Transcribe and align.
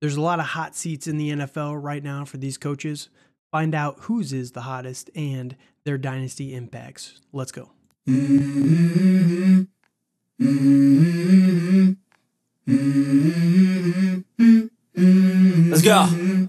There's 0.00 0.16
a 0.16 0.20
lot 0.20 0.40
of 0.40 0.46
hot 0.46 0.74
seats 0.74 1.06
in 1.06 1.16
the 1.16 1.30
NFL 1.30 1.82
right 1.82 2.02
now 2.02 2.24
for 2.24 2.36
these 2.36 2.58
coaches. 2.58 3.08
Find 3.50 3.74
out 3.74 3.96
whose 4.00 4.32
is 4.32 4.52
the 4.52 4.62
hottest 4.62 5.10
and 5.14 5.56
their 5.84 5.96
dynasty 5.98 6.54
impacts. 6.54 7.20
Let's 7.32 7.52
go. 7.52 7.70
Let's 15.70 15.82
go. 15.82 16.48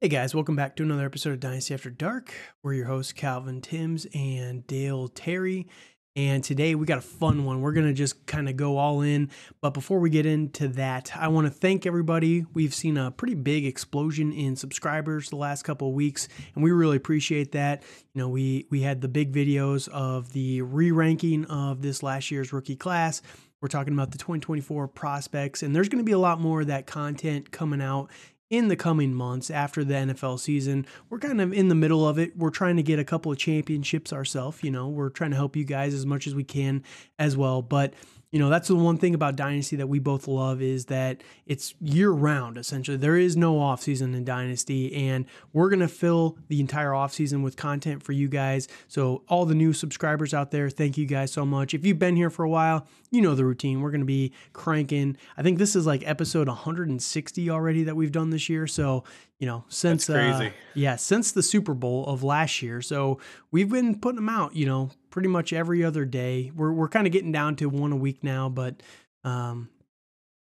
Hey 0.00 0.08
guys, 0.08 0.34
welcome 0.34 0.56
back 0.56 0.74
to 0.76 0.82
another 0.82 1.04
episode 1.04 1.34
of 1.34 1.40
Dynasty 1.40 1.74
After 1.74 1.90
Dark. 1.90 2.34
We're 2.62 2.74
your 2.74 2.86
hosts, 2.86 3.12
Calvin 3.12 3.60
Timms 3.60 4.06
and 4.14 4.66
Dale 4.66 5.06
Terry. 5.06 5.68
And 6.14 6.44
today 6.44 6.74
we 6.74 6.84
got 6.84 6.98
a 6.98 7.02
fun 7.02 7.46
one. 7.46 7.62
We're 7.62 7.72
going 7.72 7.86
to 7.86 7.94
just 7.94 8.26
kind 8.26 8.46
of 8.46 8.56
go 8.56 8.76
all 8.76 9.00
in. 9.00 9.30
But 9.62 9.70
before 9.70 9.98
we 9.98 10.10
get 10.10 10.26
into 10.26 10.68
that, 10.68 11.10
I 11.16 11.28
want 11.28 11.46
to 11.46 11.50
thank 11.50 11.86
everybody. 11.86 12.44
We've 12.52 12.74
seen 12.74 12.98
a 12.98 13.10
pretty 13.10 13.34
big 13.34 13.64
explosion 13.64 14.30
in 14.30 14.54
subscribers 14.56 15.30
the 15.30 15.36
last 15.36 15.62
couple 15.62 15.88
of 15.88 15.94
weeks, 15.94 16.28
and 16.54 16.62
we 16.62 16.70
really 16.70 16.98
appreciate 16.98 17.52
that. 17.52 17.82
You 18.12 18.20
know, 18.20 18.28
we 18.28 18.66
we 18.68 18.82
had 18.82 19.00
the 19.00 19.08
big 19.08 19.32
videos 19.32 19.88
of 19.88 20.32
the 20.34 20.60
re-ranking 20.60 21.46
of 21.46 21.80
this 21.80 22.02
last 22.02 22.30
year's 22.30 22.52
rookie 22.52 22.76
class. 22.76 23.22
We're 23.62 23.68
talking 23.68 23.94
about 23.94 24.10
the 24.10 24.18
2024 24.18 24.88
prospects, 24.88 25.62
and 25.62 25.74
there's 25.74 25.88
going 25.88 26.02
to 26.02 26.04
be 26.04 26.12
a 26.12 26.18
lot 26.18 26.40
more 26.40 26.62
of 26.62 26.66
that 26.66 26.86
content 26.86 27.52
coming 27.52 27.80
out 27.80 28.10
in 28.52 28.68
the 28.68 28.76
coming 28.76 29.14
months 29.14 29.50
after 29.50 29.82
the 29.82 29.94
NFL 29.94 30.38
season. 30.38 30.86
We're 31.08 31.18
kind 31.18 31.40
of 31.40 31.54
in 31.54 31.68
the 31.68 31.74
middle 31.74 32.06
of 32.06 32.18
it. 32.18 32.36
We're 32.36 32.50
trying 32.50 32.76
to 32.76 32.82
get 32.82 32.98
a 32.98 33.04
couple 33.04 33.32
of 33.32 33.38
championships 33.38 34.12
ourselves. 34.12 34.62
You 34.62 34.70
know, 34.70 34.88
we're 34.88 35.08
trying 35.08 35.30
to 35.30 35.36
help 35.36 35.56
you 35.56 35.64
guys 35.64 35.94
as 35.94 36.04
much 36.04 36.26
as 36.26 36.34
we 36.34 36.44
can 36.44 36.84
as 37.18 37.34
well. 37.34 37.62
But 37.62 37.94
you 38.32 38.38
know 38.38 38.48
that's 38.48 38.68
the 38.68 38.74
one 38.74 38.96
thing 38.96 39.14
about 39.14 39.36
dynasty 39.36 39.76
that 39.76 39.86
we 39.86 39.98
both 39.98 40.26
love 40.26 40.62
is 40.62 40.86
that 40.86 41.22
it's 41.46 41.74
year 41.80 42.10
round 42.10 42.56
essentially. 42.56 42.96
There 42.96 43.16
is 43.16 43.36
no 43.36 43.60
off 43.60 43.82
season 43.82 44.14
in 44.14 44.24
dynasty 44.24 44.92
and 45.10 45.26
we're 45.52 45.68
going 45.68 45.80
to 45.80 45.88
fill 45.88 46.38
the 46.48 46.58
entire 46.58 46.94
off 46.94 47.12
season 47.12 47.42
with 47.42 47.56
content 47.56 48.02
for 48.02 48.12
you 48.12 48.28
guys. 48.28 48.68
So 48.88 49.22
all 49.28 49.44
the 49.44 49.54
new 49.54 49.74
subscribers 49.74 50.32
out 50.32 50.50
there 50.50 50.70
thank 50.70 50.96
you 50.96 51.06
guys 51.06 51.30
so 51.30 51.44
much. 51.44 51.74
If 51.74 51.84
you've 51.84 51.98
been 51.98 52.16
here 52.16 52.30
for 52.30 52.44
a 52.44 52.48
while 52.48 52.86
you 53.12 53.20
know 53.20 53.34
the 53.34 53.44
routine. 53.44 53.82
We're 53.82 53.90
going 53.90 54.00
to 54.00 54.06
be 54.06 54.32
cranking. 54.54 55.16
I 55.36 55.42
think 55.42 55.58
this 55.58 55.76
is 55.76 55.86
like 55.86 56.02
episode 56.06 56.48
160 56.48 57.50
already 57.50 57.84
that 57.84 57.94
we've 57.94 58.10
done 58.10 58.30
this 58.30 58.48
year. 58.48 58.66
So 58.66 59.04
you 59.38 59.46
know 59.46 59.64
since 59.68 60.08
uh, 60.08 60.50
yeah 60.74 60.96
since 60.96 61.32
the 61.32 61.42
super 61.42 61.74
bowl 61.74 62.06
of 62.06 62.24
last 62.24 62.62
year. 62.62 62.80
So 62.80 63.20
we've 63.50 63.68
been 63.68 64.00
putting 64.00 64.16
them 64.16 64.30
out 64.30 64.56
you 64.56 64.66
know 64.66 64.90
pretty 65.12 65.28
much 65.28 65.52
every 65.52 65.84
other 65.84 66.04
day. 66.04 66.50
We're 66.52 66.72
we're 66.72 66.88
kind 66.88 67.06
of 67.06 67.12
getting 67.12 67.30
down 67.30 67.54
to 67.56 67.68
one 67.68 67.92
a 67.92 67.96
week 67.96 68.24
now, 68.24 68.48
but 68.48 68.82
um, 69.22 69.68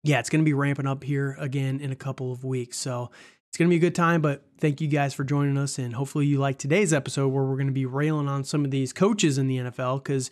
yeah, 0.03 0.19
it's 0.19 0.29
going 0.29 0.39
to 0.39 0.45
be 0.45 0.53
ramping 0.53 0.87
up 0.87 1.03
here 1.03 1.35
again 1.37 1.81
in 1.81 1.91
a 1.91 1.95
couple 1.95 2.31
of 2.31 2.45
weeks. 2.45 2.77
So 2.77 3.11
it's 3.49 3.57
going 3.57 3.67
to 3.67 3.73
be 3.73 3.77
a 3.77 3.79
good 3.79 3.95
time. 3.95 4.21
But 4.21 4.45
thank 4.59 4.79
you 4.79 4.87
guys 4.87 5.13
for 5.13 5.25
joining 5.25 5.57
us, 5.57 5.77
and 5.77 5.93
hopefully 5.93 6.27
you 6.27 6.37
like 6.37 6.57
today's 6.57 6.93
episode 6.93 7.27
where 7.29 7.43
we're 7.43 7.55
going 7.55 7.67
to 7.67 7.73
be 7.73 7.85
railing 7.85 8.29
on 8.29 8.45
some 8.45 8.63
of 8.63 8.71
these 8.71 8.93
coaches 8.93 9.37
in 9.37 9.47
the 9.47 9.57
NFL 9.57 10.03
because 10.03 10.31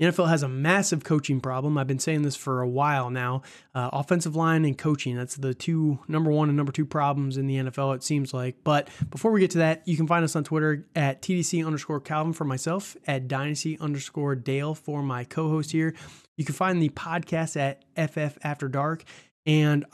NFL 0.00 0.28
has 0.28 0.42
a 0.42 0.48
massive 0.48 1.02
coaching 1.02 1.40
problem. 1.40 1.76
I've 1.76 1.86
been 1.86 1.98
saying 1.98 2.22
this 2.22 2.36
for 2.36 2.62
a 2.62 2.68
while 2.68 3.10
now. 3.10 3.42
Uh, 3.74 3.90
offensive 3.92 4.36
line 4.36 4.64
and 4.64 4.78
coaching, 4.78 5.16
that's 5.16 5.36
the 5.36 5.54
two, 5.54 5.98
number 6.06 6.30
one 6.30 6.48
and 6.48 6.56
number 6.56 6.70
two 6.70 6.86
problems 6.86 7.36
in 7.36 7.46
the 7.46 7.56
NFL, 7.56 7.96
it 7.96 8.04
seems 8.04 8.32
like. 8.32 8.56
But 8.62 8.88
before 9.10 9.32
we 9.32 9.40
get 9.40 9.50
to 9.52 9.58
that, 9.58 9.82
you 9.86 9.96
can 9.96 10.06
find 10.06 10.24
us 10.24 10.36
on 10.36 10.44
Twitter 10.44 10.86
at 10.94 11.20
TDC 11.22 11.66
underscore 11.66 12.00
Calvin 12.00 12.32
for 12.32 12.44
myself, 12.44 12.96
at 13.06 13.26
Dynasty 13.26 13.78
underscore 13.80 14.36
Dale 14.36 14.74
for 14.74 15.02
my 15.02 15.24
co 15.24 15.48
host 15.48 15.72
here. 15.72 15.94
You 16.36 16.44
can 16.44 16.54
find 16.54 16.80
the 16.80 16.90
podcast 16.90 17.56
at 17.56 17.84
FF 17.96 18.38
After 18.44 18.68
Dark. 18.68 19.02
And 19.46 19.84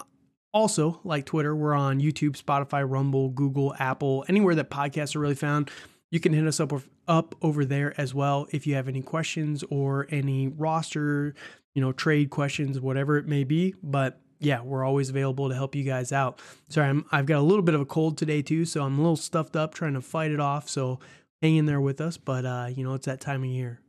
also, 0.52 1.00
like 1.02 1.24
Twitter, 1.24 1.56
we're 1.56 1.74
on 1.74 2.00
YouTube, 2.00 2.40
Spotify, 2.40 2.88
Rumble, 2.88 3.30
Google, 3.30 3.74
Apple, 3.78 4.24
anywhere 4.28 4.54
that 4.54 4.70
podcasts 4.70 5.16
are 5.16 5.20
really 5.20 5.34
found. 5.34 5.70
You 6.10 6.20
can 6.20 6.32
hit 6.32 6.46
us 6.46 6.60
up 6.60 6.72
up 7.08 7.34
over 7.42 7.64
there 7.64 7.98
as 7.98 8.14
well 8.14 8.46
if 8.50 8.66
you 8.66 8.74
have 8.74 8.88
any 8.88 9.02
questions 9.02 9.64
or 9.70 10.06
any 10.10 10.48
roster, 10.48 11.34
you 11.74 11.82
know, 11.82 11.92
trade 11.92 12.30
questions, 12.30 12.80
whatever 12.80 13.16
it 13.16 13.26
may 13.26 13.44
be. 13.44 13.74
But 13.82 14.20
yeah, 14.40 14.60
we're 14.62 14.84
always 14.84 15.10
available 15.10 15.48
to 15.48 15.54
help 15.54 15.74
you 15.74 15.84
guys 15.84 16.12
out. 16.12 16.40
Sorry, 16.68 16.88
I'm, 16.88 17.04
I've 17.12 17.26
got 17.26 17.38
a 17.38 17.42
little 17.42 17.62
bit 17.62 17.74
of 17.74 17.80
a 17.80 17.86
cold 17.86 18.18
today 18.18 18.42
too, 18.42 18.64
so 18.64 18.82
I'm 18.82 18.98
a 18.98 19.00
little 19.00 19.16
stuffed 19.16 19.56
up 19.56 19.74
trying 19.74 19.94
to 19.94 20.00
fight 20.00 20.30
it 20.30 20.40
off. 20.40 20.68
So 20.68 20.98
hang 21.42 21.56
in 21.56 21.66
there 21.66 21.80
with 21.80 22.00
us. 22.00 22.16
But 22.16 22.44
uh, 22.44 22.68
you 22.74 22.84
know, 22.84 22.94
it's 22.94 23.06
that 23.06 23.20
time 23.20 23.42
of 23.42 23.50
year. 23.50 23.80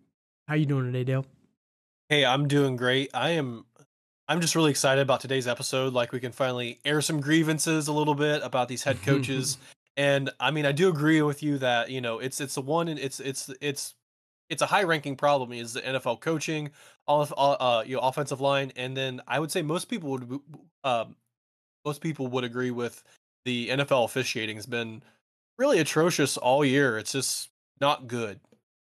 How 0.48 0.56
you 0.56 0.66
doing 0.66 0.86
today, 0.86 1.04
Dale? 1.04 1.26
Hey, 2.10 2.24
I'm 2.24 2.48
doing 2.48 2.76
great. 2.76 3.10
I 3.14 3.32
am 3.32 3.66
I'm 4.28 4.42
just 4.42 4.56
really 4.56 4.72
excited 4.72 5.02
about 5.02 5.20
today's 5.20 5.48
episode. 5.48 5.94
Like 5.94 6.12
we 6.12 6.20
can 6.20 6.32
finally 6.32 6.80
air 6.84 7.02
some 7.02 7.22
grievances 7.22 7.88
a 7.88 7.94
little 7.94 8.16
bit 8.16 8.42
about 8.44 8.68
these 8.68 8.84
head 8.84 9.02
coaches 9.06 9.58
and 9.98 10.30
I 10.40 10.52
mean, 10.52 10.66
I 10.66 10.72
do 10.72 10.90
agree 10.90 11.22
with 11.22 11.42
you 11.42 11.58
that 11.60 11.90
you 11.90 12.02
know 12.02 12.20
it's 12.20 12.42
it's 12.42 12.58
a 12.58 12.62
one 12.62 12.88
and 12.88 13.00
it's 13.00 13.20
it's 13.20 13.50
it's 13.62 13.96
it's 14.50 14.62
a 14.62 14.68
high 14.68 14.84
ranking 14.84 15.16
problem 15.16 15.52
is 15.52 15.74
the 15.74 15.82
NFL 15.82 16.20
coaching, 16.20 16.72
all 17.08 17.28
uh, 17.38 17.84
you 17.86 17.96
know, 17.96 18.02
offensive 18.02 18.42
line, 18.42 18.72
and 18.76 18.96
then 18.96 19.22
I 19.28 19.40
would 19.40 19.52
say 19.52 19.62
most 19.62 19.86
people 19.86 20.12
would 20.12 20.40
um, 20.84 21.16
most 21.84 22.02
people 22.02 22.28
would 22.28 22.44
agree 22.44 22.72
with 22.72 23.04
the 23.46 23.70
NFL 23.70 24.06
officiating 24.06 24.56
has 24.56 24.66
been 24.66 25.04
really 25.58 25.80
atrocious 25.80 26.38
all 26.38 26.66
year. 26.66 26.98
It's 26.98 27.12
just 27.12 27.50
not 27.80 28.08
good. 28.08 28.40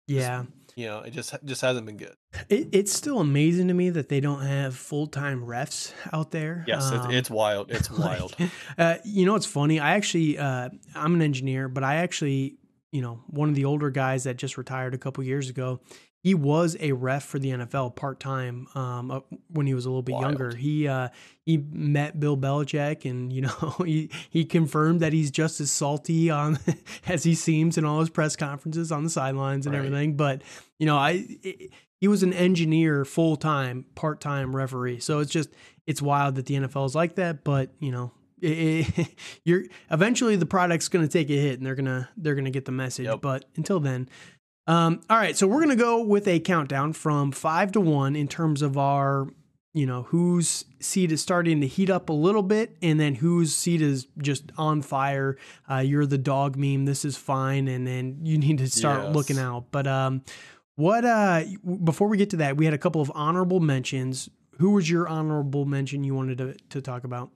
Yeah. 0.08 0.44
Just, 0.44 0.78
you 0.78 0.86
know, 0.88 1.00
it 1.00 1.12
just 1.12 1.36
just 1.46 1.62
hasn't 1.62 1.86
been 1.86 1.98
good. 1.98 2.16
It, 2.50 2.69
it's 2.72 2.94
still 2.94 3.19
amazing 3.19 3.68
to 3.68 3.74
me 3.74 3.90
that 3.90 4.09
they 4.09 4.19
don't 4.19 4.42
have 4.42 4.75
full 4.75 5.08
time 5.08 5.46
refs 5.46 5.94
out 6.14 6.31
there. 6.31 6.64
Yes, 6.68 6.92
um, 6.92 7.12
it's 7.12 7.30
wild. 7.30 7.72
It's 7.72 7.90
wild. 7.97 8.36
Like, 8.40 8.50
uh, 8.78 8.96
you 9.03 9.25
know, 9.25 9.36
it's 9.36 9.46
funny. 9.46 9.80
I 9.80 9.96
actually, 9.96 10.38
uh, 10.38 10.69
I'm 10.96 11.14
an 11.14 11.22
engineer, 11.22 11.68
but 11.68 11.84
I 11.84 11.97
actually, 11.97 12.58
you 12.92 13.02
know, 13.02 13.22
one 13.28 13.50
of 13.50 13.56
the 13.56 13.66
older 13.66 13.90
guys 13.90 14.24
that 14.24 14.38
just 14.38 14.58
retired 14.58 14.94
a 14.94 14.97
couple 14.97 15.24
years 15.24 15.50
ago 15.50 15.81
he 16.24 16.36
was 16.36 16.78
a 16.80 16.92
ref 16.92 17.24
for 17.24 17.40
the 17.40 17.50
NFL 17.50 17.96
part 17.96 18.19
time 18.19 18.68
um, 18.75 19.09
uh, 19.09 19.19
when 19.50 19.66
he 19.66 19.74
was 19.74 19.86
a 19.86 19.90
little 19.90 20.03
bit 20.03 20.13
Wild. 20.13 20.24
younger. 20.25 20.56
He 20.56 20.88
uh, 20.88 21.09
he 21.44 21.58
met 21.58 22.19
Bill 22.19 22.38
Belichick, 22.38 23.09
and 23.09 23.34
you 23.34 23.42
know 23.42 23.75
he 23.80 24.12
he 24.30 24.46
confirmed 24.46 25.00
that 25.00 25.13
he's 25.13 25.31
just 25.31 25.59
as 25.59 25.72
salty 25.72 26.30
on 26.30 26.59
as 27.08 27.24
he 27.24 27.34
seems 27.34 27.78
in 27.78 27.86
all 27.86 28.00
his 28.00 28.09
press 28.09 28.36
conferences 28.36 28.92
on 28.92 29.03
the 29.03 29.09
sidelines 29.09 29.66
and 29.66 29.74
right. 29.74 29.84
everything. 29.84 30.16
But 30.16 30.44
you 30.78 30.86
know, 30.86 30.98
I 30.98 31.25
it, 31.42 31.72
he 32.01 32.07
was 32.07 32.23
an 32.23 32.34
engineer 32.34 33.06
full 33.06 33.38
time, 33.38 33.85
part 33.94 34.19
time 34.19 34.53
referee. 34.56 35.00
So 35.00 35.19
it's 35.19 35.31
just 35.31 35.50
it's 35.85 36.01
wild 36.01 36.35
that 36.35 36.47
the 36.47 36.56
NFL 36.56 36.88
is 36.88 36.95
like 36.95 37.16
that. 37.16 37.44
But 37.44 37.69
you 37.79 37.91
know, 37.91 38.12
it, 38.41 39.16
you're 39.45 39.63
eventually 39.91 40.35
the 40.35 40.47
product's 40.47 40.89
going 40.89 41.07
to 41.07 41.12
take 41.12 41.29
a 41.29 41.39
hit 41.39 41.59
and 41.59 41.66
they're 41.66 41.75
gonna 41.75 42.09
they're 42.17 42.35
gonna 42.35 42.50
get 42.50 42.66
the 42.66 42.72
message. 42.72 43.06
Yep. 43.06 43.22
But 43.22 43.45
until 43.56 43.79
then, 43.79 44.09
um, 44.66 45.01
all 45.09 45.17
right, 45.17 45.38
so 45.38 45.47
we're 45.47 45.62
gonna 45.62 45.75
go 45.75 46.01
with 46.01 46.28
a 46.28 46.39
countdown 46.39 46.94
from 46.94 47.31
five 47.31 47.72
to 47.73 47.79
one 47.79 48.16
in 48.16 48.28
terms 48.28 48.63
of 48.63 48.79
our, 48.79 49.28
you 49.75 49.85
know, 49.85 50.03
whose 50.03 50.66
seat 50.79 51.12
is 51.12 51.22
starting 51.22 51.62
to 51.62 51.68
heat 51.68 51.91
up 51.91 52.09
a 52.09 52.13
little 52.13 52.41
bit, 52.41 52.78
and 52.81 53.00
then 53.00 53.13
whose 53.13 53.53
seat 53.56 53.81
is 53.81 54.07
just 54.18 54.51
on 54.57 54.81
fire. 54.81 55.38
Uh, 55.69 55.78
you're 55.78 56.07
the 56.07 56.18
dog 56.18 56.56
meme. 56.57 56.85
This 56.85 57.06
is 57.06 57.16
fine, 57.16 57.68
and 57.68 57.85
then 57.85 58.22
you 58.23 58.39
need 58.39 58.57
to 58.57 58.68
start 58.68 59.03
yes. 59.03 59.16
looking 59.16 59.38
out. 59.38 59.66
But 59.72 59.85
um, 59.85 60.23
what? 60.76 61.06
Uh, 61.06 61.44
before 61.84 62.08
we 62.08 62.18
get 62.18 62.30
to 62.32 62.38
that, 62.38 62.58
we 62.58 62.66
had 62.66 62.74
a 62.74 62.78
couple 62.78 63.02
of 63.02 63.12
honorable 63.14 63.59
mentions. 63.59 64.30
Who 64.58 64.72
was 64.72 64.90
your 64.90 65.08
honorable 65.08 65.66
mention 65.66 66.04
you 66.04 66.16
wanted 66.16 66.38
to 66.40 66.56
to 66.70 66.82
talk 66.82 67.04
about? 67.04 67.32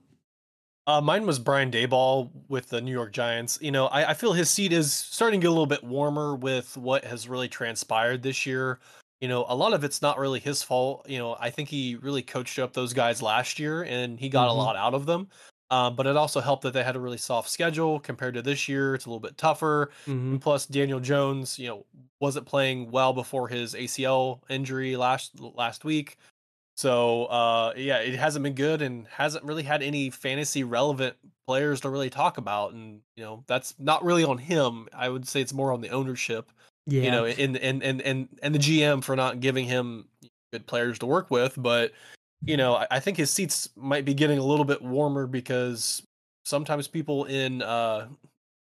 Uh, 0.88 1.00
mine 1.00 1.26
was 1.26 1.40
Brian 1.40 1.70
Daboll 1.70 2.30
with 2.48 2.68
the 2.68 2.80
New 2.80 2.92
York 2.92 3.12
Giants. 3.12 3.58
You 3.60 3.72
know, 3.72 3.86
I, 3.86 4.10
I 4.10 4.14
feel 4.14 4.32
his 4.32 4.48
seat 4.48 4.72
is 4.72 4.92
starting 4.92 5.40
to 5.40 5.44
get 5.44 5.48
a 5.48 5.50
little 5.50 5.66
bit 5.66 5.82
warmer 5.82 6.36
with 6.36 6.76
what 6.76 7.04
has 7.04 7.28
really 7.28 7.48
transpired 7.48 8.22
this 8.22 8.46
year. 8.46 8.78
You 9.20 9.26
know, 9.26 9.46
a 9.48 9.56
lot 9.56 9.72
of 9.72 9.82
it's 9.82 10.00
not 10.00 10.18
really 10.18 10.38
his 10.38 10.62
fault. 10.62 11.08
You 11.08 11.18
know, 11.18 11.36
I 11.40 11.50
think 11.50 11.68
he 11.68 11.96
really 11.96 12.22
coached 12.22 12.60
up 12.60 12.72
those 12.72 12.92
guys 12.92 13.20
last 13.20 13.58
year 13.58 13.82
and 13.82 14.20
he 14.20 14.28
got 14.28 14.48
mm-hmm. 14.48 14.58
a 14.58 14.62
lot 14.62 14.76
out 14.76 14.94
of 14.94 15.06
them. 15.06 15.28
Um, 15.70 15.96
but 15.96 16.06
it 16.06 16.16
also 16.16 16.40
helped 16.40 16.62
that 16.62 16.72
they 16.72 16.84
had 16.84 16.94
a 16.94 17.00
really 17.00 17.18
soft 17.18 17.50
schedule 17.50 17.98
compared 17.98 18.34
to 18.34 18.42
this 18.42 18.68
year. 18.68 18.94
It's 18.94 19.06
a 19.06 19.08
little 19.08 19.20
bit 19.20 19.36
tougher. 19.36 19.90
Mm-hmm. 20.06 20.36
Plus, 20.36 20.66
Daniel 20.66 21.00
Jones, 21.00 21.58
you 21.58 21.68
know, 21.68 21.86
wasn't 22.20 22.46
playing 22.46 22.90
well 22.90 23.12
before 23.12 23.48
his 23.48 23.74
ACL 23.74 24.40
injury 24.48 24.96
last 24.96 25.32
last 25.40 25.84
week. 25.84 26.18
So 26.76 27.24
uh, 27.26 27.72
yeah, 27.76 27.98
it 27.98 28.14
hasn't 28.14 28.42
been 28.42 28.54
good 28.54 28.82
and 28.82 29.06
hasn't 29.08 29.44
really 29.44 29.62
had 29.62 29.82
any 29.82 30.10
fantasy 30.10 30.62
relevant 30.62 31.16
players 31.46 31.80
to 31.80 31.90
really 31.90 32.10
talk 32.10 32.38
about, 32.38 32.72
and 32.72 33.00
you 33.16 33.24
know 33.24 33.44
that's 33.46 33.74
not 33.78 34.04
really 34.04 34.24
on 34.24 34.38
him. 34.38 34.88
I 34.94 35.08
would 35.08 35.26
say 35.26 35.40
it's 35.40 35.54
more 35.54 35.72
on 35.72 35.80
the 35.80 35.88
ownership. 35.88 36.52
Yeah. 36.86 37.02
You 37.02 37.10
know, 37.10 37.24
and 37.24 37.56
and 37.56 37.82
and 37.82 38.02
and 38.02 38.28
and 38.42 38.54
the 38.54 38.58
GM 38.58 39.02
for 39.02 39.16
not 39.16 39.40
giving 39.40 39.64
him 39.64 40.06
good 40.52 40.66
players 40.66 40.98
to 41.00 41.06
work 41.06 41.30
with, 41.30 41.54
but 41.56 41.92
you 42.44 42.56
know, 42.56 42.74
I, 42.76 42.86
I 42.92 43.00
think 43.00 43.16
his 43.16 43.30
seats 43.30 43.68
might 43.76 44.04
be 44.04 44.14
getting 44.14 44.38
a 44.38 44.44
little 44.44 44.64
bit 44.64 44.82
warmer 44.82 45.26
because 45.26 46.02
sometimes 46.44 46.88
people 46.88 47.24
in 47.24 47.62
uh 47.62 48.08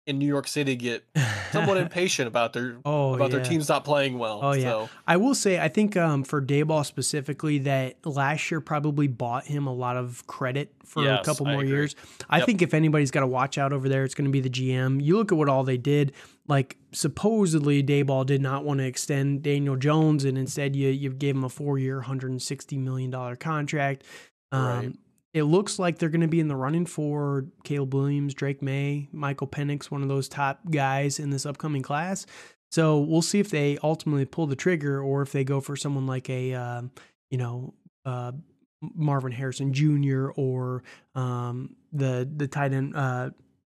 in 0.07 0.19
New 0.19 0.27
York 0.27 0.47
City 0.47 0.77
get 0.77 1.05
somewhat 1.51 1.77
impatient 1.77 2.29
about 2.29 2.53
their 2.53 2.77
Oh, 2.85 3.15
about 3.15 3.31
their 3.33 3.43
teams 3.43 3.69
not 3.69 3.85
playing 3.85 4.19
well. 4.19 4.41
Oh, 4.43 4.53
yeah. 4.53 4.63
So 4.71 4.89
I 5.07 5.17
will 5.17 5.35
say, 5.35 5.59
I 5.59 5.69
think 5.69 5.97
um, 5.97 6.23
for 6.23 6.41
Daboll 6.41 6.87
specifically, 6.87 7.59
that 7.59 7.97
last 8.07 8.51
year 8.51 8.61
probably 8.61 9.09
bought 9.09 9.47
him 9.47 9.67
a 9.67 9.73
lot 9.75 9.97
of 9.97 10.27
credit 10.27 10.73
for 10.85 11.05
a 11.07 11.23
couple 11.25 11.49
I 11.49 11.53
more 11.53 11.61
agree. 11.63 11.73
years. 11.73 11.97
I 12.31 12.39
Yep. 12.39 12.47
think 12.47 12.63
if 12.63 12.73
anybody's 12.75 13.11
got 13.11 13.21
to 13.21 13.27
watch 13.27 13.59
out 13.59 13.73
over 13.73 13.89
there, 13.89 14.05
it's 14.05 14.15
going 14.15 14.27
to 14.27 14.31
be 14.31 14.41
the 14.41 14.49
GM. 14.51 15.03
You 15.03 15.17
look 15.17 15.33
at 15.33 15.39
what 15.39 15.49
all 15.49 15.65
they 15.65 15.77
did. 15.79 16.13
Like 16.49 16.77
supposedly, 16.93 17.83
Daboll 17.83 18.25
did 18.25 18.41
not 18.41 18.65
want 18.65 18.79
to 18.79 18.85
extend 18.87 19.43
Daniel 19.43 19.75
Jones, 19.75 20.25
and 20.25 20.39
instead 20.39 20.77
you 20.77 20.89
you 20.91 21.11
gave 21.13 21.35
him 21.35 21.43
a 21.43 21.49
four 21.49 21.79
year, 21.79 22.03
hundred 22.03 22.31
and 22.31 22.41
sixty 22.41 22.77
million 22.79 23.11
dollar 23.11 23.35
contract. 23.35 24.05
Um, 24.53 24.63
Right. 24.63 24.93
It 25.37 25.43
looks 25.43 25.79
like 25.79 25.99
they're 25.99 26.09
going 26.09 26.23
to 26.23 26.29
be 26.29 26.41
in 26.41 26.49
the 26.49 26.57
running 26.57 26.87
for 26.87 27.45
Caleb 27.63 27.93
Williams, 27.93 28.33
Drake 28.33 28.63
Maye, 28.63 29.07
Michael 29.13 29.47
Penix, 29.47 29.91
one 29.91 30.01
of 30.01 30.09
those 30.09 30.31
top 30.31 30.61
guys 30.71 31.19
in 31.19 31.29
this 31.29 31.45
upcoming 31.45 31.83
class. 31.83 32.25
So 32.71 33.01
we'll 33.01 33.21
see 33.21 33.39
if 33.39 33.51
they 33.51 33.77
ultimately 33.83 34.25
pull 34.25 34.47
the 34.47 34.57
trigger 34.57 34.99
or 34.99 35.21
if 35.21 35.33
they 35.33 35.45
go 35.45 35.61
for 35.61 35.77
someone 35.77 36.07
like 36.07 36.31
a, 36.31 36.55
um, 36.55 36.91
you 37.29 37.37
know, 37.37 37.75
uh, 38.07 38.33
Marvin 38.81 39.31
Harrison 39.31 39.75
Jr. 39.75 40.31
or 40.37 40.83
um, 41.15 41.77
the 41.93 42.27
the 42.35 42.49
tight 42.49 42.73
end, 42.73 42.97
uh, 42.97 43.29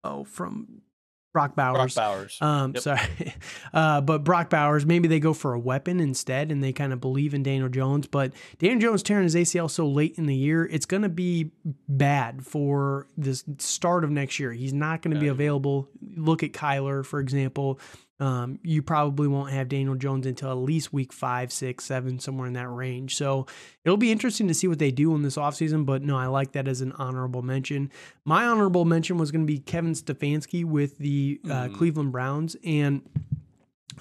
oh, 0.05 0.23
from 0.23 0.81
Brock 1.31 1.55
Brock 1.55 1.75
Bowers. 1.75 1.95
Bowers. 1.95 2.37
Um, 2.41 2.73
Yep. 2.73 2.83
sorry, 2.83 3.33
uh, 3.73 4.01
but 4.01 4.23
Brock 4.23 4.49
Bowers, 4.49 4.85
maybe 4.85 5.07
they 5.07 5.19
go 5.19 5.33
for 5.33 5.53
a 5.53 5.59
weapon 5.59 5.99
instead, 5.99 6.51
and 6.51 6.63
they 6.63 6.73
kind 6.73 6.91
of 6.91 6.99
believe 6.99 7.33
in 7.33 7.43
Daniel 7.43 7.69
Jones. 7.69 8.07
But 8.07 8.33
Daniel 8.57 8.79
Jones 8.79 9.03
tearing 9.03 9.23
his 9.23 9.35
ACL 9.35 9.69
so 9.69 9.87
late 9.87 10.15
in 10.17 10.25
the 10.25 10.35
year, 10.35 10.65
it's 10.65 10.85
going 10.85 11.03
to 11.03 11.09
be 11.09 11.51
bad 11.87 12.45
for 12.45 13.07
this 13.17 13.43
start 13.59 14.03
of 14.03 14.09
next 14.09 14.39
year. 14.39 14.51
He's 14.51 14.73
not 14.73 15.01
going 15.01 15.13
to 15.13 15.19
be 15.19 15.27
available. 15.27 15.87
Look 16.15 16.41
at 16.43 16.51
Kyler, 16.51 17.05
for 17.05 17.19
example. 17.19 17.79
Um, 18.19 18.60
you 18.63 18.81
probably 18.81 19.30
won't 19.30 19.51
have 19.51 19.69
Daniel 19.69 19.95
Jones 19.95 20.25
until 20.25 20.51
at 20.51 20.57
least 20.57 20.92
week 20.92 21.13
five, 21.13 21.54
six, 21.54 21.86
seven, 21.86 22.19
somewhere 22.19 22.48
in 22.48 22.54
that 22.54 22.68
range. 22.68 23.16
So 23.16 23.48
it'll 23.86 23.95
be 23.95 24.12
interesting 24.12 24.50
to 24.50 24.54
see 24.54 24.68
what 24.68 24.77
they 24.80 24.92
do 24.92 25.16
in 25.16 25.21
this 25.21 25.38
offseason. 25.38 25.86
But 25.86 26.01
no, 26.01 26.18
I 26.18 26.25
like 26.27 26.51
that 26.51 26.68
as 26.68 26.81
an 26.81 26.92
honorable 26.94 27.42
mention. 27.42 27.92
My 28.25 28.45
honorable 28.45 28.83
mention 28.83 29.18
was 29.18 29.31
going 29.31 29.48
to 29.48 29.51
be 29.51 29.60
Kevin 29.60 29.94
Stefanski 29.94 30.66
with 30.66 30.98
the 30.98 31.39
uh, 31.45 31.68
Mm. 31.69 31.77
Cleveland 31.77 32.12
Browns. 32.12 32.57
And 32.66 33.04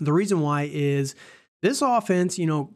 the 0.01 0.13
reason 0.13 0.41
why 0.41 0.69
is 0.73 1.15
this 1.63 1.81
offense, 1.81 2.39
you 2.39 2.47
know, 2.47 2.73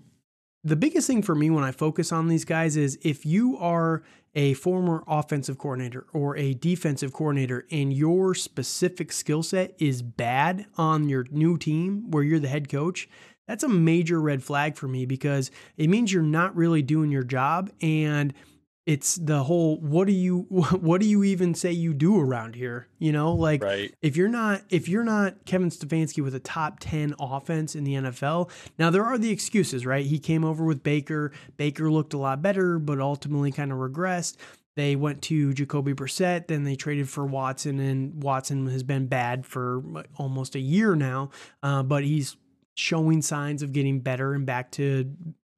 the 0.65 0.77
biggest 0.77 1.09
thing 1.09 1.23
for 1.23 1.35
me 1.35 1.51
when 1.51 1.65
I 1.65 1.73
focus 1.73 2.13
on 2.13 2.29
these 2.29 2.45
guys 2.45 2.77
is 2.77 2.97
if 3.03 3.27
you 3.27 3.59
are 3.59 4.05
a 4.35 4.55
former 4.55 5.05
offensive 5.07 5.59
coordinator 5.59 6.07
or 6.13 6.37
a 6.37 6.55
defensive 6.55 7.13
coordinator 7.13 7.67
and 7.71 7.93
your 7.93 8.35
specific 8.35 9.13
skill 9.13 9.43
set 9.43 9.75
is 9.79 10.03
bad 10.03 10.67
on 10.77 11.09
your 11.09 11.27
new 11.31 11.59
team 11.59 12.11
where 12.11 12.23
you're 12.23 12.39
the 12.39 12.49
head 12.49 12.69
coach, 12.69 13.09
that's 13.47 13.65
a 13.65 13.69
major 13.69 14.21
red 14.21 14.43
flag 14.43 14.77
for 14.77 14.89
me 14.89 15.05
because 15.05 15.51
it 15.77 15.91
means 15.91 16.13
you're 16.13 16.23
not 16.23 16.57
really 16.57 16.83
doing 16.83 17.11
your 17.11 17.25
job. 17.25 17.71
And 17.81 18.33
it's 18.85 19.15
the 19.17 19.45
whole 19.45 19.79
what 19.79 20.07
do 20.07 20.13
you 20.13 20.41
what 20.49 21.01
do 21.01 21.07
you 21.07 21.23
even 21.25 21.55
say 21.55 21.71
you 21.71 21.95
do 21.95 22.19
around 22.19 22.57
here 22.57 22.89
you 22.99 23.13
know 23.13 23.33
like 23.33 23.63
right. 23.63 23.95
if 24.03 24.17
you're 24.17 24.29
not 24.29 24.63
if 24.71 24.89
you're 24.89 25.05
not 25.05 25.45
Kevin 25.45 25.71
Stefanski 25.71 26.23
with 26.23 26.35
a 26.35 26.41
top 26.41 26.79
10 26.81 27.15
offense 27.21 27.75
in 27.75 27.85
the 27.85 27.95
NFL, 27.95 28.51
now 28.79 28.91
there 28.91 29.05
are 29.05 29.19
the 29.19 29.31
excuses, 29.31 29.85
right? 29.85 30.05
He 30.05 30.19
came 30.19 30.45
over 30.45 30.65
with 30.65 30.83
Baker. 30.83 31.33
Baker 31.57 31.91
looked 31.91 32.15
a 32.15 32.19
lot 32.19 32.43
better, 32.43 32.79
but 32.79 33.01
ultimately 33.01 33.53
kind 33.53 33.73
of 33.73 33.79
regressed. 33.79 34.37
They 34.75 34.97
went 34.97 35.23
to 35.23 35.53
Jacoby 35.53 35.93
Brissett, 35.93 36.47
then 36.47 36.65
they 36.65 36.77
traded 36.77 37.09
for 37.09 37.27
Watson, 37.27 37.79
and 37.79 38.23
Watson 38.23 38.67
has 38.69 38.83
been 38.83 39.07
bad 39.07 39.45
for 39.45 39.83
almost 40.17 40.55
a 40.55 40.61
year 40.61 40.95
now. 40.95 41.31
Uh, 41.63 41.83
but 41.83 42.05
he's 42.05 42.37
showing 42.75 43.21
signs 43.21 43.63
of 43.63 43.73
getting 43.73 44.01
better 44.01 44.33
and 44.33 44.47
back 44.47 44.71
to 44.73 45.13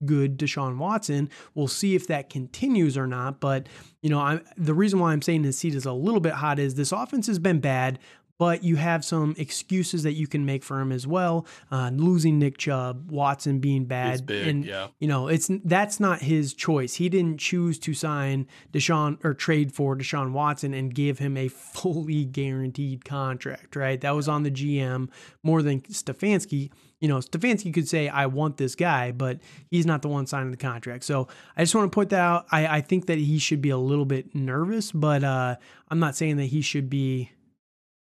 good 0.07 0.39
Deshaun 0.39 0.79
Watson. 0.79 1.31
We'll 1.55 1.69
see 1.69 1.95
if 1.95 2.07
that 2.09 2.31
continues 2.31 2.97
or 2.97 3.07
not. 3.07 3.41
But 3.41 3.69
you 4.03 4.11
know, 4.11 4.19
I, 4.19 4.41
the 4.57 4.75
reason 4.75 4.99
why 4.99 5.13
I'm 5.13 5.23
saying 5.23 5.45
his 5.45 5.59
seat 5.59 5.75
is 5.75 5.87
a 5.87 5.93
little 5.93 6.21
bit 6.21 6.35
hot 6.35 6.59
is 6.59 6.75
this 6.75 6.93
offense 6.93 7.27
has 7.27 7.39
been 7.39 7.61
bad. 7.61 7.99
But 8.37 8.65
you 8.65 8.77
have 8.77 9.05
some 9.05 9.35
excuses 9.39 10.03
that 10.03 10.15
you 10.15 10.27
can 10.27 10.45
make 10.45 10.65
for 10.65 10.81
him 10.81 10.91
as 10.91 11.07
well. 11.07 11.47
Uh, 11.71 11.91
losing 11.93 12.41
Nick 12.41 12.59
Chubb, 12.59 13.11
Watson 13.11 13.61
being 13.61 13.85
bad, 13.85 14.27
big. 14.27 14.49
and 14.49 14.65
yeah. 14.65 14.89
you 14.99 15.07
know 15.07 15.29
it's 15.29 15.49
that's 15.65 16.01
not 16.01 16.21
his 16.21 16.53
choice. 16.53 16.95
He 16.95 17.09
didn't 17.09 17.39
choose 17.39 17.79
to 17.81 17.95
sign 17.95 18.49
Deshaun 18.73 19.25
or 19.25 19.35
trade 19.35 19.73
for 19.73 19.97
Deshaun 19.97 20.33
Watson 20.33 20.75
and 20.75 20.93
give 20.93 21.21
him 21.21 21.37
a 21.37 21.47
fully 21.49 22.25
guaranteed 22.25 23.05
contract. 23.05 23.77
Right, 23.77 24.01
that 24.01 24.15
was 24.17 24.29
on 24.29 24.43
the 24.43 24.51
GM 24.51 25.11
more 25.45 25.63
than 25.63 25.83
Stefanski. 25.83 26.71
You 27.01 27.09
know, 27.09 27.19
Stefanski 27.19 27.73
could 27.73 27.89
say, 27.89 28.09
"I 28.09 28.27
want 28.27 28.57
this 28.57 28.75
guy," 28.75 29.13
but 29.13 29.39
he's 29.71 29.87
not 29.87 30.03
the 30.03 30.09
one 30.09 30.27
signing 30.27 30.51
the 30.51 30.57
contract. 30.57 31.05
So 31.05 31.29
I 31.57 31.63
just 31.63 31.75
want 31.75 31.91
to 31.91 31.95
put 31.95 32.09
that 32.09 32.21
out. 32.21 32.47
I, 32.51 32.79
I 32.79 32.81
think 32.81 33.07
that 33.07 33.19
he 33.19 33.39
should 33.39 33.63
be 33.63 33.71
a 33.71 33.79
little 33.79 34.07
bit 34.07 34.35
nervous, 34.35 34.91
but 34.91 35.23
uh, 35.23 35.57
I'm 35.89 36.01
not 36.01 36.17
saying 36.17 36.39
that 36.39 36.47
he 36.47 36.63
should 36.63 36.91
be 36.91 37.31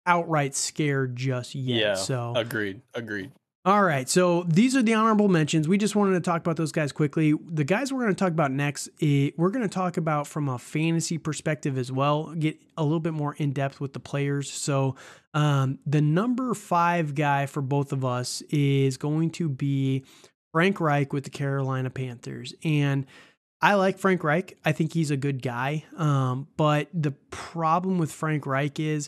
outright 0.06 0.56
scared 0.56 1.16
just 1.16 1.56
yet. 1.56 1.80
Yeah. 1.80 1.94
So 1.96 2.34
Agreed. 2.36 2.82
Agreed. 2.94 3.32
all 3.66 3.84
right, 3.84 4.10
so 4.10 4.44
these 4.48 4.76
are 4.76 4.82
the 4.82 4.96
honorable 4.96 5.28
mentions. 5.28 5.68
We 5.68 5.78
just 5.78 5.96
wanted 5.96 6.14
to 6.14 6.22
talk 6.22 6.42
about 6.42 6.58
those 6.58 6.72
guys 6.72 6.92
quickly. 6.92 7.34
The 7.46 7.64
guys 7.64 7.94
we're 7.94 8.02
going 8.02 8.16
to 8.16 8.20
talk 8.20 8.32
about 8.32 8.52
next, 8.52 8.90
we're 9.00 9.52
going 9.52 9.62
to 9.62 9.68
talk 9.74 9.98
about 9.98 10.26
from 10.26 10.50
a 10.50 10.58
fantasy 10.58 11.18
perspective 11.20 11.78
as 11.78 11.92
well, 11.92 12.34
get 12.34 12.58
a 12.76 12.84
little 12.84 13.00
bit 13.00 13.14
more 13.14 13.36
in 13.36 13.52
depth 13.54 13.80
with 13.80 13.94
the 13.94 14.00
players. 14.00 14.52
So, 14.52 14.96
um, 15.36 15.78
the 15.86 16.02
number 16.02 16.54
five 16.56 17.14
guy 17.14 17.46
for 17.46 17.62
both 17.62 17.94
of 17.94 18.04
us 18.04 18.42
is 18.50 18.98
going 18.98 19.30
to 19.32 19.48
be 19.48 20.04
Frank 20.52 20.82
Reich 20.82 21.14
with 21.14 21.24
the 21.26 21.30
Carolina 21.30 21.90
Panthers. 21.90 22.54
And 22.64 23.06
I 23.62 23.76
like 23.76 24.00
Frank 24.00 24.24
Reich. 24.24 24.58
I 24.66 24.72
think 24.72 24.92
he's 24.92 25.12
a 25.12 25.18
good 25.18 25.42
guy. 25.44 25.86
Um, 25.96 26.48
but 26.58 26.88
the 26.94 27.12
problem 27.30 28.00
with 28.00 28.12
Frank 28.12 28.48
Reich 28.48 28.80
is 28.80 29.08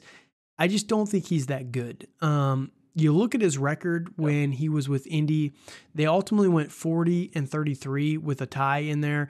I 0.57 0.67
just 0.67 0.87
don't 0.87 1.07
think 1.07 1.27
he's 1.27 1.47
that 1.47 1.71
good. 1.71 2.07
Um, 2.21 2.71
you 2.95 3.11
look 3.11 3.33
at 3.33 3.41
his 3.41 3.57
record 3.57 4.13
when 4.17 4.51
he 4.51 4.69
was 4.69 4.87
with 4.87 5.07
Indy, 5.07 5.53
they 5.95 6.05
ultimately 6.05 6.47
went 6.47 6.71
40 6.71 7.31
and 7.33 7.49
33 7.49 8.17
with 8.17 8.41
a 8.41 8.45
tie 8.45 8.79
in 8.79 9.01
there. 9.01 9.29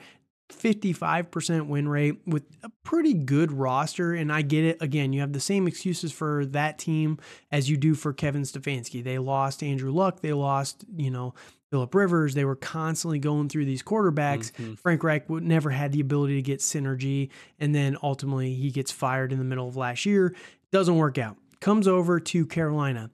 55% 0.49 1.67
win 1.67 1.87
rate 1.87 2.19
with 2.25 2.43
a 2.63 2.69
pretty 2.83 3.13
good 3.13 3.51
roster. 3.51 4.13
And 4.13 4.31
I 4.31 4.41
get 4.41 4.65
it. 4.65 4.81
Again, 4.81 5.13
you 5.13 5.21
have 5.21 5.33
the 5.33 5.39
same 5.39 5.67
excuses 5.67 6.11
for 6.11 6.45
that 6.47 6.77
team 6.77 7.17
as 7.51 7.69
you 7.69 7.77
do 7.77 7.95
for 7.95 8.13
Kevin 8.13 8.43
Stefanski. 8.43 9.03
They 9.03 9.17
lost 9.17 9.63
Andrew 9.63 9.91
Luck. 9.91 10.19
They 10.21 10.33
lost, 10.33 10.83
you 10.95 11.09
know, 11.09 11.33
Philip 11.71 11.95
Rivers. 11.95 12.35
They 12.35 12.45
were 12.45 12.55
constantly 12.55 13.17
going 13.17 13.49
through 13.49 13.65
these 13.65 13.81
quarterbacks. 13.81 14.51
Mhm. 14.53 14.77
Frank 14.77 15.03
Reich 15.03 15.27
would 15.29 15.43
never 15.43 15.71
had 15.71 15.91
the 15.91 16.01
ability 16.01 16.35
to 16.35 16.41
get 16.41 16.59
synergy. 16.59 17.29
And 17.59 17.73
then 17.73 17.97
ultimately 18.03 18.53
he 18.53 18.69
gets 18.69 18.91
fired 18.91 19.31
in 19.31 19.39
the 19.39 19.45
middle 19.45 19.67
of 19.67 19.75
last 19.75 20.05
year. 20.05 20.35
Doesn't 20.73 20.97
work 20.97 21.19
out. 21.19 21.37
Comes 21.61 21.87
over 21.87 22.19
to 22.19 22.47
Carolina. 22.47 23.11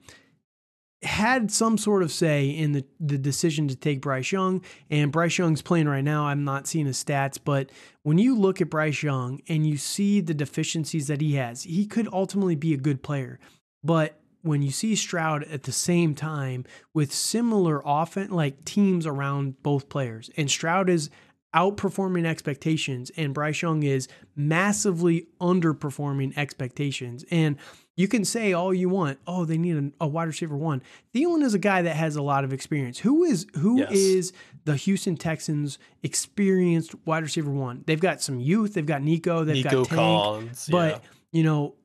Had 1.03 1.51
some 1.51 1.77
sort 1.77 2.03
of 2.03 2.11
say 2.11 2.47
in 2.49 2.71
the, 2.71 2.85
the 3.01 3.17
decision 3.17 3.67
to 3.67 3.75
take 3.75 3.99
Bryce 3.99 4.31
Young. 4.31 4.63
And 4.89 5.11
Bryce 5.11 5.37
Young's 5.37 5.61
playing 5.61 5.89
right 5.89 6.03
now. 6.03 6.23
I'm 6.23 6.45
not 6.45 6.67
seeing 6.67 6.85
his 6.85 7.03
stats, 7.03 7.37
but 7.43 7.69
when 8.03 8.17
you 8.17 8.33
look 8.33 8.61
at 8.61 8.69
Bryce 8.69 9.03
Young 9.03 9.41
and 9.49 9.67
you 9.67 9.75
see 9.75 10.21
the 10.21 10.33
deficiencies 10.33 11.07
that 11.07 11.19
he 11.19 11.35
has, 11.35 11.63
he 11.63 11.85
could 11.85 12.07
ultimately 12.13 12.55
be 12.55 12.73
a 12.73 12.77
good 12.77 13.03
player. 13.03 13.39
But 13.83 14.21
when 14.41 14.61
you 14.61 14.71
see 14.71 14.95
Stroud 14.95 15.43
at 15.43 15.63
the 15.63 15.73
same 15.73 16.15
time 16.15 16.63
with 16.93 17.13
similar 17.13 17.81
offense, 17.85 18.31
like 18.31 18.63
teams 18.63 19.05
around 19.05 19.61
both 19.63 19.89
players, 19.89 20.29
and 20.37 20.49
Stroud 20.49 20.89
is 20.89 21.09
outperforming 21.55 22.25
expectations, 22.25 23.11
and 23.17 23.33
Bryce 23.33 23.61
Young 23.61 23.83
is 23.83 24.07
massively 24.35 25.27
underperforming 25.41 26.37
expectations. 26.37 27.25
And 27.31 27.57
you 27.97 28.07
can 28.07 28.23
say 28.23 28.53
all 28.53 28.73
you 28.73 28.87
want, 28.87 29.19
oh, 29.27 29.45
they 29.45 29.57
need 29.57 29.75
a, 29.99 30.05
a 30.05 30.07
wide 30.07 30.27
receiver 30.27 30.55
one. 30.55 30.81
Thielen 31.13 31.43
is 31.43 31.53
a 31.53 31.59
guy 31.59 31.81
that 31.81 31.95
has 31.95 32.15
a 32.15 32.21
lot 32.21 32.43
of 32.43 32.53
experience. 32.53 32.99
Who 32.99 33.23
is 33.23 33.45
who 33.55 33.81
is 33.83 34.31
Yes. 34.31 34.41
the 34.65 34.75
Houston 34.75 35.17
Texans 35.17 35.79
experienced 36.03 36.95
wide 37.05 37.23
receiver 37.23 37.51
one? 37.51 37.83
They've 37.87 37.99
got 37.99 38.21
some 38.21 38.39
youth. 38.39 38.73
They've 38.73 38.85
got 38.85 39.01
Nico. 39.01 39.43
They've 39.43 39.63
Nico 39.63 39.83
got 39.83 39.87
Tank. 39.87 39.99
Collins. 39.99 40.69
But 40.71 40.91
yeah. 40.91 41.09
you 41.31 41.43
know, 41.43 41.75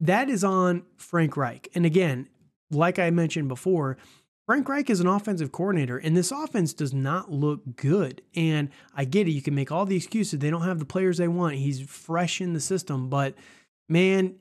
that 0.00 0.28
is 0.30 0.42
on 0.44 0.82
Frank 0.96 1.36
Reich. 1.36 1.68
And 1.74 1.86
again, 1.86 2.28
like 2.70 2.98
I 2.98 3.10
mentioned 3.10 3.48
before, 3.48 3.96
Frank 4.50 4.68
Reich 4.68 4.90
is 4.90 4.98
an 4.98 5.06
offensive 5.06 5.52
coordinator, 5.52 5.96
and 5.96 6.16
this 6.16 6.32
offense 6.32 6.72
does 6.72 6.92
not 6.92 7.30
look 7.30 7.76
good. 7.76 8.20
And 8.34 8.70
I 8.96 9.04
get 9.04 9.28
it; 9.28 9.30
you 9.30 9.42
can 9.42 9.54
make 9.54 9.70
all 9.70 9.86
the 9.86 9.94
excuses. 9.94 10.40
They 10.40 10.50
don't 10.50 10.64
have 10.64 10.80
the 10.80 10.84
players 10.84 11.18
they 11.18 11.28
want. 11.28 11.54
He's 11.54 11.80
fresh 11.80 12.40
in 12.40 12.52
the 12.52 12.58
system, 12.58 13.08
but 13.08 13.36
man, 13.88 14.34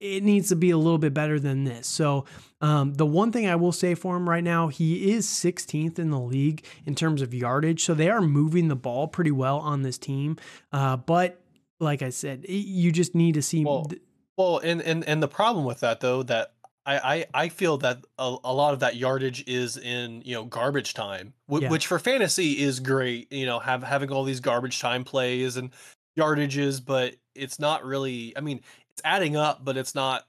it 0.00 0.22
needs 0.22 0.48
to 0.48 0.56
be 0.56 0.70
a 0.70 0.78
little 0.78 0.96
bit 0.96 1.12
better 1.12 1.38
than 1.38 1.64
this. 1.64 1.86
So, 1.86 2.24
um, 2.62 2.94
the 2.94 3.04
one 3.04 3.30
thing 3.30 3.46
I 3.46 3.56
will 3.56 3.72
say 3.72 3.94
for 3.94 4.16
him 4.16 4.26
right 4.26 4.42
now, 4.42 4.68
he 4.68 5.12
is 5.12 5.26
16th 5.26 5.98
in 5.98 6.08
the 6.08 6.18
league 6.18 6.64
in 6.86 6.94
terms 6.94 7.20
of 7.20 7.34
yardage. 7.34 7.84
So 7.84 7.92
they 7.92 8.08
are 8.08 8.22
moving 8.22 8.68
the 8.68 8.74
ball 8.74 9.06
pretty 9.06 9.32
well 9.32 9.58
on 9.58 9.82
this 9.82 9.98
team. 9.98 10.38
Uh, 10.72 10.96
but 10.96 11.42
like 11.78 12.00
I 12.00 12.08
said, 12.08 12.46
it- 12.46 12.52
you 12.52 12.90
just 12.90 13.14
need 13.14 13.34
to 13.34 13.42
see. 13.42 13.66
Well, 13.66 13.90
Well, 14.38 14.60
and 14.64 14.80
and 14.80 15.04
and 15.04 15.22
the 15.22 15.28
problem 15.28 15.66
with 15.66 15.80
that 15.80 16.00
though 16.00 16.22
that 16.22 16.54
I, 16.86 17.14
I, 17.16 17.26
I 17.34 17.48
feel 17.48 17.78
that 17.78 17.98
a, 18.18 18.36
a 18.44 18.54
lot 18.54 18.72
of 18.72 18.80
that 18.80 18.96
yardage 18.96 19.42
is 19.48 19.76
in 19.76 20.22
you 20.24 20.34
know 20.34 20.44
garbage 20.44 20.94
time, 20.94 21.34
w- 21.48 21.64
Yeah. 21.64 21.70
which 21.70 21.86
for 21.88 21.98
fantasy 21.98 22.60
is 22.62 22.78
great. 22.80 23.30
You 23.32 23.44
know, 23.46 23.58
have 23.58 23.82
having 23.82 24.10
all 24.12 24.22
these 24.24 24.40
garbage 24.40 24.80
time 24.80 25.02
plays 25.04 25.56
and 25.56 25.70
yardages, 26.18 26.84
but 26.84 27.16
it's 27.34 27.58
not 27.58 27.84
really. 27.84 28.36
I 28.36 28.40
mean, 28.40 28.60
it's 28.92 29.02
adding 29.04 29.36
up, 29.36 29.64
but 29.64 29.76
it's 29.76 29.94
not. 29.94 30.24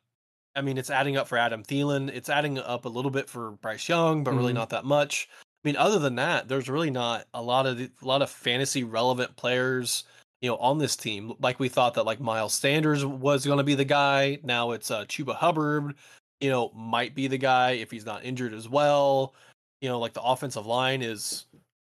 I 0.56 0.62
mean, 0.62 0.80
it's 0.80 0.90
adding 0.90 1.16
up 1.18 1.28
for 1.28 1.38
Adam 1.38 1.64
Thielen. 1.64 2.10
It's 2.10 2.30
adding 2.30 2.58
up 2.58 2.86
a 2.86 2.90
little 2.90 3.12
bit 3.12 3.30
for 3.30 3.52
Bryce 3.52 3.88
Young, 3.88 4.24
but 4.24 4.32
really 4.34 4.54
Mhm. 4.54 4.56
not 4.56 4.70
that 4.72 4.86
much. 4.86 5.30
I 5.64 5.68
mean, 5.68 5.76
other 5.78 6.00
than 6.00 6.16
that, 6.16 6.48
there's 6.48 6.68
really 6.70 6.90
not 6.90 7.26
a 7.34 7.42
lot 7.44 7.68
of 7.68 7.78
the, 7.78 7.92
a 8.02 8.06
lot 8.06 8.22
of 8.24 8.30
fantasy 8.32 8.84
relevant 8.84 9.36
players, 9.36 10.04
you 10.42 10.50
know, 10.50 10.58
on 10.58 10.80
this 10.80 10.96
team. 10.96 11.34
Like 11.40 11.60
we 11.60 11.70
thought 11.70 11.94
that 11.96 12.06
like 12.06 12.20
Miles 12.20 12.54
Sanders 12.56 13.06
was 13.06 13.46
going 13.46 13.60
to 13.60 13.64
be 13.64 13.76
the 13.76 13.86
guy. 13.86 14.40
Now 14.44 14.72
it's 14.72 14.90
uh, 14.90 15.06
Chuba 15.06 15.36
Hubbard. 15.36 15.94
You 16.42 16.50
know, 16.50 16.72
might 16.76 17.16
be 17.16 17.28
the 17.28 17.38
guy 17.38 17.72
if 17.72 17.90
he's 17.92 18.06
not 18.06 18.24
injured 18.24 18.54
as 18.54 18.70
well. 18.70 19.34
You 19.82 19.90
know, 19.90 20.00
like 20.00 20.14
the 20.14 20.22
offensive 20.22 20.66
line 20.66 21.02
is 21.02 21.46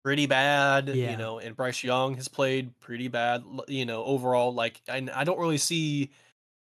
pretty 0.04 0.26
bad. 0.26 0.88
Yeah. 0.88 1.12
You 1.12 1.16
know, 1.16 1.38
and 1.38 1.56
Bryce 1.56 1.82
Young 1.82 2.14
has 2.14 2.28
played 2.28 2.78
pretty 2.80 3.08
bad. 3.08 3.44
You 3.66 3.86
know, 3.86 4.04
overall, 4.04 4.52
like 4.54 4.80
I, 4.88 5.06
I 5.14 5.24
don't 5.24 5.38
really 5.38 5.58
see 5.58 6.10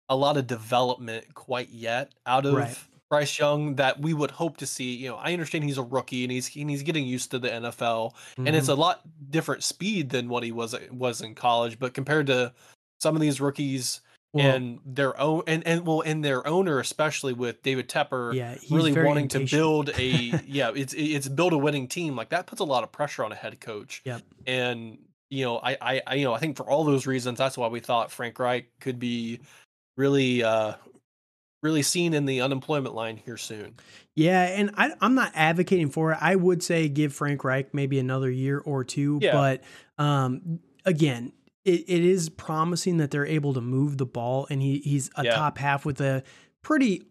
a 0.10 0.15
lot 0.15 0.38
of 0.38 0.48
development 0.48 1.34
quite 1.34 1.70
yet 1.70 2.12
out 2.25 2.46
of 2.46 2.55
Right. 2.55 2.77
Bryce 3.10 3.38
Young 3.38 3.75
that 3.75 4.00
we 4.00 4.13
would 4.13 4.32
hope 4.32 4.58
to 4.58 4.65
see. 4.65 4.96
You 4.96 5.10
know, 5.10 5.15
I 5.17 5.34
understand 5.34 5.63
he's 5.63 5.77
a 5.77 5.84
rookie 5.84 6.24
and 6.24 6.32
he's 6.32 6.55
and 6.55 6.70
he's 6.70 6.82
getting 6.82 7.05
used 7.05 7.29
to 7.32 7.39
the 7.39 7.50
NFL, 7.50 8.13
and 8.38 8.50
it's 8.50 8.70
a 8.70 8.72
mm-hmm. 8.72 8.82
lot 8.82 9.01
different 9.29 9.63
speed 9.63 10.10
than 10.10 10.29
what 10.29 10.41
he 10.41 10.51
was 10.51 10.75
was 10.91 11.22
in 11.22 11.36
college. 11.36 11.77
But 11.77 11.93
compared 11.93 12.25
to 12.27 12.51
some 13.01 13.15
of 13.15 13.22
these 13.22 13.39
rookies 13.39 14.01
Well, 14.33 14.47
and 14.47 14.79
their 14.83 15.19
own 15.19 15.43
and 15.45 15.65
and 15.67 15.85
well, 15.85 16.01
and 16.01 16.25
their 16.25 16.45
owner 16.47 16.79
especially 16.79 17.33
with 17.33 17.61
David 17.61 17.87
Tepper 17.87 18.33
yeah, 18.33 18.55
he's 18.55 18.71
really 18.71 18.91
wanting 18.91 19.27
to 19.29 19.45
build 19.45 19.91
a 19.97 20.07
yeah 20.47 20.71
it's 20.75 20.93
it's 20.97 21.27
build 21.27 21.53
a 21.53 21.57
winning 21.57 21.87
team 21.87 22.15
like 22.15 22.29
that 22.29 22.47
puts 22.47 22.59
a 22.59 22.63
lot 22.63 22.83
of 22.83 22.91
pressure 22.91 23.23
on 23.23 23.31
a 23.31 23.35
head 23.35 23.61
coach 23.61 24.01
Yep. 24.05 24.21
and 24.47 24.97
you 25.29 25.45
know 25.45 25.57
I, 25.57 25.77
I 25.79 26.01
i 26.07 26.15
you 26.15 26.23
know 26.25 26.33
i 26.33 26.39
think 26.39 26.57
for 26.57 26.63
all 26.63 26.83
those 26.83 27.05
reasons 27.05 27.37
that's 27.37 27.57
why 27.57 27.67
we 27.67 27.79
thought 27.79 28.11
frank 28.11 28.39
reich 28.39 28.65
could 28.79 28.97
be 28.97 29.39
really 29.97 30.43
uh 30.43 30.73
really 31.61 31.81
seen 31.83 32.13
in 32.13 32.25
the 32.25 32.41
unemployment 32.41 32.93
line 32.95 33.17
here 33.17 33.37
soon 33.37 33.75
Yeah, 34.15 34.43
and 34.43 34.71
I, 34.75 34.91
I'm 34.99 35.15
not 35.15 35.31
advocating 35.33 35.89
for 35.89 36.11
it. 36.11 36.17
I 36.19 36.35
would 36.35 36.61
say 36.61 36.89
give 36.89 37.13
Frank 37.13 37.43
Reich 37.43 37.73
maybe 37.73 37.99
another 37.99 38.29
year 38.29 38.59
or 38.59 38.83
two. 38.83 39.17
Yeah. 39.21 39.31
But 39.31 39.63
um, 39.97 40.59
again, 40.85 41.31
it, 41.65 41.84
it 41.88 42.03
is 42.03 42.29
promising 42.29 42.98
that 42.98 43.12
they're 43.12 43.25
able 43.25 43.53
to 43.53 43.62
move 43.62 43.98
the 43.98 44.05
ball, 44.05 44.48
and 44.50 44.62
he 44.62 44.79
he's 44.79 45.10
a 45.15 45.24
Yeah. 45.25 45.36
top 45.36 45.58
half 45.58 45.86
with 45.86 46.01
a 46.01 46.24
pretty, 46.62 47.03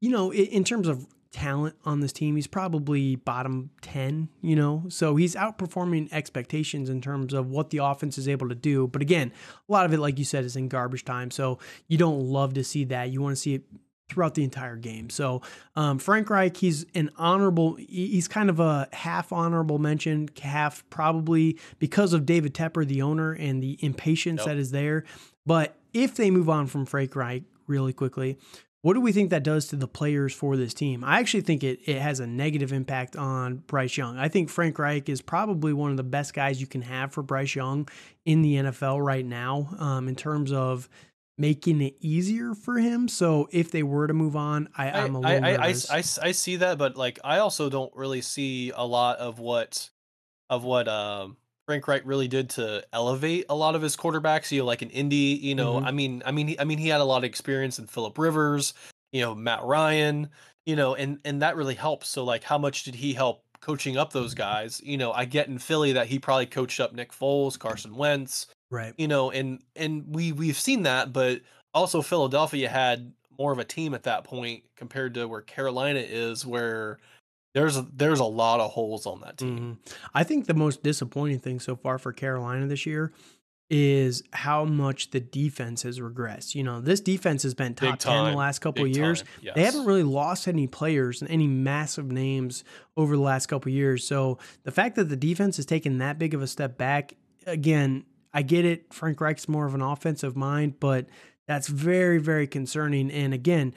you 0.00 0.10
know, 0.10 0.30
in, 0.30 0.46
in 0.46 0.64
terms 0.64 0.88
of 0.88 1.06
talent 1.30 1.74
on 1.86 2.00
this 2.00 2.12
team, 2.12 2.36
he's 2.36 2.46
probably 2.46 3.16
bottom 3.16 3.70
ten. 3.80 4.28
You 4.42 4.54
know, 4.56 4.84
so 4.88 5.16
he's 5.16 5.34
outperforming 5.34 6.12
expectations 6.12 6.90
in 6.90 7.00
terms 7.00 7.32
of 7.32 7.48
what 7.50 7.70
the 7.70 7.78
offense 7.78 8.18
is 8.18 8.28
able 8.28 8.48
to 8.48 8.54
do. 8.54 8.86
But 8.86 9.02
again, 9.02 9.32
a 9.68 9.72
lot 9.72 9.86
of 9.86 9.92
it, 9.94 9.98
like 9.98 10.18
you 10.18 10.24
said, 10.24 10.44
is 10.44 10.56
in 10.56 10.68
garbage 10.68 11.04
time. 11.04 11.30
So 11.30 11.58
you 11.88 11.96
don't 11.96 12.20
love 12.20 12.54
to 12.54 12.64
see 12.64 12.84
that. 12.86 13.10
You 13.10 13.22
want 13.22 13.36
to 13.36 13.40
see 13.40 13.54
it 13.54 13.64
throughout 14.12 14.34
the 14.34 14.44
entire 14.44 14.76
game. 14.76 15.10
So 15.10 15.42
um, 15.74 15.98
Frank 15.98 16.28
Reich, 16.30 16.56
he's 16.56 16.84
an 16.94 17.10
honorable. 17.16 17.76
He's 17.76 18.28
kind 18.28 18.50
of 18.50 18.60
a 18.60 18.88
half 18.92 19.32
honorable 19.32 19.78
mention, 19.78 20.28
half 20.40 20.88
probably 20.90 21.58
because 21.78 22.12
of 22.12 22.26
David 22.26 22.54
Tepper, 22.54 22.86
the 22.86 23.02
owner, 23.02 23.32
and 23.32 23.62
the 23.62 23.78
impatience 23.80 24.40
Yep. 24.40 24.46
that 24.46 24.56
is 24.56 24.70
there. 24.70 25.04
But 25.46 25.76
if 25.92 26.14
they 26.14 26.30
move 26.30 26.48
on 26.48 26.66
from 26.66 26.86
Frank 26.86 27.16
Reich 27.16 27.42
really 27.66 27.92
quickly, 27.92 28.38
what 28.82 28.94
do 28.94 29.00
we 29.00 29.12
think 29.12 29.30
that 29.30 29.44
does 29.44 29.68
to 29.68 29.76
the 29.76 29.86
players 29.86 30.34
for 30.34 30.56
this 30.56 30.74
team? 30.74 31.04
I 31.04 31.20
actually 31.20 31.42
think 31.42 31.62
it, 31.62 31.78
it 31.86 32.00
has 32.00 32.18
a 32.18 32.26
negative 32.26 32.72
impact 32.72 33.14
on 33.16 33.56
Bryce 33.68 33.96
Young. 33.96 34.18
I 34.18 34.28
think 34.28 34.50
Frank 34.50 34.76
Reich 34.78 35.08
is 35.08 35.22
probably 35.22 35.72
one 35.72 35.92
of 35.92 35.96
the 35.96 36.02
best 36.02 36.34
guys 36.34 36.60
you 36.60 36.66
can 36.66 36.82
have 36.82 37.12
for 37.12 37.22
Bryce 37.22 37.54
Young 37.54 37.88
in 38.24 38.42
the 38.42 38.56
NFL 38.56 39.04
right 39.04 39.24
now 39.24 39.68
um, 39.78 40.08
in 40.08 40.16
terms 40.16 40.50
of 40.52 40.88
making 41.38 41.80
it 41.80 41.96
easier 42.00 42.54
for 42.54 42.78
him. 42.78 43.08
So 43.08 43.48
if 43.52 43.70
they 43.70 43.82
were 43.82 44.06
to 44.06 44.14
move 44.14 44.36
on, 44.36 44.68
I, 44.76 44.90
I, 44.90 45.02
I'm 45.02 45.14
a 45.14 45.20
little 45.20 45.44
I, 45.44 45.50
I. 45.54 45.74
I 45.90 45.98
I 45.98 46.32
see 46.32 46.56
that 46.56 46.78
but 46.78 46.96
like 46.96 47.18
i 47.24 47.38
also 47.38 47.68
don't 47.68 47.94
really 47.96 48.20
see 48.20 48.70
a 48.74 48.84
lot 48.84 49.18
of 49.18 49.38
what 49.38 49.88
of 50.50 50.64
what 50.64 50.88
um 50.88 51.36
Frank 51.66 51.86
Reich 51.86 52.02
really 52.04 52.26
did 52.28 52.50
to 52.50 52.84
elevate 52.92 53.46
a 53.48 53.54
lot 53.54 53.76
of 53.76 53.82
his 53.82 53.96
quarterbacks. 53.96 54.50
You 54.50 54.60
know, 54.60 54.64
like 54.66 54.82
in 54.82 54.90
Indy, 54.90 55.38
you 55.40 55.54
know, 55.54 55.74
Mhm. 55.74 55.86
I 55.86 55.90
mean, 55.92 56.22
I 56.26 56.32
mean, 56.32 56.48
he, 56.48 56.58
I 56.60 56.64
mean, 56.64 56.78
he 56.78 56.88
had 56.88 57.00
a 57.00 57.04
lot 57.04 57.18
of 57.18 57.24
experience 57.24 57.78
in 57.78 57.86
Philip 57.86 58.18
Rivers, 58.18 58.74
you 59.12 59.20
know, 59.20 59.32
Matt 59.34 59.62
Ryan, 59.62 60.28
you 60.66 60.74
know, 60.74 60.96
and 60.96 61.20
and 61.24 61.40
that 61.40 61.54
really 61.56 61.76
helps. 61.76 62.08
So, 62.08 62.24
like, 62.24 62.42
how 62.42 62.58
much 62.58 62.82
did 62.82 62.96
he 62.96 63.12
help 63.14 63.44
coaching 63.60 63.96
up 63.96 64.12
those 64.12 64.34
guys? 64.34 64.80
You 64.84 64.96
know, 64.96 65.12
I 65.12 65.24
get 65.24 65.46
in 65.46 65.58
Philly 65.58 65.92
that 65.92 66.08
he 66.08 66.18
probably 66.18 66.46
coached 66.46 66.80
up 66.80 66.92
Nick 66.92 67.12
Foles, 67.12 67.56
Carson 67.58 67.94
Wentz, 67.94 68.48
right. 68.72 68.94
you 68.96 69.06
know, 69.08 69.30
and 69.30 69.62
and 69.76 70.14
we 70.14 70.32
we've 70.32 70.58
seen 70.58 70.82
that, 70.82 71.12
but 71.12 71.40
also 71.72 72.02
Philadelphia 72.02 72.68
had 72.68 73.12
more 73.38 73.52
of 73.52 73.58
a 73.58 73.64
team 73.64 73.94
at 73.94 74.02
that 74.04 74.24
point 74.24 74.64
compared 74.76 75.14
to 75.14 75.26
where 75.26 75.40
Carolina 75.42 76.00
is, 76.00 76.44
where 76.44 76.98
there's 77.54 77.76
a, 77.76 77.86
there's 77.94 78.20
a 78.20 78.24
lot 78.24 78.60
of 78.60 78.70
holes 78.70 79.06
on 79.06 79.20
that 79.20 79.38
team. 79.38 79.78
Mhm. 79.86 79.94
I 80.14 80.24
think 80.24 80.46
the 80.46 80.54
most 80.54 80.82
disappointing 80.82 81.38
thing 81.38 81.60
so 81.60 81.76
far 81.76 81.98
for 81.98 82.12
Carolina 82.12 82.66
this 82.66 82.86
year 82.86 83.12
is 83.70 84.22
how 84.34 84.66
much 84.66 85.10
the 85.12 85.20
defense 85.20 85.82
has 85.82 85.98
regressed. 85.98 86.54
You 86.54 86.62
know, 86.62 86.82
this 86.82 87.00
defense 87.00 87.42
has 87.42 87.54
been 87.54 87.74
top 87.74 87.98
10 87.98 88.32
the 88.32 88.36
last 88.36 88.58
couple 88.58 88.84
of 88.84 88.90
years. 88.90 89.22
time, 89.22 89.52
They 89.54 89.64
haven't 89.64 89.86
really 89.86 90.02
lost 90.02 90.46
any 90.46 90.66
players 90.66 91.22
and 91.22 91.30
any 91.30 91.46
massive 91.46 92.12
names 92.12 92.64
over 92.98 93.16
the 93.16 93.22
last 93.22 93.46
couple 93.46 93.70
of 93.70 93.74
years. 93.74 94.06
So 94.06 94.36
the 94.64 94.72
fact 94.72 94.96
that 94.96 95.08
the 95.08 95.16
defense 95.16 95.56
has 95.56 95.64
taken 95.64 95.98
that 95.98 96.18
big 96.18 96.34
of 96.34 96.42
a 96.42 96.46
step 96.46 96.76
back, 96.76 97.14
again, 97.46 98.04
I 98.34 98.42
get 98.42 98.64
it. 98.64 98.92
Frank 98.92 99.20
Reich's 99.20 99.48
more 99.48 99.66
of 99.66 99.74
an 99.74 99.82
offensive 99.82 100.36
mind, 100.36 100.80
but 100.80 101.06
that's 101.46 101.68
very, 101.68 102.18
very 102.18 102.46
concerning. 102.46 103.10
And 103.10 103.34
again, 103.34 103.74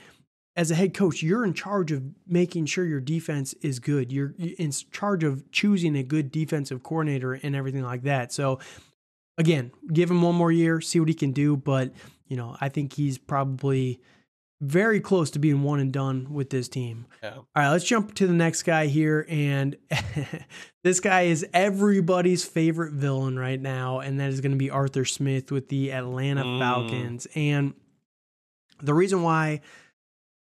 as 0.56 0.72
a 0.72 0.76
head 0.76 0.94
coach, 0.94 1.22
you're 1.22 1.44
in 1.44 1.54
charge 1.54 1.92
of 1.92 2.04
making 2.26 2.68
sure 2.68 2.86
your 2.86 3.02
defense 3.02 3.54
is 3.62 3.80
good. 3.80 4.12
You're 4.12 4.34
in 4.38 4.72
charge 4.92 5.24
of 5.24 5.52
choosing 5.52 5.98
a 5.98 6.04
good 6.04 6.32
defensive 6.32 6.84
coordinator 6.84 7.34
and 7.34 7.56
everything 7.56 7.84
like 7.84 8.04
that. 8.04 8.32
So, 8.32 8.60
again, 9.38 9.72
give 9.92 10.10
him 10.10 10.22
one 10.22 10.36
more 10.36 10.52
year, 10.52 10.80
see 10.80 11.00
what 11.00 11.10
he 11.10 11.16
can 11.16 11.34
do. 11.34 11.58
But, 11.58 11.92
you 12.28 12.38
know, 12.38 12.56
I 12.62 12.70
think 12.70 12.94
he's 12.94 13.18
probably 13.18 14.00
very 14.62 15.00
close 15.00 15.30
to 15.32 15.40
being 15.40 15.64
one 15.64 15.80
and 15.80 15.92
done 15.92 16.28
with 16.34 16.50
this 16.50 16.68
team. 16.70 17.06
Yeah. 17.22 17.36
All 17.36 17.46
right, 17.56 17.70
let's 17.72 17.84
jump 17.86 18.16
to 18.16 18.28
the 18.28 18.34
next 18.34 18.64
guy 18.64 18.88
here. 18.88 19.26
And 19.30 19.76
this 20.84 21.00
guy 21.00 21.24
is 21.24 21.46
everybody's 21.54 22.44
favorite 22.46 22.94
villain 22.94 23.38
right 23.38 23.60
now. 23.60 24.00
And 24.00 24.20
that 24.20 24.30
is 24.30 24.42
going 24.42 24.54
to 24.54 24.58
be 24.58 24.70
Arthur 24.70 25.06
Smith 25.06 25.52
with 25.52 25.70
the 25.70 25.92
Atlanta 25.92 26.44
Mm. 26.44 26.60
Falcons. 26.60 27.28
And 27.36 27.74
the 28.82 28.94
reason 28.94 29.22
why 29.24 29.62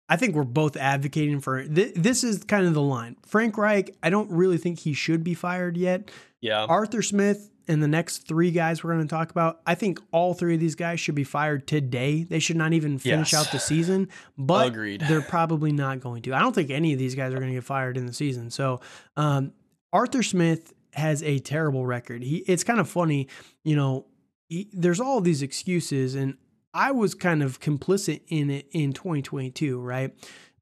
I 0.08 0.16
think 0.16 0.34
we're 0.36 0.44
both 0.44 0.76
advocating 0.76 1.40
for 1.40 1.64
th- 1.64 1.94
this 1.94 2.24
is 2.24 2.44
kind 2.44 2.66
of 2.66 2.74
the 2.74 2.82
line. 2.82 3.16
Frank 3.28 3.58
Reich, 3.58 3.96
I 4.02 4.10
don't 4.10 4.32
really 4.32 4.58
think 4.58 4.80
he 4.80 4.94
should 4.94 5.24
be 5.24 5.36
fired 5.36 5.78
yet. 5.78 6.10
Yeah. 6.42 6.64
Arthur 6.66 7.02
Smith 7.04 7.52
and 7.70 7.82
the 7.82 7.88
next 7.88 8.28
three 8.28 8.52
guys 8.52 8.84
we're 8.84 8.94
going 8.94 9.08
to 9.08 9.10
talk 9.16 9.32
about, 9.32 9.62
I 9.66 9.76
think 9.76 10.00
all 10.12 10.34
three 10.34 10.56
of 10.56 10.60
these 10.60 10.76
guys 10.76 11.00
should 11.00 11.16
be 11.16 11.24
fired 11.24 11.68
today. 11.68 12.24
They 12.24 12.40
should 12.40 12.58
not 12.58 12.74
even 12.74 13.00
finish 13.00 13.32
Yes. 13.32 13.40
out 13.48 13.52
the 13.54 13.60
season, 13.60 14.10
but 14.38 14.68
Agreed. 14.68 15.02
they're 15.08 15.22
probably 15.22 15.72
not 15.72 16.02
going 16.02 16.22
to. 16.24 16.34
I 16.34 16.40
don't 16.40 16.54
think 16.54 16.70
any 16.72 16.92
of 16.92 17.00
these 17.00 17.16
guys 17.16 17.32
are 17.32 17.38
going 17.38 17.50
to 17.50 17.56
get 17.56 17.64
fired 17.64 17.96
in 17.96 18.06
the 18.08 18.14
season. 18.14 18.50
So, 18.52 18.82
um, 19.16 19.54
Arthur 19.94 20.24
Smith 20.24 20.74
has 20.94 21.24
a 21.24 21.40
terrible 21.40 21.86
record. 21.86 22.24
He 22.24 22.38
it's 22.48 22.64
kind 22.64 22.80
of 22.80 22.90
funny, 22.90 23.28
you 23.64 23.76
know, 23.76 24.06
he, 24.50 24.68
there's 24.74 25.00
all 25.00 25.22
these 25.22 25.42
excuses 25.42 26.16
and 26.16 26.36
I 26.74 26.92
was 26.92 27.14
kind 27.16 27.42
of 27.44 27.60
complicit 27.60 28.22
in 28.28 28.50
it 28.50 28.68
in 28.72 28.94
2022, 28.94 29.80
right? 29.80 30.14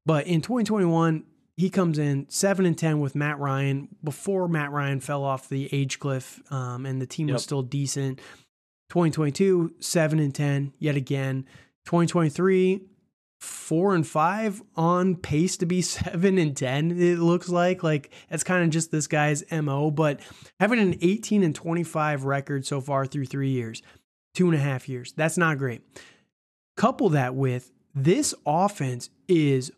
But 0.06 0.26
in 0.26 0.40
2021, 0.40 1.24
he 1.58 1.70
comes 1.70 1.98
in 1.98 2.24
seven 2.30 2.64
and 2.66 2.78
ten 2.78 3.00
with 3.00 3.16
Matt 3.16 3.40
Ryan 3.40 3.88
before 4.04 4.46
Matt 4.46 4.70
Ryan 4.70 5.00
fell 5.00 5.24
off 5.24 5.48
the 5.48 5.68
age 5.72 5.98
cliff, 5.98 6.40
um, 6.52 6.86
and 6.86 7.02
the 7.02 7.06
team 7.06 7.26
was 7.26 7.42
still 7.42 7.62
decent. 7.62 8.20
2022, 8.90 9.74
seven 9.80 10.20
and 10.20 10.32
ten 10.32 10.72
yet 10.78 10.94
again. 10.94 11.44
2023, 11.86 12.82
four 13.40 13.96
and 13.96 14.06
five 14.06 14.62
on 14.76 15.16
pace 15.16 15.56
to 15.56 15.66
be 15.66 15.82
seven 15.82 16.38
and 16.38 16.56
ten. 16.56 16.92
It 16.92 17.18
looks 17.18 17.48
like 17.48 17.82
like 17.82 18.12
that's 18.30 18.44
kind 18.44 18.62
of 18.62 18.70
just 18.70 18.92
this 18.92 19.08
guy's 19.08 19.42
mo. 19.50 19.90
But 19.90 20.20
having 20.60 20.78
an 20.78 20.96
18 21.00 21.42
and 21.42 21.56
25 21.56 22.22
record 22.22 22.66
so 22.66 22.80
far 22.80 23.04
through 23.04 23.26
three 23.26 23.50
years, 23.50 23.82
two 24.32 24.46
and 24.46 24.54
a 24.54 24.60
half 24.60 24.88
years, 24.88 25.12
that's 25.16 25.36
not 25.36 25.58
great. 25.58 25.82
Couple 26.76 27.08
that 27.08 27.34
with 27.34 27.72
this 27.96 28.32
offense 28.46 29.10
is 29.26 29.72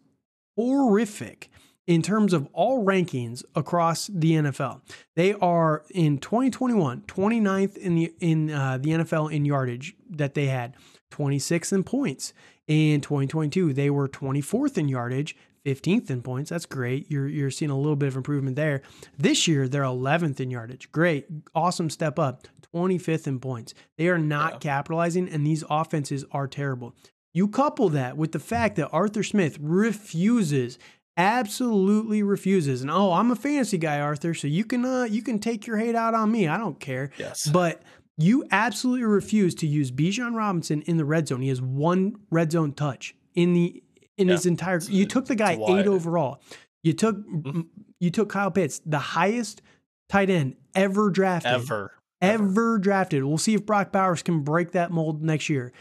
horrific 0.59 1.51
in 1.87 2.03
terms 2.03 2.33
of 2.33 2.47
all 2.53 2.85
rankings 2.85 3.43
across 3.55 4.07
the 4.09 4.33
NFL. 4.33 4.81
They 5.17 5.33
are 5.35 5.85
in 5.91 6.19
2021, 6.19 7.03
29th 7.03 7.77
in 7.77 7.95
the 7.97 8.15
in 8.21 8.51
uh, 8.51 8.79
the 8.79 8.91
NFL 8.91 9.33
in 9.33 9.45
yardage 9.45 9.95
that 10.11 10.35
they 10.35 10.47
had, 10.47 10.75
26th 11.13 11.73
in 11.73 11.83
points. 11.85 12.33
In 12.69 13.01
2022, 13.01 13.73
they 13.73 13.91
were 13.91 14.09
24th 14.09 14.79
in 14.79 14.87
yardage, 14.89 15.37
15th 15.67 16.09
in 16.09 16.23
points. 16.23 16.51
That's 16.51 16.67
great. 16.67 17.11
You're 17.11 17.27
you're 17.27 17.51
seeing 17.51 17.71
a 17.73 17.77
little 17.77 17.97
bit 17.97 18.07
of 18.09 18.17
improvement 18.17 18.55
there. 18.57 18.83
This 19.19 19.49
year 19.49 19.67
they're 19.69 19.83
11th 19.83 20.39
in 20.39 20.51
yardage. 20.51 20.93
Great. 20.93 21.27
Awesome 21.55 21.91
step 21.91 22.19
up. 22.19 22.47
25th 22.73 23.27
in 23.27 23.41
points. 23.41 23.75
They 23.99 24.07
are 24.09 24.19
not 24.19 24.53
Yeah. 24.53 24.59
capitalizing 24.59 25.29
and 25.29 25.45
these 25.45 25.65
offenses 25.69 26.25
are 26.31 26.47
terrible. 26.47 26.95
You 27.35 27.49
couple 27.49 27.89
that 27.91 28.17
with 28.17 28.31
the 28.31 28.39
fact 28.39 28.77
that 28.77 28.89
Arthur 28.93 29.25
Smith 29.25 29.59
refuses 29.61 30.79
absolutely 31.21 32.23
refuses. 32.23 32.83
And 32.83 32.91
oh, 32.91 33.12
I'm 33.12 33.31
a 33.31 33.37
fantasy 33.37 33.79
guy, 33.79 34.00
Arthur, 34.00 34.35
so 34.35 34.47
you 34.49 34.65
can 34.65 34.85
uh 34.85 35.05
you 35.05 35.23
can 35.23 35.39
take 35.39 35.67
your 35.67 35.77
hate 35.77 35.95
out 35.95 36.15
on 36.15 36.31
me. 36.33 36.49
I 36.49 36.57
don't 36.59 36.81
care. 36.81 37.11
Yes. 37.19 37.47
But 37.49 37.83
you 38.17 38.45
absolutely 38.50 39.05
refuse 39.05 39.55
to 39.57 39.67
use 39.67 39.91
Bijan 39.91 40.35
Robinson 40.35 40.83
in 40.83 40.97
the 40.97 41.05
red 41.05 41.29
zone. 41.29 41.43
He 41.43 41.49
has 41.49 41.61
one 41.62 42.17
red 42.31 42.53
zone 42.53 42.73
touch 42.73 43.15
in 43.35 43.53
the 43.53 43.83
in 44.19 44.29
Yeah. 44.29 44.35
his 44.35 44.47
entire. 44.47 44.77
It's- 44.77 44.91
You 44.91 45.07
took 45.07 45.27
the 45.27 45.35
guy 45.37 45.53
eight 45.53 45.87
overall. 45.87 46.41
You 46.83 46.93
took 46.95 47.17
Mhm. 47.17 47.67
you 48.00 48.11
took 48.11 48.31
Kyle 48.31 48.50
Pitts, 48.50 48.81
the 48.87 48.99
highest 48.99 49.62
tight 50.09 50.31
end 50.31 50.57
ever 50.75 51.11
drafted, 51.11 51.53
ever. 51.53 51.93
ever 52.23 52.79
drafted. 52.79 53.25
We'll 53.25 53.39
see 53.39 53.55
if 53.55 53.67
Brock 53.67 53.93
Bowers 53.93 54.23
can 54.23 54.41
break 54.41 54.73
that 54.73 54.91
mold 54.91 55.23
next 55.23 55.49
year. 55.50 55.73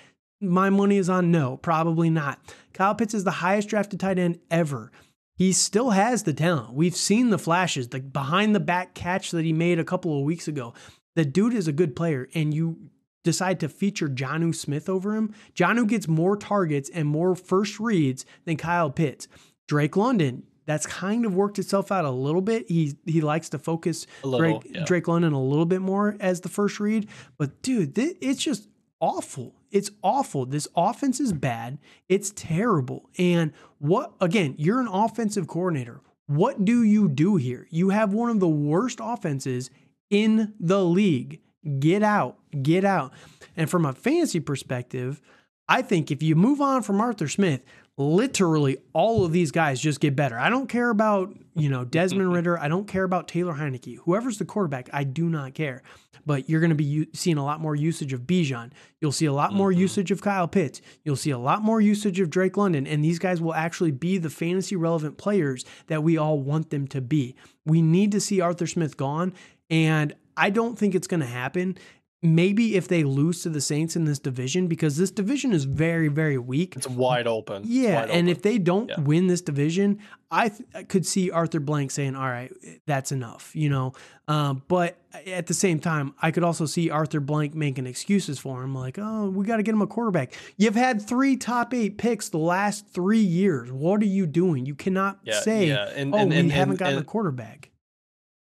My 0.42 0.70
money 0.70 0.98
is 0.98 1.10
on 1.10 1.32
no, 1.32 1.58
probably 1.58 2.10
not. 2.10 2.40
Kyle 2.74 2.96
Pitts 2.96 3.14
is 3.14 3.24
the 3.26 3.32
highest 3.32 3.68
drafted 3.70 4.00
tight 4.00 4.18
end 4.20 4.40
ever. 4.52 4.92
He 5.40 5.54
still 5.54 5.92
has 5.92 6.24
the 6.24 6.34
talent. 6.34 6.74
We've 6.74 6.96
seen 6.96 7.30
the 7.30 7.40
flashes, 7.40 7.88
the 7.88 8.02
behind 8.02 8.54
the 8.54 8.60
back 8.60 8.94
catch 8.94 9.32
that 9.32 9.46
he 9.46 9.54
made 9.54 9.80
a 9.80 9.86
couple 9.86 10.18
of 10.20 10.26
weeks 10.26 10.50
ago. 10.50 10.74
The 11.16 11.24
dude 11.24 11.54
is 11.54 11.66
a 11.66 11.72
good 11.72 11.96
player, 11.96 12.28
and 12.36 12.54
you 12.54 12.90
decide 13.24 13.62
to 13.62 13.70
feature 13.70 14.10
Jonnu 14.10 14.54
Smith 14.54 14.90
over 14.90 15.16
him. 15.16 15.34
Jonnu 15.56 15.88
gets 15.88 16.10
more 16.10 16.36
targets 16.36 16.90
and 16.90 17.08
more 17.08 17.36
first 17.36 17.80
reads 17.80 18.26
than 18.44 18.58
Kyle 18.58 18.92
Pitts. 18.92 19.30
Drake 19.70 19.96
London, 19.96 20.44
that's 20.66 20.86
kind 20.86 21.26
of 21.26 21.34
worked 21.34 21.58
itself 21.58 21.90
out 21.90 22.04
a 22.04 22.12
little 22.12 22.42
bit. 22.42 22.68
He 22.68 22.96
he 23.06 23.22
likes 23.22 23.48
to 23.50 23.60
focus 23.60 24.08
little. 24.26 24.60
Drake, 24.60 24.76
yeah. 24.76 24.84
Drake 24.84 25.08
London 25.08 25.32
a 25.32 25.42
little 25.42 25.66
bit 25.66 25.82
more 25.82 26.18
as 26.20 26.42
the 26.42 26.50
first 26.50 26.82
read. 26.82 27.08
But 27.38 27.62
dude, 27.62 27.96
thi- 27.96 28.18
it's 28.20 28.44
just 28.44 28.68
awful. 29.00 29.54
It's 29.72 29.92
awful. 30.04 30.46
This 30.46 30.68
offense 30.76 31.20
is 31.20 31.34
bad. 31.34 31.78
It's 32.08 32.32
terrible. 32.36 33.10
And 33.18 33.54
what, 33.80 34.14
again, 34.20 34.56
you're 34.58 34.80
an 34.80 34.88
offensive 34.88 35.48
coordinator. 35.48 36.02
What 36.28 36.66
do 36.66 36.84
you 36.84 37.10
do 37.10 37.38
here? 37.38 37.68
You 37.70 37.90
have 37.90 38.14
one 38.14 38.30
of 38.30 38.40
the 38.40 38.48
worst 38.48 39.00
offenses 39.02 39.70
in 40.10 40.54
the 40.60 40.84
league. 40.84 41.42
Get 41.80 42.04
out. 42.04 42.38
Get 42.62 42.86
out. 42.86 43.14
And 43.56 43.70
from 43.70 43.86
a 43.86 43.94
fantasy 43.94 44.40
perspective, 44.40 45.22
I 45.68 45.82
think 45.82 46.10
if 46.10 46.24
you 46.24 46.36
move 46.36 46.62
on 46.62 46.82
from 46.82 47.02
Arthur 47.02 47.28
Smith, 47.28 47.62
literally 48.04 48.78
all 48.94 49.26
of 49.26 49.32
these 49.34 49.52
guys 49.52 49.80
just 49.80 50.00
get 50.00 50.16
better. 50.16 50.40
I 50.40 50.50
don't 50.50 50.68
care 50.70 50.90
about, 50.90 51.36
you 51.54 51.68
know, 51.70 51.84
Desmond 51.84 52.32
Ridder. 52.34 52.58
I 52.58 52.70
don't 52.70 52.88
care 52.88 53.04
about 53.04 53.28
Taylor 53.28 53.54
Heinicke. 53.54 53.98
Whoever's 54.06 54.38
the 54.38 54.46
quarterback, 54.46 54.90
I 54.94 55.04
do 55.04 55.26
not 55.30 55.54
care. 55.54 55.84
But 56.26 56.50
you're 56.50 56.62
going 56.62 56.70
to 56.70 56.76
be 56.76 56.84
u- 56.86 57.08
seeing 57.14 57.38
a 57.38 57.44
lot 57.44 57.60
more 57.60 57.76
usage 57.76 58.14
of 58.14 58.22
Bijan. 58.22 58.72
You'll 59.02 59.12
see 59.12 59.26
a 59.26 59.34
lot 59.34 59.54
more 59.54 59.72
Mhm. 59.74 59.78
usage 59.78 60.12
of 60.12 60.22
Kyle 60.22 60.48
Pitts. 60.48 60.82
You'll 61.04 61.16
see 61.18 61.32
a 61.32 61.38
lot 61.38 61.62
more 61.62 61.82
usage 61.82 62.20
of 62.20 62.30
Drake 62.30 62.56
London. 62.56 62.88
And 62.88 63.04
these 63.04 63.20
guys 63.20 63.42
will 63.42 63.54
actually 63.54 63.92
be 63.92 64.18
the 64.18 64.30
fantasy 64.30 64.76
relevant 64.76 65.18
players 65.18 65.66
that 65.88 66.02
we 66.04 66.18
all 66.18 66.40
want 66.40 66.70
them 66.70 66.88
to 66.90 67.02
be. 67.02 67.36
We 67.66 67.82
need 67.82 68.12
to 68.14 68.20
see 68.22 68.40
Arthur 68.42 68.68
Smith 68.68 68.96
gone. 68.96 69.34
And 69.70 70.14
I 70.38 70.50
don't 70.52 70.78
think 70.80 70.96
it's 70.96 71.08
going 71.08 71.20
to 71.20 71.26
happen. 71.26 71.78
Maybe 72.22 72.76
if 72.76 72.90
they 72.90 73.06
lose 73.06 73.44
to 73.44 73.50
the 73.50 73.62
Saints 73.62 73.96
in 73.96 74.04
this 74.04 74.20
division, 74.20 74.68
because 74.68 74.98
this 74.98 75.10
division 75.10 75.54
is 75.54 75.64
very, 75.64 76.10
very 76.10 76.38
weak. 76.38 76.76
It's 76.76 76.86
wide 76.86 77.28
open. 77.28 77.64
Yeah, 77.66 78.02
wide 78.02 78.10
and 78.10 78.12
open. 78.12 78.28
if 78.28 78.42
they 78.42 78.58
don't 78.58 78.90
Yeah. 78.90 79.00
win 79.00 79.28
this 79.28 79.40
division, 79.40 80.00
I, 80.30 80.50
th- 80.50 80.68
I 80.76 80.84
could 80.84 81.06
see 81.06 81.32
Arthur 81.32 81.62
Blank 81.62 81.92
saying, 81.92 82.16
"All 82.18 82.28
right, 82.28 82.52
that's 82.86 83.14
enough," 83.14 83.56
you 83.56 83.70
know. 83.70 83.94
Um, 84.28 84.64
but 84.68 84.98
at 85.28 85.48
the 85.48 85.54
same 85.54 85.80
time, 85.80 86.14
I 86.22 86.32
could 86.32 86.44
also 86.44 86.66
see 86.66 86.90
Arthur 86.90 87.22
Blank 87.22 87.56
making 87.56 87.88
excuses 87.88 88.38
for 88.38 88.62
him, 88.64 88.76
like, 88.76 89.00
"Oh, 89.00 89.30
we 89.30 89.46
got 89.46 89.58
to 89.58 89.64
get 89.64 89.74
him 89.74 89.82
a 89.82 89.88
quarterback." 89.88 90.34
You've 90.58 90.76
had 90.76 91.02
three 91.02 91.38
top 91.38 91.74
eight 91.74 91.98
picks 91.98 92.28
the 92.28 92.38
last 92.38 92.90
three 92.90 93.20
years. 93.20 93.72
What 93.72 94.02
are 94.02 94.06
you 94.06 94.26
doing? 94.26 94.66
You 94.66 94.76
cannot 94.76 95.20
yeah, 95.24 95.40
say, 95.40 95.68
yeah. 95.68 95.90
And, 95.96 96.14
"Oh, 96.14 96.18
and, 96.18 96.32
we 96.32 96.38
and, 96.38 96.52
haven't 96.52 96.80
gotten 96.80 97.00
a 97.00 97.04
quarterback." 97.04 97.72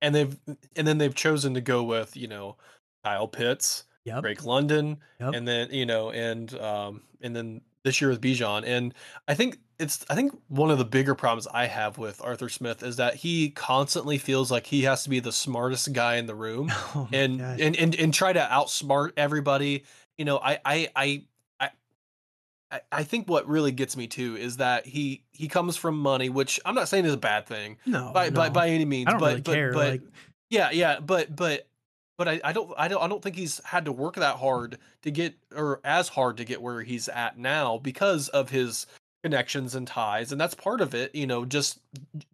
and 0.02 0.14
they've 0.14 0.36
and 0.76 0.86
then 0.86 0.98
they've 0.98 1.14
chosen 1.14 1.54
to 1.54 1.62
go 1.62 1.82
with 1.82 2.14
you 2.14 2.28
know 2.28 2.56
Kyle 3.04 3.28
Pitts, 3.28 3.84
Yep. 4.04 4.22
Drake 4.22 4.44
London, 4.44 4.98
Yep. 5.20 5.34
and 5.34 5.48
then 5.48 5.68
you 5.70 5.86
know 5.86 6.10
and 6.10 6.52
um 6.60 7.02
and 7.20 7.34
then 7.34 7.60
this 7.84 8.00
year 8.00 8.10
with 8.10 8.20
Bijan. 8.20 8.64
And 8.66 8.94
I 9.28 9.34
think 9.34 9.58
it's 9.78 10.04
I 10.08 10.14
think 10.14 10.36
one 10.48 10.70
of 10.70 10.78
the 10.78 10.84
bigger 10.84 11.14
problems 11.14 11.46
I 11.52 11.66
have 11.66 11.98
with 11.98 12.20
Arthur 12.22 12.48
Smith 12.48 12.82
is 12.82 12.96
that 12.96 13.14
he 13.16 13.50
constantly 13.50 14.18
feels 14.18 14.50
like 14.50 14.66
he 14.66 14.82
has 14.82 15.04
to 15.04 15.10
be 15.10 15.20
the 15.20 15.32
smartest 15.32 15.92
guy 15.92 16.16
in 16.16 16.26
the 16.26 16.34
room 16.34 16.70
Oh 16.94 17.08
and, 17.12 17.38
gosh. 17.38 17.58
and 17.60 17.76
and 17.76 17.94
and 17.94 18.14
try 18.14 18.32
to 18.32 18.40
outsmart 18.40 19.12
everybody. 19.16 19.84
You 20.18 20.24
know, 20.24 20.38
I 20.38 20.58
I 20.64 20.88
I 20.96 21.24
I 22.90 23.04
think 23.04 23.28
what 23.28 23.48
really 23.48 23.72
gets 23.72 23.96
me 23.96 24.06
too 24.06 24.36
is 24.36 24.56
that 24.56 24.86
he 24.86 25.24
he 25.32 25.48
comes 25.48 25.76
from 25.76 25.98
money, 25.98 26.28
which 26.28 26.60
I'm 26.64 26.74
not 26.74 26.88
saying 26.88 27.04
is 27.04 27.12
a 27.12 27.18
bad 27.18 27.46
thing 27.46 27.78
no, 27.86 28.10
by 28.12 28.30
by, 28.30 28.48
by 28.48 28.68
any 28.68 28.84
means. 28.84 29.08
I 29.08 29.10
don't 29.12 29.20
but, 29.20 29.26
really 29.26 29.40
but, 29.42 29.54
care. 29.54 29.72
But 29.72 29.90
like, 29.90 30.02
yeah, 30.50 30.70
yeah, 30.72 31.00
but 31.00 31.34
but 31.34 31.66
but 32.16 32.28
I, 32.28 32.40
I 32.44 32.52
don't 32.52 32.72
I 32.76 32.88
don't 32.88 33.02
I 33.02 33.08
don't 33.08 33.22
think 33.22 33.36
he's 33.36 33.60
had 33.64 33.84
to 33.86 33.92
work 33.92 34.16
that 34.16 34.36
hard 34.36 34.78
to 35.02 35.10
get 35.10 35.34
or 35.54 35.80
as 35.84 36.08
hard 36.08 36.36
to 36.38 36.44
get 36.44 36.62
where 36.62 36.82
he's 36.82 37.08
at 37.08 37.38
now 37.38 37.78
because 37.78 38.28
of 38.28 38.50
his 38.50 38.86
connections 39.22 39.74
and 39.74 39.86
ties 39.86 40.32
and 40.32 40.40
that's 40.40 40.54
part 40.54 40.82
of 40.82 40.94
it 40.94 41.14
you 41.14 41.26
know 41.26 41.46
just 41.46 41.80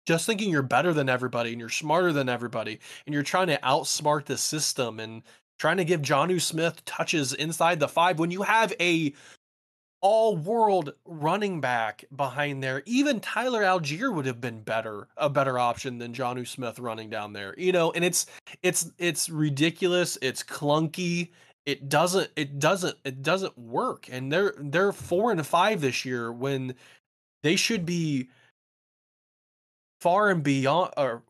just 0.05 0.27
thinking 0.27 0.51
you're 0.51 0.61
better 0.61 0.93
than 0.93 1.09
everybody 1.09 1.51
and 1.51 1.61
you're 1.61 1.69
smarter 1.69 2.13
than 2.13 2.29
everybody 2.29 2.81
and 3.07 3.15
you're 3.15 3.23
trying 3.23 3.47
to 3.47 3.59
outsmart 3.59 4.25
the 4.25 4.37
system 4.37 4.99
and 4.99 5.23
trying 5.57 5.77
to 5.77 5.85
give 5.85 6.01
Jonnu 6.01 6.41
Smith 6.41 6.85
touches 6.87 7.33
inside 7.35 7.79
the 7.79 7.87
five 7.87 8.19
when 8.19 8.31
you 8.31 8.43
have 8.43 8.73
a 8.81 9.15
all 10.01 10.37
world 10.37 10.95
running 11.05 11.61
back 11.61 12.05
behind 12.17 12.63
there. 12.63 12.83
Even 12.87 13.21
Tyler 13.21 13.63
Allgeier 13.63 14.15
would 14.15 14.27
have 14.27 14.41
been 14.41 14.61
better, 14.63 15.09
a 15.17 15.29
better 15.29 15.59
option 15.59 15.99
than 15.99 16.13
Jonnu 16.13 16.47
Smith 16.47 16.79
running 16.79 17.11
down 17.11 17.33
there. 17.33 17.55
You 17.59 17.73
know, 17.73 17.93
and 17.93 18.05
it's 18.05 18.27
it's 18.63 18.91
it's 18.99 19.29
ridiculous, 19.29 20.17
it's 20.23 20.43
clunky. 20.43 21.31
It 21.67 21.89
doesn't 21.89 22.31
it 22.37 22.59
doesn't 22.59 22.97
it 23.05 23.23
doesn't 23.23 23.57
work. 23.59 24.09
And 24.11 24.33
they're 24.33 24.55
they're 24.59 24.93
4 24.93 25.33
and 25.33 25.47
5 25.47 25.81
this 25.81 26.05
year 26.05 26.33
when 26.33 26.75
they 27.43 27.57
should 27.57 27.85
be 27.85 28.29
far 30.01 30.31
and 30.31 30.43
beyond 30.43 30.95
or 30.97 31.23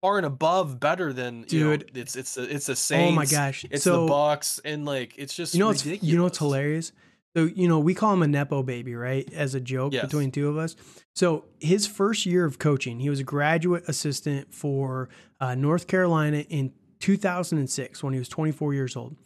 far 0.00 0.16
and 0.18 0.26
above 0.26 0.78
better 0.78 1.12
than 1.12 1.44
you 1.48 1.64
know, 1.64 1.76
Dude. 1.76 1.96
it's 1.96 2.14
it's 2.14 2.34
the, 2.34 2.42
it's 2.42 2.66
the 2.66 2.76
same. 2.76 3.12
oh 3.12 3.16
my 3.16 3.26
gosh. 3.26 3.64
It's 3.70 3.82
so, 3.82 4.06
the 4.06 4.12
Bucs 4.12 4.60
and 4.64 4.84
like 4.84 5.14
it's 5.18 5.34
just 5.34 5.54
you 5.54 5.60
know 5.60 5.70
ridiculous. 5.70 6.02
you 6.02 6.16
know 6.16 6.24
what's 6.24 6.38
hilarious 6.38 6.92
so 7.36 7.44
you 7.44 7.66
know 7.68 7.78
we 7.78 7.94
call 7.94 8.12
him 8.12 8.22
a 8.22 8.26
nepo 8.28 8.62
baby 8.62 8.94
right 8.94 9.32
as 9.32 9.54
a 9.54 9.60
joke 9.60 9.92
Yes. 9.92 10.04
between 10.04 10.30
two 10.30 10.48
of 10.48 10.56
us 10.58 10.76
so 11.14 11.44
his 11.60 11.86
first 11.86 12.26
year 12.26 12.44
of 12.44 12.58
coaching 12.58 13.00
he 13.00 13.08
was 13.10 13.20
a 13.20 13.24
graduate 13.24 13.84
assistant 13.88 14.52
for 14.54 15.08
uh, 15.40 15.54
north 15.54 15.86
carolina 15.86 16.38
in 16.48 16.72
2006 17.00 18.02
when 18.02 18.12
he 18.12 18.18
was 18.18 18.28
24 18.28 18.74
years 18.74 18.96
old 18.96 19.16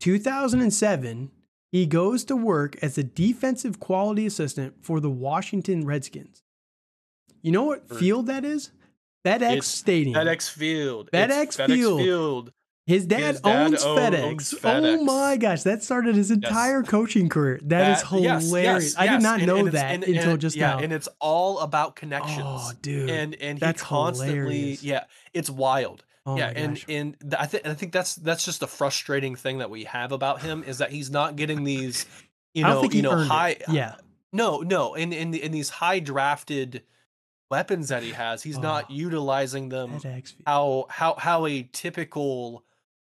2007 0.00 1.30
he 1.70 1.86
goes 1.86 2.24
to 2.24 2.36
work 2.36 2.76
as 2.82 2.98
a 2.98 3.02
defensive 3.02 3.80
quality 3.80 4.26
assistant 4.26 4.74
for 4.84 5.00
the 5.00 5.10
washington 5.10 5.84
redskins 5.86 6.42
you 7.42 7.50
know 7.52 7.64
what 7.64 7.88
field 7.88 8.26
that 8.26 8.44
is 8.44 8.70
FedEx 9.24 9.56
It's 9.58 9.68
Stadium. 9.68 10.16
FedEx 10.16 10.50
Field. 10.50 11.08
FedEx 11.12 11.56
FedEx 11.56 11.66
Field. 11.68 12.00
Field. 12.00 12.52
His 12.84 13.06
dad, 13.06 13.20
His 13.34 13.40
dad 13.40 13.66
owns, 13.66 13.84
owns 13.84 13.98
FedEx. 14.00 14.54
Oh 14.54 14.58
FedEx. 14.58 15.04
my 15.04 15.36
gosh, 15.36 15.62
that 15.62 15.84
started 15.84 16.16
his 16.16 16.32
entire 16.32 16.82
coaching 16.82 17.28
career. 17.28 17.60
that 17.62 17.98
is 17.98 18.02
That- 18.10 18.20
yes, 18.20 18.44
hilarious. 18.48 18.84
yes, 18.84 18.94
I 18.98 19.06
did 19.06 19.22
not 19.22 19.38
and- 19.38 19.46
know 19.46 19.56
and 19.58 19.68
that 19.72 19.94
and- 19.94 20.04
until 20.04 20.36
just 20.36 20.56
yeah, 20.56 20.70
now. 20.74 20.78
and 20.80 20.92
it's 20.92 21.08
all 21.20 21.60
about 21.60 21.94
connections. 21.94 22.42
oh, 22.44 22.72
dude. 22.82 23.08
and 23.08 23.34
and 23.36 23.58
he 23.58 23.60
that's 23.60 23.80
constantly, 23.82 24.34
hilarious. 24.36 24.82
yeah, 24.82 25.04
it's 25.32 25.48
wild. 25.48 26.04
oh 26.26 26.36
yeah, 26.36 26.52
and 26.54 26.74
gosh. 26.74 26.84
and 26.88 27.16
th- 27.20 27.34
I 27.38 27.46
think 27.46 27.66
I 27.66 27.74
think 27.74 27.92
that's 27.92 28.16
that's 28.16 28.44
just 28.44 28.62
a 28.64 28.66
frustrating 28.66 29.36
thing 29.36 29.58
that 29.58 29.70
we 29.70 29.84
have 29.84 30.10
about 30.10 30.42
him 30.42 30.64
is 30.66 30.78
that 30.78 30.90
he's 30.90 31.08
not 31.10 31.36
getting 31.36 31.62
these, 31.62 32.04
you 32.52 32.64
know, 32.64 32.82
you 32.90 33.02
know, 33.02 33.12
earned 33.12 33.22
it. 33.26 33.28
high. 33.28 33.56
Yeah. 33.68 33.94
No, 34.32 34.58
no, 34.58 34.94
in 34.94 35.12
in 35.12 35.30
the- 35.30 35.42
in 35.42 35.52
these 35.52 35.68
high 35.68 36.00
drafted 36.00 36.82
weapons 37.48 37.88
that 37.90 38.02
he 38.02 38.10
has, 38.10 38.42
he's 38.42 38.58
not 38.58 38.86
Oh, 38.90 38.92
utilizing 38.92 39.68
them 39.68 40.00
how 40.46 40.86
how 40.90 41.14
how 41.16 41.46
a 41.46 41.62
typical 41.72 42.64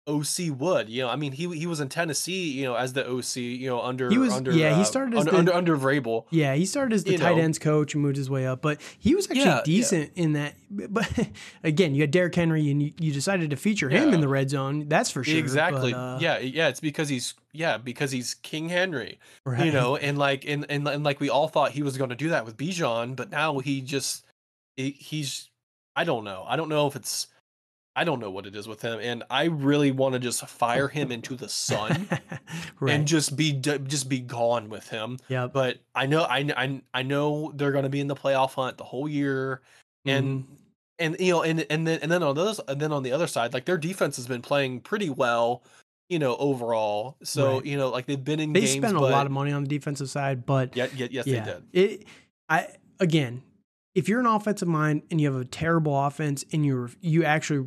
OC 0.10 0.58
would. 0.60 0.90
You 0.90 1.04
know, 1.04 1.10
I 1.10 1.16
mean, 1.16 1.32
he 1.34 1.48
he 1.58 1.68
was 1.68 1.80
in 1.80 1.90
Tennessee, 1.90 2.52
you 2.52 2.64
know, 2.64 2.76
as 2.76 2.94
the 2.94 3.08
OC, 3.08 3.36
you 3.38 3.70
know, 3.70 3.82
under 3.82 4.10
He 4.10 4.18
was- 4.18 4.34
under 4.34 4.52
yeah, 4.52 4.74
he 4.76 4.82
uh, 4.82 4.84
started 4.86 5.14
as 5.14 5.20
under, 5.22 5.32
the- 5.32 5.38
under 5.38 5.54
under 5.54 5.78
Vrabel. 5.78 6.26
Yeah, 6.32 6.56
he 6.56 6.66
started 6.66 6.94
as 6.96 7.04
the 7.04 7.18
tight 7.18 7.36
know. 7.38 7.42
ends 7.44 7.60
coach 7.60 7.94
and 7.94 8.02
moved 8.04 8.18
his 8.18 8.30
way 8.30 8.48
up, 8.48 8.62
but 8.62 8.82
he 8.98 9.14
was 9.16 9.26
actually 9.28 9.42
Yeah, 9.42 9.56
yeah. 9.58 9.62
decent 9.64 10.12
in 10.16 10.34
that. 10.34 10.56
But 10.72 11.10
again, 11.64 11.96
you 11.96 12.02
had 12.02 12.12
Derrick 12.12 12.36
Henry, 12.36 12.70
and 12.72 12.82
you, 12.82 12.92
you 13.00 13.12
decided 13.12 13.50
to 13.52 13.56
feature 13.56 13.90
him 13.90 14.14
in 14.14 14.22
the 14.22 14.28
red 14.28 14.50
zone. 14.50 14.88
That's 14.88 15.12
for 15.12 15.24
sure. 15.24 15.38
exactly. 15.38 15.92
but, 15.94 15.98
uh, 15.98 16.18
yeah, 16.22 16.40
yeah. 16.40 16.68
It's 16.70 16.80
because 16.80 17.10
he's 17.10 17.34
yeah 17.54 17.78
because 17.78 18.12
he's 18.12 18.34
King 18.36 18.70
Henry. 18.70 19.20
right. 19.46 19.66
You 19.66 19.72
know, 19.72 19.96
and 19.96 20.18
like 20.18 20.46
and, 20.46 20.66
and 20.70 20.88
and 20.88 21.04
like 21.04 21.20
we 21.20 21.30
all 21.30 21.48
thought 21.48 21.72
he 21.72 21.84
was 21.84 21.98
going 21.98 22.10
to 22.12 22.16
do 22.16 22.30
that 22.30 22.46
with 22.46 22.58
Bijan, 22.58 23.16
but 23.16 23.30
now 23.32 23.60
he 23.60 23.82
just 23.82 24.26
he- 24.76 24.92
he's 25.00 25.50
I 25.96 26.04
don't 26.04 26.24
know. 26.24 26.46
I 26.48 26.56
don't 26.56 26.70
know 26.70 26.88
if 26.88 26.96
it's 26.96 27.28
I 28.00 28.04
don't 28.06 28.20
know 28.20 28.32
what 28.32 28.46
it 28.46 28.56
is 28.56 28.68
with 28.68 28.82
him, 28.82 29.00
and 29.02 29.24
I 29.30 29.46
really 29.46 29.92
want 29.92 30.14
to 30.14 30.20
just 30.20 30.46
fire 30.48 30.88
him 30.88 31.12
into 31.12 31.36
the 31.36 31.50
sun 31.50 32.08
right. 32.80 32.94
and 32.96 33.08
just 33.08 33.36
be 33.36 33.52
just 33.54 34.08
be 34.08 34.20
gone 34.20 34.70
with 34.70 34.88
him. 34.88 35.18
Yeah, 35.28 35.48
But 35.48 35.80
I 35.94 36.06
know 36.06 36.22
I 36.24 36.38
I 36.56 36.82
I 36.94 37.04
know 37.04 37.52
they're 37.56 37.72
going 37.74 37.84
to 37.84 37.90
be 37.90 38.00
in 38.00 38.08
the 38.08 38.16
playoff 38.16 38.54
hunt 38.54 38.78
the 38.78 38.84
whole 38.86 39.10
year, 39.10 39.62
and 40.06 40.26
Mm-hmm. 40.44 40.54
and 41.00 41.16
you 41.20 41.32
know 41.34 41.44
and 41.44 41.66
and 41.70 41.86
then 41.86 42.00
and 42.02 42.10
then 42.12 42.24
on 42.24 42.36
the 42.36 42.42
other, 42.46 42.64
and 42.70 42.80
then 42.80 42.92
on 42.94 43.04
the 43.04 43.12
other 43.12 43.28
side, 43.28 43.54
like 43.54 43.66
their 43.66 43.78
defense 43.78 44.16
has 44.16 44.28
been 44.28 44.42
playing 44.42 44.80
pretty 44.80 45.10
well, 45.10 45.64
you 46.08 46.20
know, 46.20 46.38
overall. 46.38 47.18
So 47.24 47.56
Right. 47.56 47.66
you 47.66 47.78
know, 47.78 47.90
like 47.90 48.06
they've 48.06 48.24
been 48.24 48.40
in 48.40 48.54
they 48.54 48.62
games, 48.62 48.72
spent 48.78 48.96
a 48.96 49.00
but 49.00 49.12
lot 49.12 49.26
of 49.26 49.32
money 49.34 49.52
on 49.52 49.64
the 49.64 49.70
defensive 49.70 50.10
side, 50.10 50.46
but 50.46 50.76
yeah, 50.76 50.88
yeah, 50.96 51.08
yes, 51.12 51.28
yeah, 51.28 51.44
they 51.44 51.52
did. 51.52 51.64
it. 52.02 52.08
I 52.48 52.68
again, 53.02 53.44
if 53.96 54.08
you're 54.08 54.20
an 54.22 54.26
offensive 54.26 54.68
mind 54.70 55.02
and 55.12 55.20
you 55.20 55.32
have 55.32 55.42
a 55.42 55.46
terrible 55.46 55.98
offense 56.06 56.46
and 56.54 56.66
you 56.66 56.78
ref- 56.78 56.98
you 57.02 57.26
actually 57.26 57.66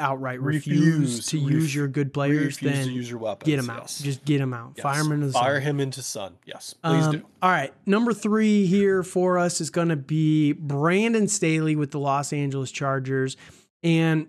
outright 0.00 0.40
refuse, 0.40 0.80
Refuse, 1.20 1.26
to 1.26 1.38
ref- 1.38 1.50
use 1.50 1.74
your 1.74 1.86
good 1.88 2.12
players, 2.12 2.58
then 2.58 2.88
use 2.90 3.08
your 3.08 3.18
weapons. 3.20 3.46
get 3.46 3.56
them 3.58 3.70
out. 3.70 3.82
yes. 3.82 3.98
Just 4.00 4.24
get 4.24 4.38
them 4.38 4.52
out. 4.52 4.72
Yes. 4.76 4.82
Fire 4.82 5.02
them 5.02 5.12
into 5.12 5.26
the 5.28 5.32
Fire 5.32 5.56
sun. 5.56 5.62
him 5.62 5.80
into 5.80 6.02
sun. 6.02 6.36
Yes, 6.46 6.74
please 6.82 7.04
Um, 7.06 7.12
do. 7.12 7.22
All 7.42 7.50
right. 7.50 7.72
Number 7.86 8.12
three 8.12 8.66
here 8.66 9.02
for 9.02 9.38
us 9.38 9.60
is 9.60 9.70
going 9.70 9.90
to 9.90 9.96
be 9.96 10.52
Brandon 10.52 11.28
Staley 11.28 11.76
with 11.76 11.90
the 11.92 12.00
Los 12.00 12.32
Angeles 12.32 12.70
Chargers. 12.72 13.36
And 13.82 14.26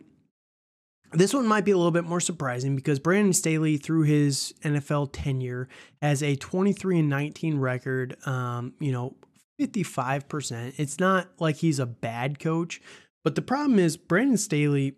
this 1.14 1.34
one 1.34 1.46
might 1.48 1.66
be 1.66 1.72
a 1.72 1.76
little 1.78 1.92
bit 1.92 2.06
more 2.06 2.22
surprising 2.22 2.76
because 2.76 3.00
Brandon 3.00 3.34
Staley, 3.34 3.76
through 3.78 4.04
his 4.04 4.54
NFL 4.64 5.10
tenure, 5.12 5.68
has 6.02 6.24
a 6.24 6.36
23 6.38 7.00
and 7.00 7.10
19 7.10 7.58
record. 7.58 8.16
Um, 8.26 8.74
you 8.80 8.92
know, 8.92 9.16
55%. 9.60 10.74
It's 10.78 11.00
not 11.00 11.30
like 11.40 11.58
he's 11.58 11.80
a 11.80 11.86
bad 11.86 12.40
coach, 12.40 12.82
but 13.24 13.36
the 13.36 13.42
problem 13.42 13.78
is 13.78 13.98
Brandon 13.98 14.38
Staley, 14.38 14.96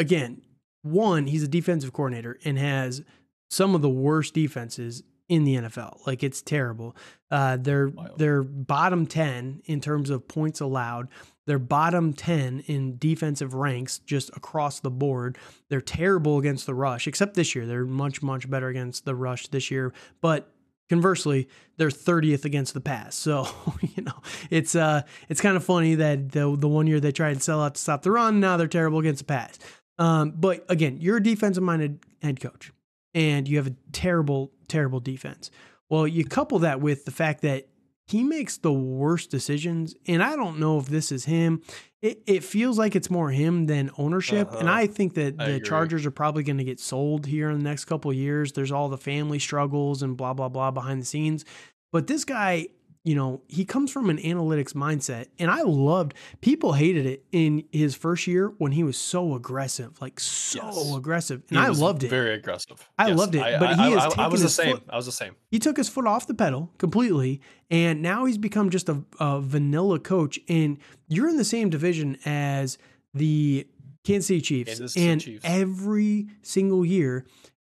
again, 0.00 0.42
one, 0.82 1.26
he's 1.26 1.42
a 1.42 1.48
defensive 1.48 1.92
coordinator 1.92 2.38
and 2.44 2.58
has 2.58 3.02
some 3.50 3.74
of 3.74 3.82
the 3.82 3.90
worst 3.90 4.34
defenses 4.34 5.02
in 5.28 5.44
the 5.44 5.56
NFL. 5.56 6.04
Like 6.06 6.24
it's 6.24 6.42
terrible. 6.42 6.96
Uh, 7.30 7.56
they're 7.60 7.88
Wild. 7.88 8.18
they're 8.18 8.42
bottom 8.42 9.06
ten 9.06 9.62
in 9.66 9.80
terms 9.80 10.10
of 10.10 10.26
points 10.26 10.60
allowed. 10.60 11.08
They're 11.46 11.60
bottom 11.60 12.12
ten 12.12 12.64
in 12.66 12.98
defensive 12.98 13.54
ranks 13.54 13.98
just 14.00 14.30
across 14.30 14.80
the 14.80 14.90
board. 14.90 15.38
They're 15.68 15.80
terrible 15.80 16.38
against 16.38 16.66
the 16.66 16.74
rush, 16.74 17.06
except 17.06 17.34
this 17.34 17.54
year. 17.54 17.66
They're 17.66 17.84
much 17.84 18.22
much 18.22 18.50
better 18.50 18.68
against 18.68 19.04
the 19.04 19.14
rush 19.14 19.46
this 19.48 19.70
year. 19.70 19.92
But 20.20 20.52
conversely, 20.88 21.48
they're 21.76 21.88
30th 21.88 22.44
against 22.44 22.74
the 22.74 22.80
pass. 22.80 23.14
So 23.14 23.46
you 23.96 24.02
know 24.02 24.20
it's 24.50 24.74
uh 24.74 25.02
it's 25.28 25.40
kind 25.40 25.56
of 25.56 25.64
funny 25.64 25.94
that 25.94 26.32
the 26.32 26.56
the 26.56 26.68
one 26.68 26.88
year 26.88 26.98
they 26.98 27.12
tried 27.12 27.34
to 27.34 27.40
sell 27.40 27.62
out 27.62 27.76
to 27.76 27.80
stop 27.80 28.02
the 28.02 28.10
run, 28.10 28.40
now 28.40 28.56
they're 28.56 28.66
terrible 28.66 28.98
against 28.98 29.20
the 29.20 29.26
pass. 29.26 29.58
Um, 30.00 30.32
but 30.34 30.64
again, 30.68 30.96
you're 31.00 31.18
a 31.18 31.22
defensive 31.22 31.62
minded 31.62 32.00
head 32.22 32.40
coach 32.40 32.72
and 33.14 33.46
you 33.46 33.58
have 33.58 33.66
a 33.68 33.74
terrible, 33.92 34.50
terrible 34.66 34.98
defense. 34.98 35.50
Well, 35.88 36.08
you 36.08 36.24
couple 36.24 36.58
that 36.60 36.80
with 36.80 37.04
the 37.04 37.10
fact 37.10 37.42
that 37.42 37.68
he 38.06 38.24
makes 38.24 38.56
the 38.56 38.72
worst 38.72 39.30
decisions. 39.30 39.94
And 40.08 40.20
I 40.22 40.34
don't 40.34 40.58
know 40.58 40.78
if 40.78 40.86
this 40.86 41.12
is 41.12 41.26
him. 41.26 41.62
It, 42.02 42.22
it 42.26 42.42
feels 42.42 42.78
like 42.78 42.96
it's 42.96 43.10
more 43.10 43.30
him 43.30 43.66
than 43.66 43.90
ownership. 43.98 44.50
And 44.52 44.68
Uh-huh. 44.68 44.78
I 44.78 44.86
think 44.88 45.14
that 45.14 45.34
I 45.38 45.44
the 45.46 45.54
agree. 45.56 45.68
Chargers 45.68 46.06
are 46.06 46.10
probably 46.10 46.42
going 46.42 46.58
to 46.58 46.64
get 46.64 46.80
sold 46.80 47.26
here 47.26 47.50
in 47.50 47.58
the 47.58 47.64
next 47.64 47.84
couple 47.84 48.10
of 48.10 48.16
years. 48.16 48.52
There's 48.52 48.72
all 48.72 48.88
the 48.88 48.98
family 48.98 49.38
struggles 49.38 50.02
and 50.02 50.16
blah, 50.16 50.32
blah, 50.32 50.48
blah 50.48 50.70
behind 50.72 51.02
the 51.02 51.06
scenes. 51.06 51.44
But 51.92 52.06
this 52.06 52.24
guy, 52.24 52.68
you 53.02 53.14
know, 53.14 53.40
he 53.48 53.64
comes 53.64 53.90
from 53.90 54.10
an 54.10 54.18
analytics 54.18 54.74
mindset. 54.74 55.26
And 55.38 55.50
I 55.50 55.62
loved, 55.62 56.12
people 56.42 56.74
hated 56.74 57.06
it 57.06 57.24
in 57.32 57.64
his 57.72 57.94
first 57.94 58.26
year 58.26 58.52
when 58.58 58.72
he 58.72 58.82
was 58.82 58.98
so 58.98 59.34
aggressive, 59.34 59.98
like 60.02 60.20
so 60.20 60.60
Yes. 60.66 60.94
aggressive. 60.94 61.42
And 61.48 61.58
He 61.58 61.64
I 61.64 61.68
loved 61.70 62.04
it. 62.04 62.10
Very 62.10 62.34
aggressive. 62.34 62.86
I 62.98 63.12
loved 63.12 63.34
it, 63.36 63.42
I, 63.42 63.58
but 63.58 63.68
I, 63.70 63.88
he 63.88 63.94
I, 63.94 64.04
I 64.04 64.08
taken 64.10 64.30
was 64.30 64.42
the 64.42 64.48
same. 64.50 64.76
foot- 64.76 64.84
I 64.90 64.96
was 64.96 65.06
the 65.06 65.12
same. 65.12 65.34
he 65.50 65.58
took 65.58 65.78
his 65.78 65.88
foot 65.88 66.06
off 66.06 66.26
the 66.26 66.34
pedal 66.34 66.70
completely 66.78 67.40
and 67.70 68.02
now 68.02 68.26
he's 68.26 68.36
become 68.38 68.68
just 68.68 68.88
a, 68.88 69.02
a 69.18 69.40
vanilla 69.40 69.98
coach 69.98 70.38
and 70.48 70.76
you're 71.08 71.28
in 71.28 71.36
the 71.38 71.44
same 71.44 71.70
division 71.70 72.18
as 72.26 72.76
the 73.14 73.66
kansas 74.04 74.26
city 74.26 74.40
chiefs 74.40 74.70
Kansas 74.70 74.92
City 74.94 75.08
and 75.08 75.20
Chiefs. 75.20 75.44
every 75.44 76.26
single 76.42 76.84
year 76.84 77.24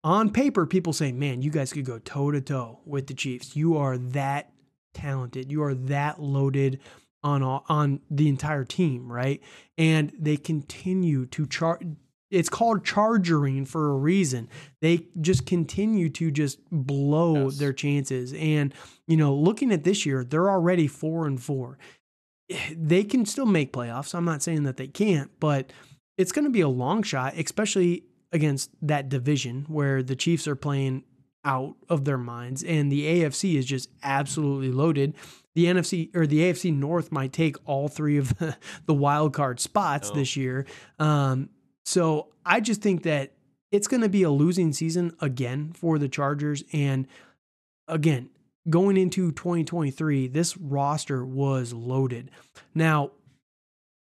on 0.05 0.31
paper 0.31 0.67
people 0.67 0.93
say 0.93 1.13
man 1.13 1.43
you 1.43 1.51
guys 1.51 1.73
could 1.73 1.85
go 1.85 1.99
toe 1.99 2.31
to 2.31 2.41
toe 2.41 2.81
with 2.85 3.07
the 3.07 3.15
chiefs 3.15 3.55
you 3.57 3.77
are 3.77 3.97
that 3.99 4.51
talented. 4.95 5.51
You 5.51 5.63
are 5.63 5.75
that 5.75 6.21
loaded 6.21 6.81
on 7.23 7.43
all, 7.43 7.65
on 7.69 8.01
the 8.11 8.29
entire 8.29 8.65
team 8.65 9.11
right? 9.13 9.43
And 9.77 10.13
they 10.19 10.37
continue 10.37 11.27
to 11.27 11.47
char 11.47 11.81
it's 12.31 12.49
called 12.49 12.85
chargering 12.85 13.65
for 13.65 13.91
a 13.91 13.97
reason. 13.97 14.49
They 14.81 15.09
just 15.21 15.47
continue 15.47 16.09
to 16.11 16.31
just 16.31 16.61
blow 16.71 17.47
Yes. 17.47 17.59
their 17.59 17.73
chances. 17.73 18.33
And 18.33 18.73
you 19.07 19.17
know 19.17 19.35
looking 19.35 19.73
at 19.73 19.85
this 19.85 20.07
year 20.07 20.25
they're 20.25 20.51
already 20.51 20.87
four 20.87 21.27
and 21.27 21.43
four. 21.43 21.79
They 22.75 23.05
can 23.05 23.27
still 23.27 23.47
make 23.47 23.73
playoffs. 23.73 24.15
I'm 24.15 24.25
not 24.25 24.43
saying 24.43 24.63
that 24.65 24.77
they 24.77 24.89
can't 24.89 25.31
but 25.41 25.73
it's 26.17 26.33
going 26.33 26.45
to 26.45 26.51
be 26.51 26.61
a 26.63 26.69
long 26.69 27.03
shot 27.03 27.35
especially 27.37 28.05
against 28.33 28.71
that 28.81 29.09
division 29.09 29.65
where 29.69 30.03
the 30.03 30.15
chiefs 30.17 30.47
are 30.47 30.57
playing 30.57 31.03
out 31.45 31.75
of 31.89 32.05
their 32.05 32.19
minds 32.19 32.63
and 32.63 32.93
the 32.93 33.23
afc 33.23 33.55
is 33.57 33.65
just 33.65 33.89
absolutely 34.03 34.71
loaded 34.71 35.15
the 35.55 35.65
nfc 35.67 36.15
or 36.15 36.27
the 36.27 36.41
afc 36.41 36.75
north 36.75 37.11
might 37.11 37.33
take 37.33 37.57
all 37.67 37.89
three 37.89 38.19
of 38.19 38.37
the, 38.39 38.57
the 38.87 38.95
wild 38.95 39.33
card 39.33 39.59
spots 39.59 40.11
Oh. 40.11 40.15
this 40.15 40.37
year 40.37 40.67
um, 40.99 41.49
so 41.85 42.29
I 42.45 42.61
just 42.61 42.83
think 42.83 43.03
that 43.03 43.33
it's 43.73 43.87
going 43.89 44.03
to 44.03 44.09
be 44.09 44.23
a 44.23 44.31
losing 44.31 44.73
season 44.73 45.15
again 45.21 45.73
for 45.73 45.99
the 45.99 46.09
Chargers. 46.09 46.65
And 46.73 47.07
again, 47.87 48.31
going 48.69 48.97
into 48.97 49.31
2023, 49.33 50.29
this 50.29 50.57
roster 50.57 51.25
was 51.25 51.73
loaded. 51.73 52.31
Now, 52.75 53.13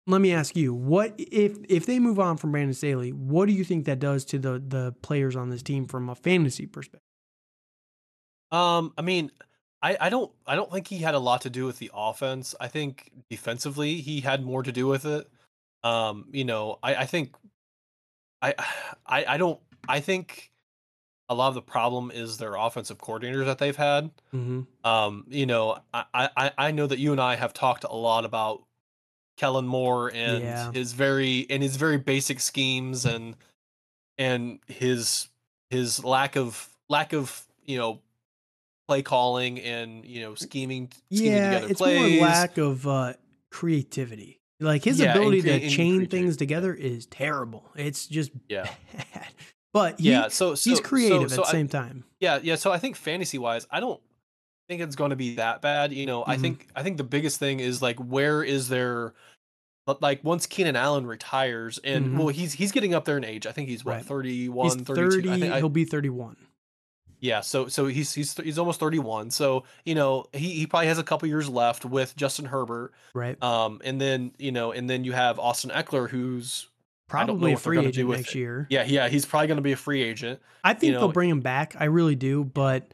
let 0.06 0.20
me 0.20 0.34
ask 0.34 0.56
you, 0.56 0.74
what 0.74 1.14
if 1.18 1.58
if 1.70 1.86
they 1.86 2.00
move 2.00 2.20
on 2.20 2.36
from 2.38 2.52
Brandon 2.52 2.74
Staley, 2.74 3.12
what 3.12 3.48
do 3.48 3.54
you 3.54 3.64
think 3.64 3.86
that 3.86 4.00
does 4.00 4.26
to 4.26 4.40
the 4.40 4.62
the 4.66 4.94
players 5.02 5.36
on 5.36 5.50
this 5.50 5.64
team 5.64 5.86
from 5.86 6.10
a 6.10 6.16
fantasy 6.16 6.66
perspective? 6.66 7.02
Um, 8.54 8.94
I 8.98 9.02
mean, 9.02 9.32
I, 9.82 9.98
I 10.00 10.10
don't 10.10 10.32
I 10.48 10.56
don't 10.56 10.72
think 10.72 10.88
he 10.88 11.00
had 11.00 11.16
a 11.16 11.20
lot 11.20 11.42
to 11.42 11.50
do 11.50 11.66
with 11.66 11.80
the 11.80 11.92
offense. 11.94 12.56
I 12.62 12.68
think 12.70 13.12
defensively 13.30 13.96
he 14.00 14.22
had 14.22 14.46
more 14.46 14.64
to 14.64 14.72
do 14.72 14.88
with 14.88 15.06
it. 15.06 15.28
Um, 15.84 16.28
you 16.32 16.46
know, 16.46 16.80
I, 16.82 16.96
I 16.96 17.06
think 17.06 17.36
I 18.42 18.54
I 19.06 19.26
I 19.26 19.38
don't 19.38 19.60
I 19.90 20.00
think 20.00 20.52
a 21.30 21.36
lot 21.36 21.48
of 21.48 21.56
the 21.56 21.62
problem 21.62 22.12
is 22.12 22.38
their 22.38 22.56
offensive 22.56 22.98
coordinators 22.98 23.46
that 23.46 23.58
they've 23.58 23.76
had. 23.76 24.12
Mm-hmm. 24.34 24.62
Um, 24.88 25.26
you 25.30 25.46
know, 25.46 25.80
I, 25.94 26.06
I 26.14 26.52
I 26.58 26.72
know 26.72 26.86
that 26.88 27.00
you 27.00 27.12
and 27.12 27.20
I 27.20 27.36
have 27.36 27.54
talked 27.54 27.86
a 27.86 27.96
lot 27.96 28.24
about 28.24 28.64
Kellen 29.38 29.66
Moore 29.68 30.12
and 30.14 30.44
Yeah. 30.44 30.72
his 30.72 30.94
very 30.94 31.48
and 31.50 31.64
his 31.64 31.76
very 31.76 31.98
basic 31.98 32.40
schemes 32.40 33.06
and 33.06 33.36
and 34.18 34.60
his 34.68 35.28
his 35.70 36.04
lack 36.04 36.36
of 36.36 36.70
lack 36.88 37.14
of 37.14 37.46
you 37.66 37.78
know 37.78 38.00
play 38.88 39.02
calling 39.02 39.60
and 39.62 40.06
you 40.06 40.22
know 40.22 40.36
scheming 40.36 40.92
scheming 41.12 41.42
Yeah, 41.42 41.44
together 41.44 41.70
it's 41.70 41.80
plays. 41.80 41.96
more 41.96 42.10
lack 42.10 42.58
of 42.58 42.88
uh, 42.88 43.14
creativity. 43.52 44.42
Like 44.60 44.84
his 44.84 45.00
Yeah, 45.00 45.14
ability 45.16 45.42
to 45.44 45.60
chain 45.62 46.08
things 46.08 46.38
together 46.38 46.74
is 46.74 47.06
terrible. 47.06 47.72
It's 47.76 48.08
just 48.08 48.32
yeah, 48.50 48.64
bad. 48.64 49.34
But 49.74 50.00
he, 50.00 50.10
yeah. 50.10 50.28
So, 50.28 50.56
so 50.56 50.62
he's 50.70 50.80
creative 50.80 51.32
so 51.32 51.34
at 51.34 51.42
the 51.44 51.50
same 51.50 51.68
time. 51.68 52.06
Yeah, 52.20 52.40
yeah. 52.44 52.56
So 52.56 52.72
I 52.72 52.80
think 52.80 52.96
fantasy 52.96 53.38
wise, 53.38 53.68
I 53.72 53.80
don't 53.80 54.02
think 54.70 54.82
it's 54.82 54.96
going 54.96 55.12
to 55.12 55.16
be 55.18 55.36
that 55.36 55.62
bad. 55.62 55.94
You 55.94 56.06
know, 56.08 56.26
I 56.28 56.38
Mhm. 56.38 56.42
think 56.42 56.70
I 56.76 56.84
think 56.84 56.98
the 56.98 57.04
biggest 57.06 57.40
thing 57.40 57.60
is 57.62 57.82
like 57.82 57.98
where 58.00 58.44
is 58.44 58.70
there, 58.70 59.14
but 59.88 60.02
like 60.02 60.24
once 60.24 60.46
Keenan 60.48 60.76
Allen 60.78 61.08
retires, 61.08 61.80
and 61.84 62.12
Mhm. 62.12 62.18
well, 62.18 62.30
he's 62.30 62.54
he's 62.54 62.72
getting 62.74 62.94
up 62.96 63.06
there 63.06 63.18
in 63.18 63.26
age. 63.26 63.48
I 63.48 63.54
think 63.54 63.70
he's 63.70 63.86
what 63.86 64.02
Right. 64.02 64.04
31, 64.04 64.78
He's 64.78 64.86
32. 64.86 65.24
30, 65.24 65.30
I 65.30 65.38
think 65.38 65.54
I, 65.54 65.60
he'll 65.60 65.70
be 65.70 65.86
31. 65.86 66.38
Yeah. 67.24 67.40
So 67.40 67.68
so 67.68 67.88
he's 67.88 68.14
he's 68.14 68.36
he's 68.36 68.60
almost 68.60 68.82
thirty 68.82 69.00
one. 69.00 69.32
So 69.32 69.64
you 69.86 69.96
know 69.96 70.26
he 70.34 70.52
he 70.52 70.68
probably 70.68 70.88
has 70.88 71.00
a 71.00 71.04
couple 71.04 71.30
years 71.30 71.48
left 71.48 71.86
with 71.86 72.16
Justin 72.18 72.44
Herbert. 72.44 72.94
Right. 73.16 73.42
Um, 73.42 73.80
and 73.86 74.00
then 74.00 74.34
you 74.38 74.52
know, 74.52 74.74
and 74.74 74.90
then 74.90 75.06
you 75.06 75.14
have 75.14 75.40
Austin 75.40 75.72
Ekeler, 75.72 76.10
who's 76.10 76.68
probably 77.08 77.54
a 77.54 77.58
free 77.58 77.80
agent 77.80 78.10
next 78.10 78.36
it. 78.36 78.40
year. 78.40 78.68
Yeah, 78.70 78.84
yeah, 78.84 79.08
he's 79.08 79.26
probably 79.26 79.48
going 79.48 79.58
to 79.58 79.64
be 79.64 79.72
a 79.72 79.78
free 79.78 80.04
agent. 80.04 80.42
I 80.66 80.74
think 80.74 80.84
you 80.84 80.92
know, 80.92 81.00
they'll 81.00 81.14
bring 81.14 81.30
him 81.30 81.40
back. 81.40 81.78
I 81.80 81.86
really 81.86 82.16
do, 82.16 82.44
but 82.44 82.94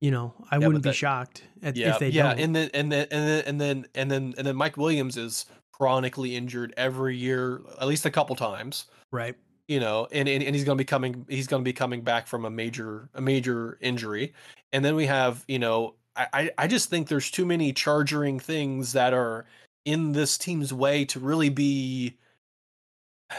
you 0.00 0.10
know, 0.10 0.34
I 0.50 0.56
yeah, 0.56 0.66
wouldn't 0.66 0.82
that, 0.82 0.90
be 0.90 0.96
shocked 0.96 1.44
at, 1.62 1.76
yeah, 1.76 1.90
if 1.90 2.00
they 2.00 2.08
yeah, 2.08 2.34
don't. 2.34 2.40
and 2.40 2.56
then 2.56 2.70
and 2.74 2.90
then 2.90 3.06
and 3.12 3.28
then 3.28 3.44
and 3.46 3.60
then 3.60 3.86
and 3.94 4.10
then 4.10 4.34
and 4.36 4.46
then 4.48 4.56
Mike 4.56 4.78
Williams 4.78 5.16
is 5.16 5.46
chronically 5.70 6.34
injured 6.34 6.74
every 6.76 7.16
year, 7.16 7.60
at 7.80 7.86
least 7.86 8.04
a 8.04 8.10
couple 8.10 8.34
times. 8.34 8.86
Right. 9.12 9.36
You 9.70 9.78
know, 9.78 10.08
and, 10.10 10.28
and, 10.28 10.42
and 10.42 10.52
he's 10.52 10.64
gonna 10.64 10.74
be 10.74 10.84
coming 10.84 11.24
he's 11.28 11.46
gonna 11.46 11.62
be 11.62 11.72
coming 11.72 12.00
back 12.00 12.26
from 12.26 12.44
a 12.44 12.50
major 12.50 13.08
a 13.14 13.20
major 13.20 13.78
injury. 13.80 14.34
And 14.72 14.84
then 14.84 14.96
we 14.96 15.06
have, 15.06 15.44
you 15.46 15.60
know, 15.60 15.94
I, 16.16 16.50
I 16.58 16.66
just 16.66 16.90
think 16.90 17.06
there's 17.06 17.30
too 17.30 17.46
many 17.46 17.72
charging 17.72 18.40
things 18.40 18.92
that 18.94 19.14
are 19.14 19.46
in 19.84 20.10
this 20.12 20.36
team's 20.36 20.72
way 20.72 21.04
to 21.06 21.20
really 21.20 21.50
be 21.50 22.16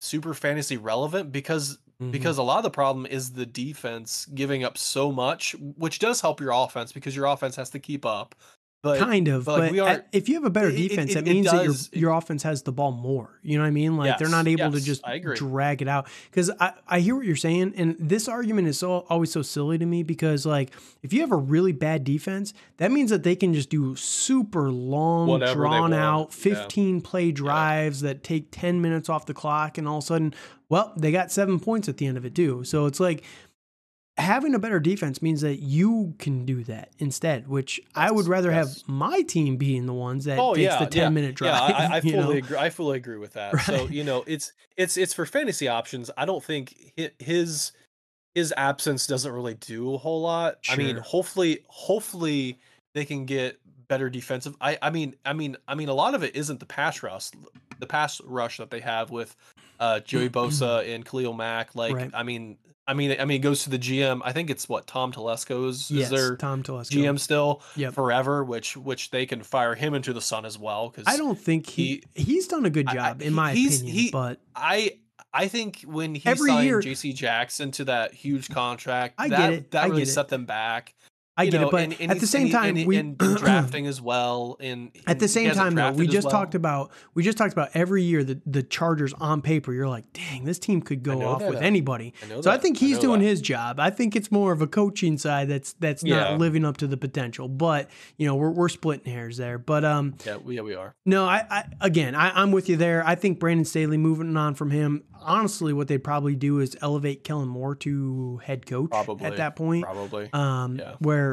super 0.00 0.34
fantasy 0.34 0.76
relevant 0.76 1.30
because 1.30 1.78
mm-hmm. 2.02 2.10
because 2.10 2.38
a 2.38 2.42
lot 2.42 2.58
of 2.58 2.64
the 2.64 2.70
problem 2.70 3.06
is 3.06 3.32
the 3.32 3.46
defense 3.46 4.26
giving 4.34 4.64
up 4.64 4.76
so 4.76 5.12
much, 5.12 5.54
which 5.76 6.00
does 6.00 6.20
help 6.20 6.40
your 6.40 6.52
offense 6.52 6.92
because 6.92 7.14
your 7.14 7.26
offense 7.26 7.54
has 7.54 7.70
to 7.70 7.78
keep 7.78 8.04
up. 8.04 8.34
But, 8.80 9.00
kind 9.00 9.26
of, 9.26 9.44
but, 9.44 9.58
like, 9.58 9.70
but 9.72 9.80
are, 9.80 10.04
if 10.12 10.28
you 10.28 10.36
have 10.36 10.44
a 10.44 10.50
better 10.50 10.70
defense, 10.70 11.10
it, 11.10 11.18
it, 11.18 11.24
that 11.24 11.30
means 11.30 11.50
does, 11.50 11.88
that 11.88 11.96
your, 11.96 12.10
your 12.10 12.16
offense 12.16 12.44
has 12.44 12.62
the 12.62 12.70
ball 12.70 12.92
more. 12.92 13.40
You 13.42 13.58
know 13.58 13.64
what 13.64 13.68
I 13.68 13.72
mean? 13.72 13.96
Like 13.96 14.06
yes, 14.06 14.18
they're 14.20 14.28
not 14.28 14.46
able 14.46 14.72
yes, 14.72 14.74
to 14.74 14.80
just 14.80 15.04
drag 15.34 15.82
it 15.82 15.88
out. 15.88 16.06
Because 16.30 16.52
I, 16.60 16.74
I 16.86 17.00
hear 17.00 17.16
what 17.16 17.26
you're 17.26 17.34
saying, 17.34 17.74
and 17.76 17.96
this 17.98 18.28
argument 18.28 18.68
is 18.68 18.78
so 18.78 19.04
always 19.08 19.32
so 19.32 19.42
silly 19.42 19.78
to 19.78 19.86
me 19.86 20.04
because 20.04 20.46
like 20.46 20.70
if 21.02 21.12
you 21.12 21.22
have 21.22 21.32
a 21.32 21.36
really 21.36 21.72
bad 21.72 22.04
defense, 22.04 22.54
that 22.76 22.92
means 22.92 23.10
that 23.10 23.24
they 23.24 23.34
can 23.34 23.52
just 23.52 23.68
do 23.68 23.96
super 23.96 24.70
long, 24.70 25.26
Whatever 25.26 25.54
drawn 25.54 25.92
out, 25.92 26.32
15 26.32 26.94
yeah. 26.94 27.00
play 27.02 27.32
drives 27.32 28.00
yeah. 28.00 28.10
that 28.10 28.22
take 28.22 28.52
10 28.52 28.80
minutes 28.80 29.08
off 29.08 29.26
the 29.26 29.34
clock, 29.34 29.76
and 29.78 29.88
all 29.88 29.98
of 29.98 30.04
a 30.04 30.06
sudden, 30.06 30.34
well, 30.68 30.92
they 30.96 31.10
got 31.10 31.32
seven 31.32 31.58
points 31.58 31.88
at 31.88 31.96
the 31.96 32.06
end 32.06 32.16
of 32.16 32.24
it 32.24 32.34
too. 32.36 32.62
So 32.62 32.86
it's 32.86 33.00
like 33.00 33.24
having 34.18 34.54
a 34.54 34.58
better 34.58 34.80
defense 34.80 35.22
means 35.22 35.40
that 35.42 35.60
you 35.60 36.14
can 36.18 36.44
do 36.44 36.64
that 36.64 36.90
instead, 36.98 37.46
which 37.48 37.80
I 37.94 38.10
would 38.10 38.26
rather 38.26 38.50
yes. 38.50 38.80
have 38.80 38.88
my 38.88 39.22
team 39.22 39.56
being 39.56 39.86
the 39.86 39.94
ones 39.94 40.24
that 40.24 40.38
oh, 40.38 40.54
takes 40.54 40.64
yeah, 40.64 40.78
the 40.80 40.86
10 40.86 41.02
yeah. 41.02 41.08
minute 41.08 41.34
drive. 41.36 41.70
Yeah, 41.70 41.76
I, 41.76 41.96
I 41.96 42.00
fully 42.00 42.16
know? 42.16 42.30
agree. 42.32 42.56
I 42.56 42.70
fully 42.70 42.96
agree 42.96 43.18
with 43.18 43.32
that. 43.34 43.48
Right. 43.58 43.64
So, 43.64 43.86
you 43.86 44.04
know, 44.04 44.24
it's, 44.26 44.52
it's, 44.76 44.96
it's 44.96 45.14
for 45.14 45.24
fantasy 45.24 45.68
options. 45.68 46.10
I 46.16 46.26
don't 46.26 46.44
think 46.44 46.92
his, 47.18 47.72
his 48.34 48.52
absence 48.56 49.06
doesn't 49.06 49.32
really 49.32 49.54
do 49.54 49.94
a 49.94 49.98
whole 49.98 50.20
lot. 50.20 50.58
Sure. 50.62 50.74
I 50.74 50.78
mean, 50.78 50.96
hopefully, 50.96 51.64
hopefully 51.66 52.58
they 52.94 53.04
can 53.04 53.24
get 53.24 53.58
better 53.88 54.10
defensive. 54.10 54.54
I, 54.60 54.78
I 54.82 54.90
mean, 54.90 55.14
I 55.24 55.32
mean, 55.32 55.56
I 55.66 55.74
mean, 55.74 55.88
a 55.88 55.94
lot 55.94 56.14
of 56.14 56.22
it 56.22 56.36
isn't 56.36 56.60
the 56.60 56.66
pass 56.66 57.02
rush, 57.02 57.30
the 57.78 57.86
pass 57.86 58.20
rush 58.22 58.58
that 58.58 58.70
they 58.70 58.80
have 58.80 59.10
with 59.10 59.34
uh, 59.80 60.00
Joey 60.00 60.28
Bosa 60.28 60.86
and 60.94 61.04
Khalil 61.04 61.32
Mack. 61.32 61.74
Like, 61.74 61.94
right. 61.94 62.10
I 62.14 62.22
mean, 62.22 62.58
I 62.88 62.94
mean, 62.94 63.14
I 63.20 63.26
mean, 63.26 63.36
it 63.36 63.42
goes 63.42 63.64
to 63.64 63.70
the 63.70 63.78
GM. 63.78 64.22
I 64.24 64.32
think 64.32 64.48
it's 64.48 64.66
what 64.66 64.86
Tom 64.86 65.12
Telesco's 65.12 65.90
yes, 65.90 66.04
is 66.04 66.10
their 66.10 66.36
Tom 66.36 66.62
Telesco. 66.62 66.90
GM 66.90 67.20
still 67.20 67.62
yep. 67.76 67.92
forever, 67.92 68.42
which 68.42 68.78
which 68.78 69.10
they 69.10 69.26
can 69.26 69.42
fire 69.42 69.74
him 69.74 69.92
into 69.92 70.14
the 70.14 70.22
sun 70.22 70.46
as 70.46 70.58
well. 70.58 70.88
Because 70.88 71.04
I 71.06 71.18
don't 71.18 71.38
think 71.38 71.68
he, 71.68 72.02
he 72.14 72.22
he's 72.22 72.48
done 72.48 72.64
a 72.64 72.70
good 72.70 72.88
job 72.88 73.18
I, 73.20 73.24
in 73.24 73.34
my 73.34 73.50
opinion. 73.50 73.86
He, 73.86 74.10
but 74.10 74.40
I 74.56 74.94
I 75.34 75.48
think 75.48 75.82
when 75.82 76.14
he 76.14 76.26
Every 76.26 76.48
signed 76.50 76.66
year, 76.66 76.80
J.C. 76.80 77.12
Jackson 77.12 77.70
to 77.72 77.84
that 77.84 78.14
huge 78.14 78.48
contract, 78.48 79.16
I 79.18 79.28
that, 79.28 79.38
get 79.38 79.52
it. 79.52 79.70
That 79.72 79.84
I 79.84 79.86
really 79.88 80.06
set 80.06 80.28
them 80.28 80.46
back. 80.46 80.94
I 81.38 81.46
get 81.46 81.60
know, 81.60 81.68
it, 81.68 81.70
but 81.70 81.82
and, 81.84 82.00
and 82.00 82.10
at 82.10 82.18
the 82.18 82.26
same 82.26 82.50
time, 82.50 82.76
and, 82.76 82.86
we 82.86 83.00
drafting 83.36 83.86
as 83.86 84.02
well. 84.02 84.56
And 84.58 84.90
at 85.06 85.20
the 85.20 85.28
same 85.28 85.52
time, 85.52 85.76
though, 85.76 85.92
we 85.92 86.08
just 86.08 86.24
well. 86.26 86.32
talked 86.32 86.56
about 86.56 86.90
we 87.14 87.22
just 87.22 87.38
talked 87.38 87.52
about 87.52 87.70
every 87.74 88.02
year 88.02 88.24
the 88.24 88.40
the 88.44 88.64
Chargers 88.64 89.12
on 89.14 89.40
paper. 89.40 89.72
You're 89.72 89.88
like, 89.88 90.12
dang, 90.12 90.44
this 90.44 90.58
team 90.58 90.82
could 90.82 91.04
go 91.04 91.22
off 91.22 91.42
with 91.42 91.62
anybody. 91.62 92.12
I 92.24 92.28
so 92.28 92.40
that. 92.40 92.48
I 92.48 92.58
think 92.58 92.78
he's 92.78 92.98
I 92.98 93.02
doing 93.02 93.20
that. 93.20 93.26
his 93.26 93.40
job. 93.40 93.78
I 93.78 93.90
think 93.90 94.16
it's 94.16 94.32
more 94.32 94.50
of 94.50 94.60
a 94.60 94.66
coaching 94.66 95.16
side 95.16 95.48
that's 95.48 95.74
that's 95.74 96.02
yeah. 96.02 96.30
not 96.30 96.38
living 96.40 96.64
up 96.64 96.78
to 96.78 96.88
the 96.88 96.96
potential. 96.96 97.48
But 97.48 97.88
you 98.16 98.26
know, 98.26 98.34
we're 98.34 98.50
we're 98.50 98.68
splitting 98.68 99.12
hairs 99.12 99.36
there. 99.36 99.58
But 99.58 99.84
um, 99.84 100.16
yeah, 100.26 100.38
we, 100.38 100.56
yeah, 100.56 100.62
we 100.62 100.74
are. 100.74 100.96
No, 101.06 101.24
I, 101.24 101.46
I 101.48 101.64
again, 101.80 102.16
I, 102.16 102.42
I'm 102.42 102.50
with 102.50 102.68
you 102.68 102.76
there. 102.76 103.06
I 103.06 103.14
think 103.14 103.38
Brandon 103.38 103.64
Staley 103.64 103.96
moving 103.96 104.36
on 104.36 104.56
from 104.56 104.72
him 104.72 105.04
honestly, 105.20 105.72
what 105.72 105.88
they'd 105.88 106.02
probably 106.02 106.34
do 106.34 106.60
is 106.60 106.76
elevate 106.80 107.24
Kellen 107.24 107.48
Moore 107.48 107.74
to 107.76 108.38
head 108.38 108.66
coach 108.66 108.90
probably, 108.90 109.26
at 109.26 109.36
that 109.36 109.56
point. 109.56 109.84
Probably. 109.84 110.30
Um, 110.32 110.76
yeah. 110.76 110.94
Where 110.98 111.27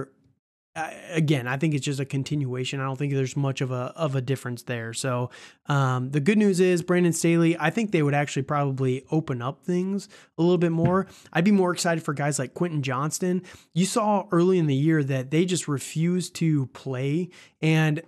again, 0.76 1.48
I 1.48 1.58
think 1.58 1.74
it's 1.74 1.86
just 1.86 2.00
a 2.00 2.06
continuation. 2.06 2.80
I 2.80 2.84
don't 2.84 2.98
think 2.98 3.14
there's 3.14 3.38
much 3.38 3.62
of 3.62 3.72
a 3.72 3.94
of 3.96 4.16
a 4.16 4.22
difference 4.22 4.64
there. 4.64 4.94
So 4.94 5.30
um, 5.68 6.12
the 6.12 6.20
good 6.20 6.38
news 6.38 6.60
is 6.60 6.82
Brandon 6.82 7.14
Staley. 7.14 7.58
I 7.58 7.70
think 7.70 7.92
they 7.92 8.04
would 8.04 8.14
actually 8.14 8.44
probably 8.44 9.06
open 9.12 9.42
up 9.42 9.64
things 9.64 10.10
a 10.38 10.42
little 10.42 10.58
bit 10.58 10.72
more. 10.72 11.08
I'd 11.32 11.46
be 11.46 11.52
more 11.52 11.72
excited 11.72 12.04
for 12.04 12.14
guys 12.14 12.40
like 12.40 12.54
Quentin 12.54 12.82
Johnston. 12.82 13.44
You 13.74 13.86
saw 13.86 14.28
early 14.32 14.58
in 14.58 14.68
the 14.68 14.76
year 14.76 15.04
that 15.04 15.32
they 15.32 15.46
just 15.46 15.68
refused 15.68 16.36
to 16.36 16.68
play, 16.68 17.30
and 17.62 18.02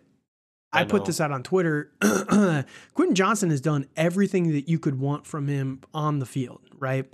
I, 0.73 0.81
I 0.81 0.85
put 0.85 1.05
this 1.05 1.21
out 1.21 1.31
on 1.31 1.43
Twitter. 1.43 1.93
Quentin 2.01 3.15
Johnston 3.15 3.49
has 3.49 3.61
done 3.61 3.87
everything 3.95 4.51
that 4.51 4.67
you 4.67 4.77
could 4.79 4.99
want 4.99 5.25
from 5.25 5.47
him 5.47 5.81
on 5.93 6.19
the 6.19 6.25
field, 6.25 6.61
right? 6.77 7.09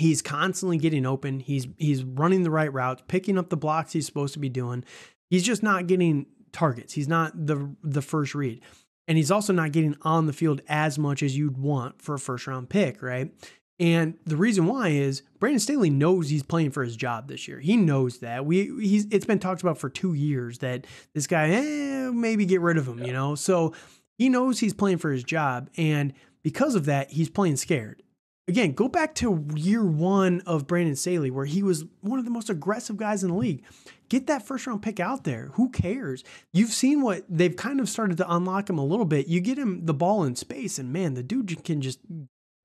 He's 0.00 0.22
constantly 0.22 0.78
getting 0.78 1.04
open. 1.04 1.40
He's 1.40 1.68
he's 1.76 2.02
running 2.02 2.42
the 2.42 2.50
right 2.50 2.72
routes, 2.72 3.02
picking 3.06 3.36
up 3.36 3.50
the 3.50 3.56
blocks 3.56 3.92
he's 3.92 4.06
supposed 4.06 4.32
to 4.32 4.38
be 4.38 4.48
doing. 4.48 4.82
He's 5.28 5.44
just 5.44 5.62
not 5.62 5.86
getting 5.86 6.24
targets. 6.52 6.94
He's 6.94 7.06
not 7.06 7.46
the 7.46 7.76
the 7.82 8.00
first 8.00 8.34
read. 8.34 8.62
And 9.06 9.18
he's 9.18 9.30
also 9.30 9.52
not 9.52 9.72
getting 9.72 9.96
on 10.00 10.26
the 10.26 10.32
field 10.32 10.62
as 10.68 10.98
much 10.98 11.22
as 11.22 11.36
you'd 11.36 11.58
want 11.58 12.00
for 12.00 12.14
a 12.14 12.18
first 12.18 12.46
round 12.46 12.70
pick, 12.70 13.02
right? 13.02 13.30
And 13.78 14.14
the 14.24 14.36
reason 14.36 14.66
why 14.66 14.88
is 14.88 15.22
Brandon 15.38 15.60
Staley 15.60 15.90
knows 15.90 16.30
he's 16.30 16.42
playing 16.42 16.70
for 16.70 16.82
his 16.82 16.96
job 16.96 17.28
this 17.28 17.46
year. 17.46 17.60
He 17.60 17.76
knows 17.76 18.20
that. 18.20 18.46
We 18.46 18.70
he's 18.80 19.06
it's 19.10 19.26
been 19.26 19.38
talked 19.38 19.60
about 19.60 19.76
for 19.76 19.90
two 19.90 20.14
years 20.14 20.60
that 20.60 20.86
this 21.12 21.26
guy, 21.26 21.50
eh, 21.50 22.10
maybe 22.10 22.46
get 22.46 22.62
rid 22.62 22.78
of 22.78 22.88
him, 22.88 23.00
yeah. 23.00 23.06
you 23.06 23.12
know. 23.12 23.34
So 23.34 23.74
he 24.16 24.30
knows 24.30 24.60
he's 24.60 24.72
playing 24.72 24.98
for 24.98 25.12
his 25.12 25.24
job, 25.24 25.68
and 25.76 26.14
because 26.42 26.74
of 26.74 26.86
that, 26.86 27.10
he's 27.10 27.28
playing 27.28 27.56
scared 27.56 28.02
again, 28.48 28.72
go 28.72 28.88
back 28.88 29.14
to 29.16 29.46
year 29.54 29.84
one 29.84 30.42
of 30.46 30.66
Brandon 30.66 30.96
Staley, 30.96 31.30
where 31.30 31.44
he 31.46 31.62
was 31.62 31.84
one 32.00 32.18
of 32.18 32.24
the 32.24 32.30
most 32.30 32.50
aggressive 32.50 32.96
guys 32.96 33.22
in 33.22 33.30
the 33.30 33.36
league. 33.36 33.64
Get 34.08 34.26
that 34.26 34.44
first 34.44 34.66
round 34.66 34.82
pick 34.82 34.98
out 34.98 35.24
there. 35.24 35.50
Who 35.54 35.70
cares? 35.70 36.24
You've 36.52 36.70
seen 36.70 37.00
what 37.02 37.24
they've 37.28 37.54
kind 37.54 37.78
of 37.78 37.88
started 37.88 38.16
to 38.18 38.32
unlock 38.34 38.68
him 38.68 38.78
a 38.78 38.84
little 38.84 39.04
bit. 39.04 39.28
You 39.28 39.40
get 39.40 39.58
him 39.58 39.86
the 39.86 39.94
ball 39.94 40.24
in 40.24 40.34
space, 40.34 40.78
and 40.78 40.92
man, 40.92 41.14
the 41.14 41.22
dude 41.22 41.62
can 41.64 41.80
just 41.80 42.00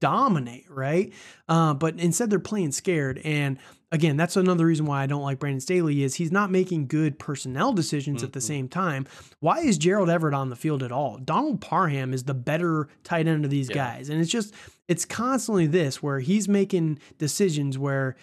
dominate, 0.02 0.66
right? 0.70 1.14
Uh, 1.48 1.74
but 1.74 2.00
instead, 2.00 2.30
they're 2.30 2.40
playing 2.40 2.72
scared. 2.72 3.20
And 3.24 3.60
again, 3.96 4.18
that's 4.18 4.36
another 4.36 4.66
reason 4.66 4.86
why 4.86 5.02
I 5.02 5.06
don't 5.06 5.22
like 5.22 5.40
Brandon 5.40 5.62
Staley 5.62 6.04
is 6.04 6.16
he's 6.16 6.32
not 6.32 6.52
making 6.52 6.88
good 6.88 7.18
personnel 7.18 7.72
decisions 7.72 8.18
mm-hmm. 8.18 8.26
at 8.26 8.34
the 8.34 8.40
mm-hmm. 8.40 8.48
same 8.48 8.68
time. 8.68 9.08
Why 9.40 9.60
is 9.60 9.78
Gerald 9.78 10.10
Everett 10.10 10.34
on 10.34 10.50
the 10.50 10.56
field 10.58 10.84
at 10.84 10.92
all? 10.92 11.18
Donald 11.18 11.62
Parham 11.62 12.14
is 12.14 12.26
the 12.26 12.34
better 12.34 12.90
tight 13.06 13.26
end 13.26 13.46
of 13.46 13.52
these 13.52 13.70
yeah. 13.70 13.76
guys, 13.76 14.10
and 14.10 14.20
it's 14.20 14.30
just 14.30 14.54
it's 14.90 15.06
constantly 15.06 15.66
this 15.66 16.04
where 16.04 16.20
he's 16.20 16.50
making 16.50 17.00
decisions 17.18 17.78
where 17.78 18.18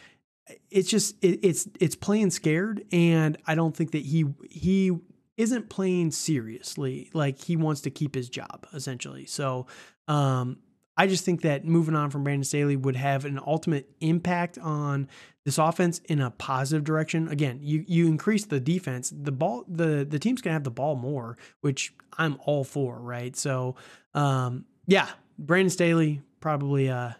it's 0.70 0.90
just 0.90 1.16
it, 1.24 1.40
it's 1.42 1.66
it's 1.80 1.96
playing 1.96 2.30
scared, 2.30 2.84
and 2.92 3.38
I 3.46 3.54
don't 3.54 3.74
think 3.74 3.92
that 3.92 4.04
he 4.04 4.26
he 4.50 4.92
isn't 5.38 5.70
playing 5.70 6.10
seriously 6.10 7.10
like 7.14 7.42
he 7.42 7.56
wants 7.56 7.80
to 7.80 7.90
keep 7.90 8.14
his 8.14 8.28
job 8.28 8.66
essentially. 8.74 9.24
So 9.24 9.66
um 10.06 10.58
I 10.96 11.06
just 11.06 11.24
think 11.24 11.42
that 11.42 11.64
moving 11.64 11.96
on 11.96 12.10
from 12.10 12.24
Brandon 12.24 12.44
Staley 12.44 12.76
would 12.76 12.96
have 12.96 13.24
an 13.24 13.40
ultimate 13.46 13.88
impact 14.00 14.58
on 14.58 15.08
this 15.44 15.58
offense 15.58 16.00
in 16.04 16.20
a 16.20 16.30
positive 16.30 16.84
direction. 16.84 17.28
Again, 17.28 17.60
you 17.62 17.84
you 17.88 18.06
increase 18.06 18.44
the 18.44 18.60
defense, 18.60 19.12
the 19.14 19.32
ball 19.32 19.64
the 19.68 20.06
the 20.08 20.18
team's 20.18 20.42
gonna 20.42 20.54
have 20.54 20.64
the 20.64 20.70
ball 20.70 20.94
more, 20.94 21.38
which 21.62 21.94
I'm 22.18 22.38
all 22.44 22.64
for, 22.64 23.00
right? 23.00 23.34
So 23.36 23.76
um 24.14 24.66
yeah, 24.86 25.08
Brandon 25.38 25.70
Staley 25.70 26.20
probably 26.40 26.90
uh 26.90 27.12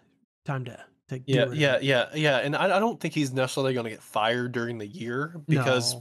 time 0.45 0.65
to 0.65 0.79
yeah 1.25 1.47
yeah 1.51 1.79
yeah 1.81 2.09
yeah, 2.13 2.37
and 2.37 2.55
I, 2.55 2.77
I 2.77 2.79
don't 2.79 2.99
think 2.99 3.13
he's 3.13 3.33
necessarily 3.33 3.73
going 3.73 3.85
to 3.85 3.89
get 3.89 4.01
fired 4.01 4.51
during 4.51 4.77
the 4.77 4.87
year 4.87 5.39
because 5.47 5.95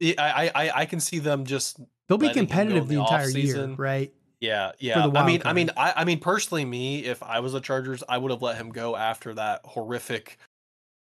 no. 0.00 0.14
I, 0.18 0.50
I 0.54 0.70
I 0.80 0.86
can 0.86 1.00
see 1.00 1.18
them 1.18 1.44
just 1.44 1.78
they'll 2.08 2.18
be 2.18 2.30
competitive 2.30 2.88
the, 2.88 2.94
the 2.96 3.00
entire 3.00 3.28
year, 3.28 3.66
right? 3.76 4.12
Yeah, 4.42 4.72
yeah. 4.80 5.06
I 5.14 5.24
mean, 5.24 5.40
card. 5.40 5.50
I 5.50 5.52
mean, 5.52 5.70
I, 5.76 5.92
I 5.98 6.04
mean, 6.04 6.18
personally, 6.18 6.64
me, 6.64 7.04
if 7.04 7.22
I 7.22 7.38
was 7.38 7.52
the 7.52 7.60
Chargers, 7.60 8.02
I 8.08 8.18
would 8.18 8.32
have 8.32 8.42
let 8.42 8.56
him 8.56 8.70
go 8.70 8.96
after 8.96 9.32
that 9.34 9.60
horrific 9.64 10.36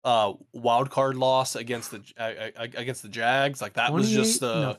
uh 0.04 0.34
wild 0.54 0.90
card 0.90 1.16
loss 1.16 1.56
against 1.56 1.92
the 1.92 2.02
uh, 2.18 2.68
against 2.76 3.02
the 3.02 3.10
Jags. 3.10 3.60
Like 3.60 3.74
that 3.74 3.92
was 3.92 4.12
just 4.12 4.44
uh 4.44 4.76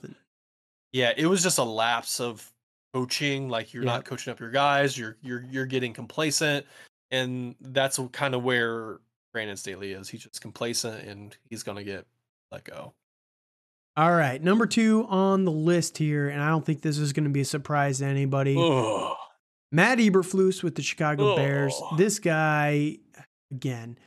yeah, 0.93 1.13
it 1.17 1.27
was 1.27 1.43
just 1.43 1.59
a 1.59 1.65
lapse 1.65 2.21
of 2.21 2.49
coaching. 2.95 3.49
Like 3.49 3.75
you're 3.75 3.83
yeah. 3.83 3.95
not 3.95 4.05
coaching 4.05 4.31
up 4.31 4.39
your 4.39 4.51
guys. 4.51 4.97
You're 4.97 5.17
you're 5.23 5.45
you're 5.51 5.67
getting 5.67 5.93
complacent, 5.93 6.65
and 7.11 7.57
that's 7.61 7.99
kind 8.13 8.33
of 8.33 8.45
where 8.45 9.01
Brandon 9.33 9.57
Staley 9.57 9.93
is. 9.93 10.09
He's 10.09 10.23
just 10.23 10.41
complacent, 10.41 11.05
and 11.05 11.37
he's 11.51 11.65
gonna 11.65 11.83
get 11.83 12.07
let 12.53 12.63
go. 12.63 12.93
All 13.97 14.13
right, 14.13 14.43
number 14.43 14.67
two 14.67 15.07
on 15.09 15.45
the 15.45 15.53
list 15.53 15.99
here, 15.99 16.29
and 16.29 16.41
I 16.41 16.49
don't 16.49 16.65
think 16.65 16.81
this 16.81 16.99
is 16.99 17.13
going 17.13 17.25
to 17.25 17.31
be 17.31 17.43
a 17.43 17.45
surprise 17.45 17.99
to 17.99 18.07
anybody. 18.07 18.57
Ugh. 18.59 19.17
Matt 19.71 19.99
Eberflus 19.99 20.63
with 20.63 20.77
the 20.77 20.83
Chicago 20.83 21.37
Bears. 21.37 21.75
Oh. 21.77 21.97
This 21.97 22.19
guy, 22.19 22.99
again, 23.51 23.99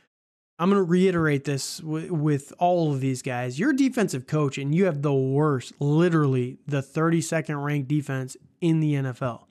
I'm 0.58 0.70
going 0.70 0.80
to 0.80 0.88
reiterate 0.88 1.44
this 1.44 1.78
w- 1.78 2.12
with 2.14 2.52
all 2.58 2.92
of 2.92 3.00
these 3.00 3.20
guys. 3.20 3.58
You're 3.58 3.70
a 3.70 3.76
defensive 3.76 4.26
coach 4.26 4.58
and 4.58 4.74
you 4.74 4.86
have 4.86 5.02
the 5.02 5.12
worst, 5.14 5.72
literally 5.80 6.58
the 6.66 6.82
32nd 6.82 7.62
ranked 7.62 7.88
defense 7.88 8.36
in 8.60 8.80
the 8.80 8.94
NFL. 8.94 9.42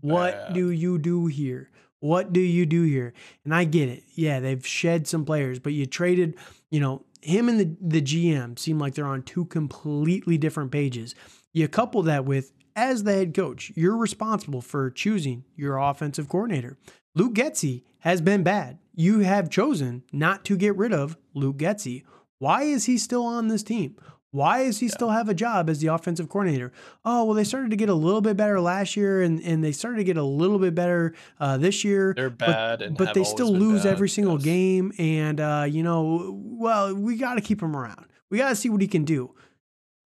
What 0.00 0.32
Bad. 0.34 0.54
do 0.54 0.70
you 0.70 0.98
do 0.98 1.26
here? 1.26 1.70
What 2.00 2.32
do 2.32 2.40
you 2.40 2.66
do 2.66 2.82
here? 2.82 3.12
And 3.44 3.54
I 3.54 3.64
get 3.64 3.88
it. 3.88 4.04
Yeah, 4.14 4.40
they've 4.40 4.64
shed 4.66 5.06
some 5.06 5.24
players, 5.24 5.58
but 5.58 5.72
you 5.72 5.86
traded, 5.86 6.36
you 6.70 6.80
know, 6.80 7.02
him 7.24 7.48
and 7.48 7.58
the, 7.58 7.76
the 7.80 8.02
GM 8.02 8.58
seem 8.58 8.78
like 8.78 8.94
they're 8.94 9.06
on 9.06 9.22
two 9.22 9.46
completely 9.46 10.36
different 10.36 10.70
pages. 10.70 11.14
You 11.52 11.66
couple 11.68 12.02
that 12.02 12.24
with, 12.24 12.52
as 12.76 13.04
the 13.04 13.12
head 13.12 13.34
coach, 13.34 13.72
you're 13.74 13.96
responsible 13.96 14.60
for 14.60 14.90
choosing 14.90 15.44
your 15.56 15.78
offensive 15.78 16.28
coordinator. 16.28 16.76
Luke 17.14 17.34
Getsy 17.34 17.82
has 18.00 18.20
been 18.20 18.42
bad. 18.42 18.78
You 18.94 19.20
have 19.20 19.48
chosen 19.48 20.02
not 20.12 20.44
to 20.46 20.56
get 20.56 20.76
rid 20.76 20.92
of 20.92 21.16
Luke 21.32 21.56
Getsy. 21.56 22.02
Why 22.38 22.64
is 22.64 22.84
he 22.84 22.98
still 22.98 23.24
on 23.24 23.48
this 23.48 23.62
team? 23.62 23.96
Why 24.34 24.64
does 24.64 24.80
he 24.80 24.88
still 24.88 25.10
have 25.10 25.28
a 25.28 25.34
job 25.34 25.70
as 25.70 25.78
the 25.78 25.86
offensive 25.86 26.28
coordinator? 26.28 26.72
Oh, 27.04 27.24
well, 27.24 27.34
they 27.34 27.44
started 27.44 27.70
to 27.70 27.76
get 27.76 27.88
a 27.88 27.94
little 27.94 28.20
bit 28.20 28.36
better 28.36 28.60
last 28.60 28.96
year 28.96 29.22
and, 29.22 29.40
and 29.44 29.62
they 29.62 29.70
started 29.70 29.98
to 29.98 30.04
get 30.04 30.16
a 30.16 30.24
little 30.24 30.58
bit 30.58 30.74
better 30.74 31.14
uh, 31.38 31.56
this 31.56 31.84
year. 31.84 32.14
They're 32.16 32.30
bad, 32.30 32.82
and 32.82 32.96
But 32.96 33.14
they 33.14 33.22
still 33.22 33.52
lose 33.52 33.84
bad, 33.84 33.92
every 33.92 34.08
single 34.08 34.34
yes. 34.34 34.44
game. 34.44 34.92
And, 34.98 35.40
uh, 35.40 35.66
you 35.68 35.84
know, 35.84 36.36
well, 36.36 36.92
we 36.92 37.16
got 37.16 37.34
to 37.34 37.40
keep 37.40 37.62
him 37.62 37.76
around. 37.76 38.06
We 38.28 38.38
got 38.38 38.48
to 38.48 38.56
see 38.56 38.68
what 38.68 38.80
he 38.80 38.88
can 38.88 39.04
do. 39.04 39.36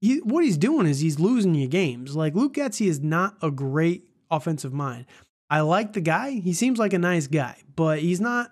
He, 0.02 0.18
what 0.18 0.44
he's 0.44 0.58
doing 0.58 0.86
is 0.86 1.00
he's 1.00 1.18
losing 1.18 1.54
you 1.54 1.66
games. 1.66 2.14
Like 2.14 2.34
Luke 2.34 2.52
Getsy 2.52 2.86
is 2.86 3.00
not 3.00 3.36
a 3.40 3.50
great 3.50 4.04
offensive 4.30 4.74
mind. 4.74 5.06
I 5.48 5.62
like 5.62 5.94
the 5.94 6.02
guy. 6.02 6.32
He 6.32 6.52
seems 6.52 6.78
like 6.78 6.92
a 6.92 6.98
nice 6.98 7.28
guy, 7.28 7.62
but 7.74 8.00
he's 8.00 8.20
not 8.20 8.50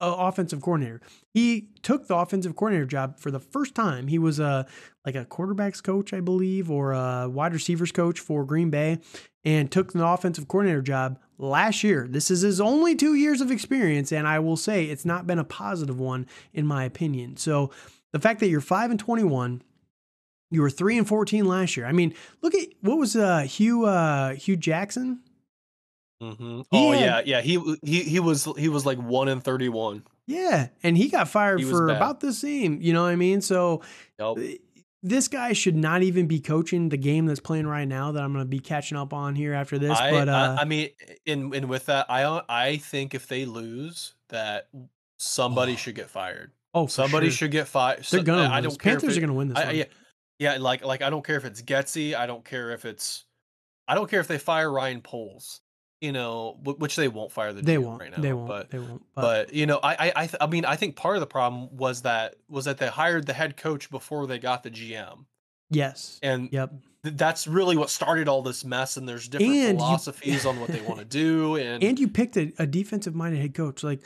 an 0.00 0.12
offensive 0.12 0.62
coordinator. 0.62 1.00
He 1.36 1.68
took 1.82 2.06
the 2.08 2.16
offensive 2.16 2.56
coordinator 2.56 2.86
job 2.86 3.20
for 3.20 3.30
the 3.30 3.38
first 3.38 3.74
time. 3.74 4.06
He 4.08 4.18
was 4.18 4.38
a 4.40 4.66
like 5.04 5.14
a 5.16 5.26
quarterbacks 5.26 5.82
coach, 5.82 6.14
I 6.14 6.20
believe, 6.20 6.70
or 6.70 6.92
a 6.92 7.28
wide 7.28 7.52
receivers 7.52 7.92
coach 7.92 8.18
for 8.20 8.42
Green 8.46 8.70
Bay, 8.70 9.00
and 9.44 9.70
took 9.70 9.92
the 9.92 10.02
offensive 10.06 10.48
coordinator 10.48 10.80
job 10.80 11.18
last 11.36 11.84
year. 11.84 12.06
This 12.08 12.30
is 12.30 12.40
his 12.40 12.58
only 12.58 12.94
two 12.96 13.14
years 13.14 13.42
of 13.42 13.50
experience, 13.50 14.12
and 14.12 14.26
I 14.26 14.38
will 14.38 14.56
say 14.56 14.84
it's 14.86 15.04
not 15.04 15.26
been 15.26 15.38
a 15.38 15.44
positive 15.44 16.00
one 16.00 16.26
in 16.54 16.66
my 16.66 16.84
opinion. 16.84 17.36
So 17.36 17.70
the 18.14 18.18
fact 18.18 18.40
that 18.40 18.48
you're 18.48 18.62
five 18.62 18.90
and 18.90 18.98
twenty 18.98 19.24
one. 19.24 19.62
You 20.50 20.62
were 20.62 20.70
three 20.70 20.96
and 20.96 21.06
fourteen 21.08 21.44
last 21.44 21.76
year. 21.76 21.86
I 21.86 21.92
mean, 21.92 22.14
look 22.40 22.54
at 22.54 22.68
what 22.80 22.98
was 22.98 23.14
uh, 23.16 23.40
Hue 23.40 23.84
uh, 23.84 24.34
Hue 24.36 24.56
Jackson. 24.56 25.20
Mhm. 26.22 26.64
He 26.70 26.78
Oh 26.88 26.92
had- 26.92 27.26
yeah, 27.26 27.38
yeah. 27.38 27.40
He 27.42 27.76
he 27.84 28.02
he 28.04 28.20
was 28.20 28.48
he 28.56 28.68
was 28.68 28.86
like 28.86 28.96
one 28.96 29.28
in 29.28 29.40
thirty 29.40 29.68
one. 29.68 30.04
Yeah, 30.26 30.68
and 30.82 30.96
he 30.96 31.08
got 31.08 31.28
fired 31.28 31.60
He 31.60 31.64
for 31.66 31.86
bad. 31.86 31.96
about 31.96 32.20
the 32.20 32.32
same. 32.32 32.80
You 32.82 32.92
know 32.92 33.02
what 33.02 33.10
I 33.10 33.16
mean? 33.16 33.40
So 33.40 33.82
Yep. 34.18 34.36
uh, 34.38 34.40
this 35.02 35.28
guy 35.28 35.52
should 35.52 35.76
not 35.76 36.02
even 36.02 36.26
be 36.26 36.40
coaching 36.40 36.88
the 36.88 36.96
game 36.96 37.26
that's 37.26 37.38
playing 37.38 37.66
right 37.68 37.86
now 37.86 38.10
that 38.12 38.22
I'm 38.22 38.32
going 38.32 38.44
to 38.44 38.48
be 38.48 38.58
catching 38.58 38.98
up 38.98 39.12
on 39.12 39.36
here 39.36 39.54
after 39.54 39.78
this. 39.78 39.96
I, 39.96 40.10
but 40.10 40.28
I 40.28 40.32
uh, 40.46 40.56
I 40.60 40.64
mean, 40.64 40.88
and 41.26 41.54
and 41.54 41.68
with 41.68 41.86
that, 41.86 42.06
I 42.08 42.42
I 42.48 42.78
think 42.78 43.14
if 43.14 43.28
they 43.28 43.44
lose, 43.44 44.14
that 44.30 44.68
somebody 45.18 45.74
Oh, 45.74 45.76
should 45.76 45.94
get 45.94 46.10
fired. 46.10 46.50
oh, 46.74 46.86
Somebody 46.88 47.28
sure. 47.28 47.36
should 47.36 47.50
get 47.52 47.68
fired. 47.68 48.02
They're 48.04 48.22
gonna. 48.24 48.48
I 48.52 48.60
don't 48.60 48.76
Panthers 48.78 49.14
it- 49.14 49.18
are 49.18 49.20
going 49.20 49.28
to 49.28 49.34
win 49.34 49.48
this 49.50 49.58
I, 49.58 49.66
one. 49.66 49.76
yeah, 49.76 49.84
yeah. 50.40 50.56
Like 50.58 50.84
like 50.84 51.02
I 51.02 51.10
don't 51.10 51.24
care 51.24 51.36
if 51.36 51.44
it's 51.44 51.62
Getsy. 51.62 52.14
I 52.16 52.26
don't 52.26 52.44
care 52.44 52.72
if 52.72 52.84
it's. 52.84 53.24
I 53.86 53.94
don't 53.94 54.10
care 54.10 54.18
if 54.18 54.26
they 54.26 54.38
fire 54.38 54.72
Ryan 54.72 55.02
Poles. 55.02 55.60
You 56.02 56.12
know, 56.12 56.58
wh- 56.62 56.78
which 56.78 56.94
they 56.96 57.08
won't 57.08 57.32
fire 57.32 57.52
the 57.54 57.62
they 57.62 57.76
GM 57.76 57.82
won't. 57.84 58.00
right 58.00 58.10
now. 58.10 58.20
they 58.22 58.32
won't. 58.34 58.48
But 58.48 58.70
they 58.70 58.78
won't. 58.78 59.02
But, 59.14 59.22
but 59.48 59.54
you 59.54 59.64
know, 59.66 59.80
I 59.82 59.94
I 60.08 60.12
I, 60.16 60.26
th- 60.26 60.36
I 60.42 60.46
mean, 60.46 60.64
I 60.66 60.76
think 60.76 60.94
part 60.96 61.16
of 61.16 61.20
the 61.20 61.26
problem 61.26 61.74
was 61.76 62.02
that 62.02 62.36
was 62.50 62.66
that 62.66 62.76
they 62.78 62.88
hired 62.88 63.26
the 63.26 63.32
head 63.32 63.56
coach 63.56 63.90
before 63.90 64.26
they 64.26 64.38
got 64.38 64.62
the 64.62 64.70
GM, 64.70 65.24
yes. 65.70 66.20
and 66.22 66.50
Yep. 66.52 66.72
th- 67.04 67.16
that's 67.16 67.46
really 67.46 67.78
what 67.78 67.88
started 67.88 68.28
all 68.28 68.42
this 68.42 68.62
mess. 68.62 68.98
And 68.98 69.08
there's 69.08 69.26
different 69.26 69.52
And 69.54 69.78
you- 69.80 69.84
philosophies 69.86 70.44
on 70.44 70.60
what 70.60 70.68
they 70.68 70.82
want 70.82 70.98
to 70.98 71.04
do, 71.24 71.56
and, 71.56 71.82
And 71.82 71.98
you 71.98 72.08
picked 72.08 72.36
a, 72.36 72.52
a 72.58 72.66
defensive-minded 72.66 73.40
head 73.40 73.54
coach. 73.54 73.82
Like 73.82 74.00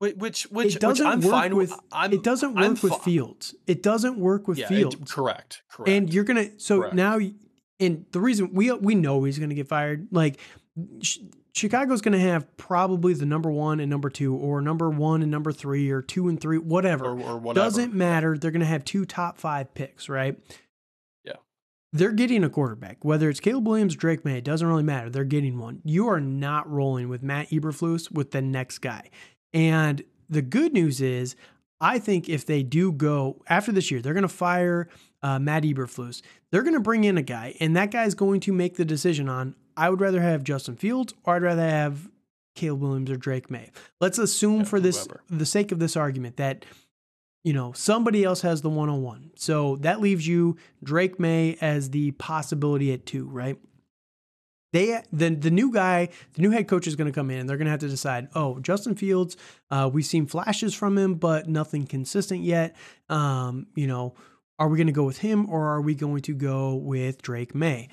which 0.00 0.44
which 0.50 0.74
it 0.76 0.80
doesn't 0.80 1.06
which 1.06 1.12
I'm 1.14 1.20
work 1.20 1.30
fine 1.30 1.54
with. 1.56 1.72
I'm, 1.92 2.12
it 2.12 2.24
doesn't 2.24 2.58
I'm 2.58 2.72
work 2.72 2.82
with 2.82 2.92
fi- 2.94 2.98
Fields. 3.04 3.54
It 3.68 3.84
doesn't 3.84 4.18
work 4.18 4.48
with 4.48 4.58
yeah, 4.58 4.64
it- 4.66 4.68
Fields. 4.68 5.12
correct, 5.12 5.62
correct. 5.70 5.88
And 5.88 6.12
you're 6.12 6.24
gonna 6.24 6.58
so 6.58 6.78
Correct. 6.80 6.94
now, 6.96 7.20
and 7.78 8.04
the 8.10 8.18
reason 8.20 8.52
we 8.52 8.72
we 8.72 8.96
know 8.96 9.22
he's 9.22 9.38
gonna 9.38 9.54
get 9.54 9.68
fired. 9.68 10.08
Like 10.10 10.40
Ch- 11.00 11.20
Chicago's 11.54 12.00
gonna 12.00 12.18
have 12.18 12.56
probably 12.56 13.12
the 13.14 13.26
number 13.26 13.50
one 13.50 13.78
and 13.80 13.90
number 13.90 14.08
two, 14.08 14.34
or 14.34 14.60
number 14.62 14.88
one 14.88 15.22
and 15.22 15.30
number 15.30 15.52
three, 15.52 15.90
or 15.90 16.00
two 16.00 16.28
and 16.28 16.40
three, 16.40 16.58
whatever. 16.58 17.06
or, 17.06 17.20
or 17.20 17.38
whatever. 17.38 17.64
Doesn't 17.66 17.92
matter. 17.94 18.38
They're 18.38 18.50
gonna 18.50 18.64
have 18.64 18.84
two 18.84 19.04
top 19.04 19.38
five 19.38 19.74
picks, 19.74 20.08
right? 20.08 20.38
Yeah. 21.24 21.34
They're 21.92 22.12
getting 22.12 22.42
a 22.42 22.48
quarterback, 22.48 23.04
whether 23.04 23.28
it's 23.28 23.40
Caleb 23.40 23.66
Williams, 23.66 23.96
Drake 23.96 24.24
Maye. 24.24 24.38
It 24.38 24.44
doesn't 24.44 24.66
really 24.66 24.82
matter. 24.82 25.10
They're 25.10 25.24
getting 25.24 25.58
one. 25.58 25.82
You 25.84 26.08
are 26.08 26.20
not 26.20 26.70
rolling 26.70 27.08
with 27.10 27.22
Matt 27.22 27.50
Eberflus 27.50 28.10
with 28.10 28.30
the 28.30 28.40
next 28.40 28.78
guy. 28.78 29.10
And 29.52 30.02
the 30.30 30.40
good 30.42 30.72
news 30.72 31.02
is, 31.02 31.36
I 31.82 31.98
think 31.98 32.28
if 32.30 32.46
they 32.46 32.62
do 32.62 32.92
go 32.92 33.42
after 33.48 33.72
this 33.72 33.90
year, 33.90 34.00
they're 34.00 34.14
going 34.14 34.22
to 34.22 34.28
fire 34.28 34.88
uh, 35.22 35.38
Matt 35.38 35.64
Eberflus. 35.64 36.22
They're 36.50 36.62
going 36.62 36.72
to 36.74 36.80
bring 36.80 37.04
in 37.04 37.18
a 37.18 37.22
guy, 37.22 37.54
and 37.60 37.76
that 37.76 37.90
guy 37.90 38.04
is 38.04 38.14
going 38.14 38.40
to 38.40 38.52
make 38.52 38.76
the 38.76 38.84
decision 38.86 39.28
on 39.28 39.54
I 39.76 39.90
would 39.90 40.00
rather 40.00 40.20
have 40.20 40.44
Justin 40.44 40.76
Fields 40.76 41.14
or 41.24 41.34
I'd 41.36 41.42
rather 41.42 41.68
have 41.68 42.08
Caleb 42.54 42.82
Williams 42.82 43.10
or 43.10 43.16
Drake 43.16 43.50
Maye. 43.50 43.70
Let's 44.00 44.18
assume 44.18 44.58
Yeah, 44.60 44.64
for 44.64 44.80
this 44.80 45.06
whoever. 45.06 45.22
the 45.30 45.46
sake 45.46 45.72
of 45.72 45.78
this 45.78 45.96
argument 45.96 46.36
that 46.36 46.64
you 47.44 47.52
know 47.52 47.72
somebody 47.72 48.24
else 48.24 48.42
has 48.42 48.62
the 48.62 48.70
one 48.70 48.88
on 48.88 49.02
one. 49.02 49.30
So 49.36 49.76
that 49.76 50.00
leaves 50.00 50.26
you 50.26 50.56
Drake 50.84 51.18
Maye 51.18 51.56
as 51.60 51.90
the 51.90 52.10
possibility 52.12 52.92
at 52.92 53.06
two, 53.06 53.26
right? 53.26 53.56
They 54.72 55.02
the 55.12 55.30
the 55.34 55.50
new 55.50 55.70
guy, 55.72 56.08
the 56.34 56.40
new 56.42 56.50
head 56.50 56.66
coach 56.66 56.86
is 56.86 56.96
going 56.96 57.10
to 57.10 57.14
come 57.14 57.30
in. 57.30 57.40
and 57.40 57.48
They're 57.48 57.58
going 57.58 57.66
to 57.66 57.70
have 57.72 57.80
to 57.80 57.88
decide. 57.88 58.28
Oh, 58.34 58.58
Justin 58.60 58.94
Fields, 58.94 59.36
uh, 59.70 59.90
we've 59.92 60.06
seen 60.06 60.26
flashes 60.26 60.74
from 60.74 60.96
him, 60.96 61.14
but 61.16 61.46
nothing 61.48 61.86
consistent 61.86 62.42
yet. 62.42 62.74
Um, 63.10 63.66
you 63.74 63.86
know, 63.86 64.14
are 64.58 64.68
we 64.68 64.78
going 64.78 64.86
to 64.86 64.92
go 64.92 65.04
with 65.04 65.18
him 65.18 65.50
or 65.50 65.66
are 65.68 65.82
we 65.82 65.94
going 65.94 66.22
to 66.22 66.34
go 66.34 66.74
with 66.74 67.20
Drake 67.20 67.54
Maye? 67.54 67.88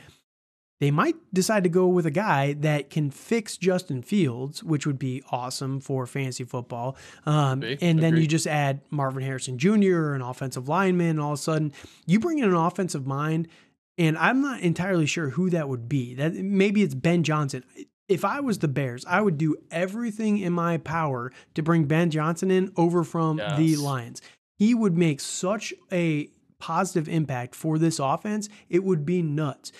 They 0.79 0.91
might 0.91 1.15
decide 1.33 1.63
to 1.63 1.69
go 1.69 1.87
with 1.87 2.05
a 2.05 2.11
guy 2.11 2.53
that 2.53 2.89
can 2.89 3.11
fix 3.11 3.57
Justin 3.57 4.01
Fields, 4.01 4.63
which 4.63 4.87
would 4.87 4.97
be 4.97 5.21
awesome 5.29 5.81
for 5.81 6.07
fantasy 6.07 6.45
football. 6.45 6.95
Um, 7.25 7.63
and 7.81 7.99
then 7.99 8.15
you 8.15 8.25
just 8.25 8.47
add 8.47 8.81
Marvin 8.89 9.21
Harrison 9.21 9.57
Jr. 9.57 10.13
an 10.13 10.21
offensive 10.21 10.69
lineman, 10.69 11.09
and 11.09 11.19
all 11.19 11.33
of 11.33 11.39
a 11.39 11.41
sudden 11.41 11.73
you 12.05 12.19
bring 12.19 12.39
in 12.39 12.45
an 12.45 12.55
offensive 12.55 13.05
mind. 13.05 13.49
And 13.97 14.17
I'm 14.17 14.41
not 14.41 14.61
entirely 14.61 15.05
sure 15.05 15.31
who 15.31 15.49
that 15.49 15.67
would 15.67 15.89
be. 15.89 16.13
That 16.13 16.33
maybe 16.33 16.81
it's 16.83 16.95
Ben 16.95 17.23
Johnson. 17.23 17.65
If 18.07 18.23
I 18.23 18.39
was 18.39 18.59
the 18.59 18.69
Bears, 18.69 19.03
I 19.05 19.19
would 19.19 19.37
do 19.37 19.57
everything 19.69 20.37
in 20.37 20.53
my 20.53 20.77
power 20.77 21.33
to 21.55 21.61
bring 21.61 21.83
Ben 21.83 22.09
Johnson 22.09 22.49
in 22.49 22.71
over 22.77 23.03
from 23.03 23.37
the 23.57 23.75
Lions. 23.75 24.21
He 24.57 24.73
would 24.73 24.97
make 24.97 25.19
such 25.19 25.73
a 25.91 26.29
positive 26.59 27.07
impact 27.07 27.55
for 27.55 27.77
this 27.77 27.99
offense. 27.99 28.49
It 28.69 28.83
would 28.83 29.05
be 29.05 29.21
nuts 29.21 29.71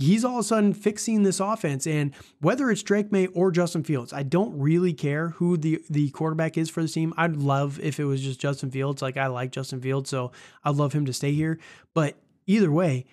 he's 0.00 0.24
all 0.24 0.38
of 0.38 0.40
a 0.40 0.44
sudden 0.44 0.72
fixing 0.72 1.22
this 1.22 1.40
offense. 1.40 1.86
And 1.86 2.14
whether 2.40 2.70
it's 2.70 2.82
Drake 2.82 3.12
Maye 3.12 3.26
or 3.28 3.50
Justin 3.50 3.84
Fields, 3.84 4.12
I 4.12 4.22
don't 4.22 4.58
really 4.58 4.92
care 4.92 5.30
who 5.30 5.56
the, 5.56 5.82
the 5.90 6.10
quarterback 6.10 6.56
is 6.56 6.70
for 6.70 6.82
the 6.82 6.88
team. 6.88 7.12
I'd 7.16 7.36
love 7.36 7.78
if 7.80 8.00
it 8.00 8.04
was 8.04 8.22
just 8.22 8.40
Justin 8.40 8.70
Fields. 8.70 9.02
Like 9.02 9.16
I 9.16 9.26
like 9.26 9.52
Justin 9.52 9.80
Fields, 9.80 10.10
so 10.10 10.32
I'd 10.64 10.76
love 10.76 10.92
him 10.92 11.06
to 11.06 11.12
stay 11.12 11.32
here. 11.32 11.58
But 11.94 12.16
either 12.46 12.72
way, 12.72 13.06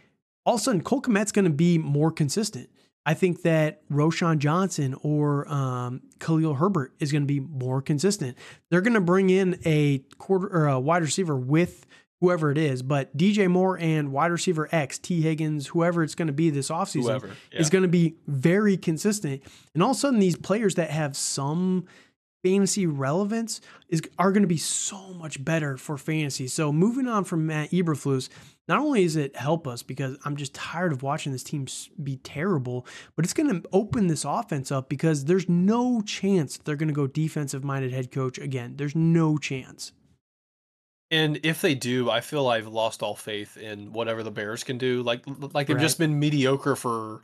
all 0.46 0.56
of 0.56 0.62
a 0.62 0.64
sudden 0.64 0.82
Cole 0.82 1.02
Kmet's 1.02 1.32
going 1.32 1.46
to 1.46 1.52
be 1.52 1.78
more 1.78 2.12
consistent. 2.12 2.70
I 3.06 3.14
think 3.14 3.44
that 3.44 3.88
Roschon 3.90 4.40
Johnson 4.40 4.94
or 5.02 5.48
um, 5.48 6.02
Khalil 6.20 6.56
Herbert 6.56 6.94
is 7.00 7.12
going 7.14 7.22
to 7.22 7.28
be 7.28 7.40
more 7.40 7.82
consistent. 7.82 8.38
They're 8.70 8.82
going 8.82 8.96
to 8.96 9.02
bring 9.02 9.30
in 9.30 9.60
a 9.64 10.00
quarter 10.18 10.48
or 10.48 10.68
a 10.68 10.80
wide 10.80 11.04
receiver 11.04 11.38
with 11.38 11.86
whoever 12.20 12.52
it 12.52 12.58
is, 12.58 12.82
but 12.82 13.16
DJ 13.16 13.50
Moore 13.50 13.78
and 13.80 14.12
wide 14.12 14.32
receiver 14.32 14.68
X, 14.72 14.98
Tee 14.98 15.22
Higgins, 15.22 15.68
whoever 15.68 16.04
it's 16.04 16.16
going 16.16 16.28
to 16.28 16.34
be 16.34 16.50
this 16.50 16.70
offseason 16.70 17.04
whoever 17.04 17.30
yeah. 17.52 17.60
is 17.60 17.70
going 17.70 17.84
to 17.84 17.88
be 17.88 18.16
very 18.28 18.76
consistent. 18.78 19.44
And 19.74 19.84
all 19.84 19.92
of 19.92 19.98
a 19.98 20.00
sudden, 20.00 20.20
these 20.20 20.36
players 20.36 20.76
that 20.76 20.90
have 20.90 21.16
some 21.16 21.86
fantasy 22.44 22.86
relevance 22.86 23.62
is 23.90 24.02
are 24.18 24.32
going 24.32 24.44
to 24.44 24.48
be 24.48 24.58
so 24.58 25.14
much 25.14 25.44
better 25.44 25.78
for 25.78 25.98
fantasy. 25.98 26.48
So 26.48 26.72
moving 26.72 27.08
on 27.08 27.24
from 27.24 27.46
Matt 27.46 27.72
Eberflus, 27.72 28.30
not 28.68 28.80
only 28.80 29.04
does 29.04 29.16
it 29.16 29.36
help 29.36 29.68
us 29.68 29.84
because 29.84 30.18
I'm 30.26 30.36
just 30.36 30.54
tired 30.54 30.92
of 30.92 31.04
watching 31.04 31.32
this 31.32 31.44
team 31.44 31.68
be 32.02 32.18
terrible, 32.18 32.86
but 33.16 33.26
it's 33.26 33.34
going 33.34 33.50
to 33.62 33.68
open 33.72 34.08
this 34.08 34.26
offense 34.26 34.72
up 34.72 34.90
because 34.90 35.26
there's 35.26 35.48
no 35.48 36.02
chance 36.02 36.58
they're 36.58 36.76
going 36.76 36.90
to 36.90 36.94
go 36.94 37.08
defensive 37.08 37.64
minded 37.64 37.92
head 37.92 38.12
coach 38.12 38.38
again. 38.38 38.76
There's 38.78 38.96
no 38.96 39.38
chance. 39.38 39.94
And 41.10 41.40
if 41.44 41.62
they 41.62 41.74
do, 41.76 42.10
I 42.10 42.22
feel 42.22 42.48
I've 42.48 42.68
lost 42.68 43.02
all 43.02 43.16
faith 43.16 43.56
in 43.58 43.94
whatever 43.94 44.24
the 44.24 44.32
Bears 44.32 44.64
can 44.64 44.78
do. 44.78 45.04
Like 45.04 45.22
like 45.54 45.68
they've 45.68 45.80
just 45.80 46.00
been 46.00 46.20
mediocre 46.20 46.76
for 46.76 47.22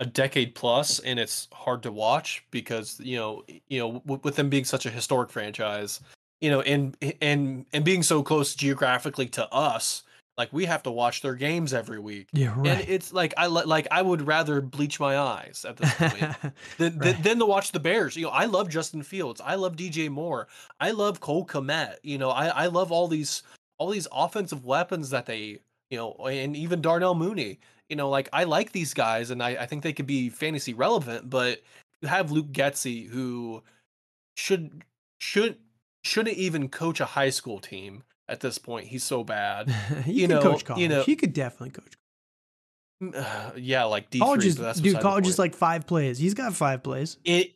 a 0.00 0.06
decade 0.06 0.54
plus, 0.54 0.98
and 1.00 1.18
it's 1.18 1.48
hard 1.52 1.82
to 1.82 1.92
watch 1.92 2.44
because 2.50 2.98
you 3.00 3.16
know 3.16 3.44
you 3.68 3.80
know 3.80 3.92
w- 4.00 4.20
with 4.22 4.36
them 4.36 4.48
being 4.48 4.64
such 4.64 4.86
a 4.86 4.90
historic 4.90 5.30
franchise, 5.30 6.00
you 6.40 6.50
know, 6.50 6.62
and 6.62 6.96
and 7.20 7.66
and 7.72 7.84
being 7.84 8.02
so 8.02 8.22
close 8.22 8.54
geographically 8.54 9.26
to 9.26 9.46
us, 9.52 10.04
like 10.38 10.52
we 10.52 10.64
have 10.66 10.84
to 10.84 10.90
watch 10.90 11.20
their 11.20 11.34
games 11.34 11.74
every 11.74 11.98
week. 11.98 12.28
Yeah, 12.32 12.54
right. 12.56 12.68
And 12.68 12.88
it's 12.88 13.12
like 13.12 13.34
I 13.36 13.46
like 13.46 13.88
I 13.90 14.00
would 14.00 14.26
rather 14.26 14.60
bleach 14.60 14.98
my 15.00 15.18
eyes 15.18 15.66
at 15.68 15.76
this 15.76 15.92
point 15.94 16.36
than, 16.78 16.98
Right. 16.98 17.22
than 17.22 17.38
to 17.40 17.44
watch 17.46 17.72
the 17.72 17.80
Bears. 17.80 18.16
You 18.16 18.26
know, 18.26 18.30
I 18.30 18.44
love 18.46 18.68
Justin 18.70 19.02
Fields. 19.02 19.40
I 19.44 19.56
love 19.56 19.76
DJ 19.76 20.08
Moore. 20.08 20.46
I 20.80 20.92
love 20.92 21.20
Cole 21.20 21.44
Kmet. 21.44 21.96
You 22.02 22.16
know, 22.18 22.30
I 22.30 22.46
I 22.46 22.66
love 22.66 22.92
all 22.92 23.08
these 23.08 23.42
all 23.78 23.90
these 23.90 24.08
offensive 24.12 24.64
weapons 24.64 25.10
that 25.10 25.26
they 25.26 25.58
you 25.90 25.96
know, 25.98 26.12
and 26.26 26.54
even 26.56 26.80
Darnell 26.80 27.14
Mooney. 27.14 27.58
You 27.88 27.96
know, 27.96 28.08
like 28.08 28.28
I 28.32 28.44
like 28.44 28.72
these 28.72 28.94
guys, 28.94 29.30
and 29.30 29.42
I 29.42 29.50
I 29.50 29.66
think 29.66 29.82
they 29.82 29.92
could 29.92 30.06
be 30.06 30.28
fantasy 30.30 30.72
relevant. 30.72 31.28
But 31.28 31.62
you 32.00 32.08
have 32.08 32.30
Luke 32.30 32.52
Getsy 32.52 33.08
who 33.08 33.62
should 34.36 34.82
should 35.18 35.56
shouldn't 36.04 36.36
even 36.36 36.68
coach 36.68 37.00
a 37.00 37.04
high 37.06 37.30
school 37.30 37.58
team 37.58 38.04
at 38.28 38.40
this 38.40 38.58
point. 38.58 38.86
He's 38.86 39.04
so 39.04 39.24
bad. 39.24 39.70
he 40.04 40.12
you 40.20 40.28
could 40.28 40.34
know- 40.34 40.42
coach 40.42 40.78
you 40.78 40.88
know- 40.88 41.02
he 41.02 41.16
could 41.16 41.32
definitely 41.32 41.70
coach. 41.70 41.94
yeah, 43.56 43.84
like 43.84 44.10
D 44.10 44.18
College 44.18 44.44
is, 44.44 44.56
dude, 44.80 45.00
college 45.00 45.26
is 45.26 45.38
like 45.38 45.54
five 45.54 45.86
plays. 45.86 46.18
He's 46.18 46.34
got 46.34 46.54
five 46.54 46.82
plays. 46.82 47.16
it. 47.24 47.52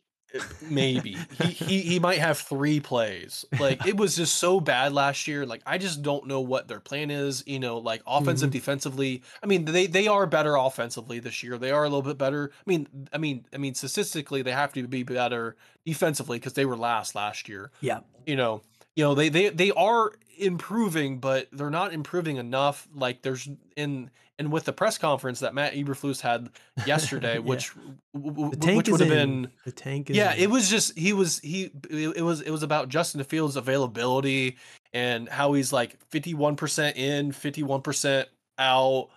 Maybe 0.67 1.15
he, 1.43 1.45
he 1.51 1.81
he 1.81 1.99
might 1.99 2.17
have 2.17 2.39
three 2.39 2.79
plays. 2.79 3.45
Like 3.59 3.85
it 3.85 3.95
was 3.97 4.15
just 4.15 4.37
so 4.37 4.59
bad 4.59 4.91
last 4.91 5.27
year. 5.27 5.45
Like 5.45 5.61
I 5.63 5.77
just 5.77 6.01
don't 6.01 6.25
know 6.25 6.41
what 6.41 6.67
their 6.67 6.79
plan 6.79 7.11
is. 7.11 7.43
You 7.45 7.59
know, 7.59 7.77
like 7.77 8.01
offensive, 8.07 8.49
Mm-hmm. 8.49 8.53
defensively. 8.57 9.21
I 9.43 9.45
mean, 9.45 9.65
they 9.65 9.85
they 9.85 10.07
are 10.07 10.25
better 10.25 10.55
offensively 10.55 11.19
this 11.19 11.43
year. 11.43 11.59
They 11.59 11.69
are 11.69 11.83
a 11.83 11.87
little 11.87 12.01
bit 12.01 12.17
better. 12.17 12.49
I 12.55 12.63
mean, 12.67 12.87
I 13.13 13.19
mean, 13.19 13.45
I 13.53 13.57
mean, 13.57 13.75
statistically, 13.75 14.41
they 14.41 14.53
have 14.53 14.73
to 14.73 14.87
be 14.87 15.03
better 15.03 15.55
defensively 15.85 16.39
because 16.39 16.53
they 16.53 16.65
were 16.65 16.77
last 16.77 17.13
last 17.13 17.47
year. 17.47 17.69
Yeah. 17.81 17.99
you 18.25 18.35
know 18.35 18.63
you 18.95 19.03
know 19.03 19.13
they 19.15 19.29
they 19.29 19.49
they 19.49 19.71
are 19.71 20.13
improving 20.37 21.19
but 21.19 21.47
they're 21.51 21.69
not 21.69 21.93
improving 21.93 22.37
enough 22.37 22.87
like 22.95 23.21
there's 23.21 23.47
in 23.77 24.09
and 24.39 24.51
with 24.51 24.65
the 24.65 24.73
press 24.73 24.97
conference 24.97 25.39
that 25.41 25.53
Matt 25.53 25.73
Eberflus 25.73 26.19
had 26.21 26.49
yesterday 26.87 27.33
Yeah. 27.35 27.39
which 27.39 27.71
w- 28.15 28.49
The 28.49 28.57
tank 28.57 28.77
which 28.77 28.89
would 28.89 28.99
have 28.99 29.09
been 29.09 29.51
The 29.63 29.71
tank 29.71 30.09
is. 30.09 30.15
yeah 30.17 30.33
in. 30.33 30.41
it 30.43 30.49
was 30.49 30.69
just 30.69 30.97
he 30.97 31.13
was 31.13 31.39
he 31.39 31.71
it, 31.89 32.23
was 32.23 32.41
it 32.41 32.49
was 32.49 32.63
about 32.63 32.89
Justin 32.89 33.23
Fields 33.23 33.55
availability 33.55 34.57
and 34.91 35.29
how 35.29 35.53
he's 35.53 35.71
like 35.71 35.97
51% 36.09 36.95
in 36.95 37.31
51% 37.31 38.25
out 38.57 39.09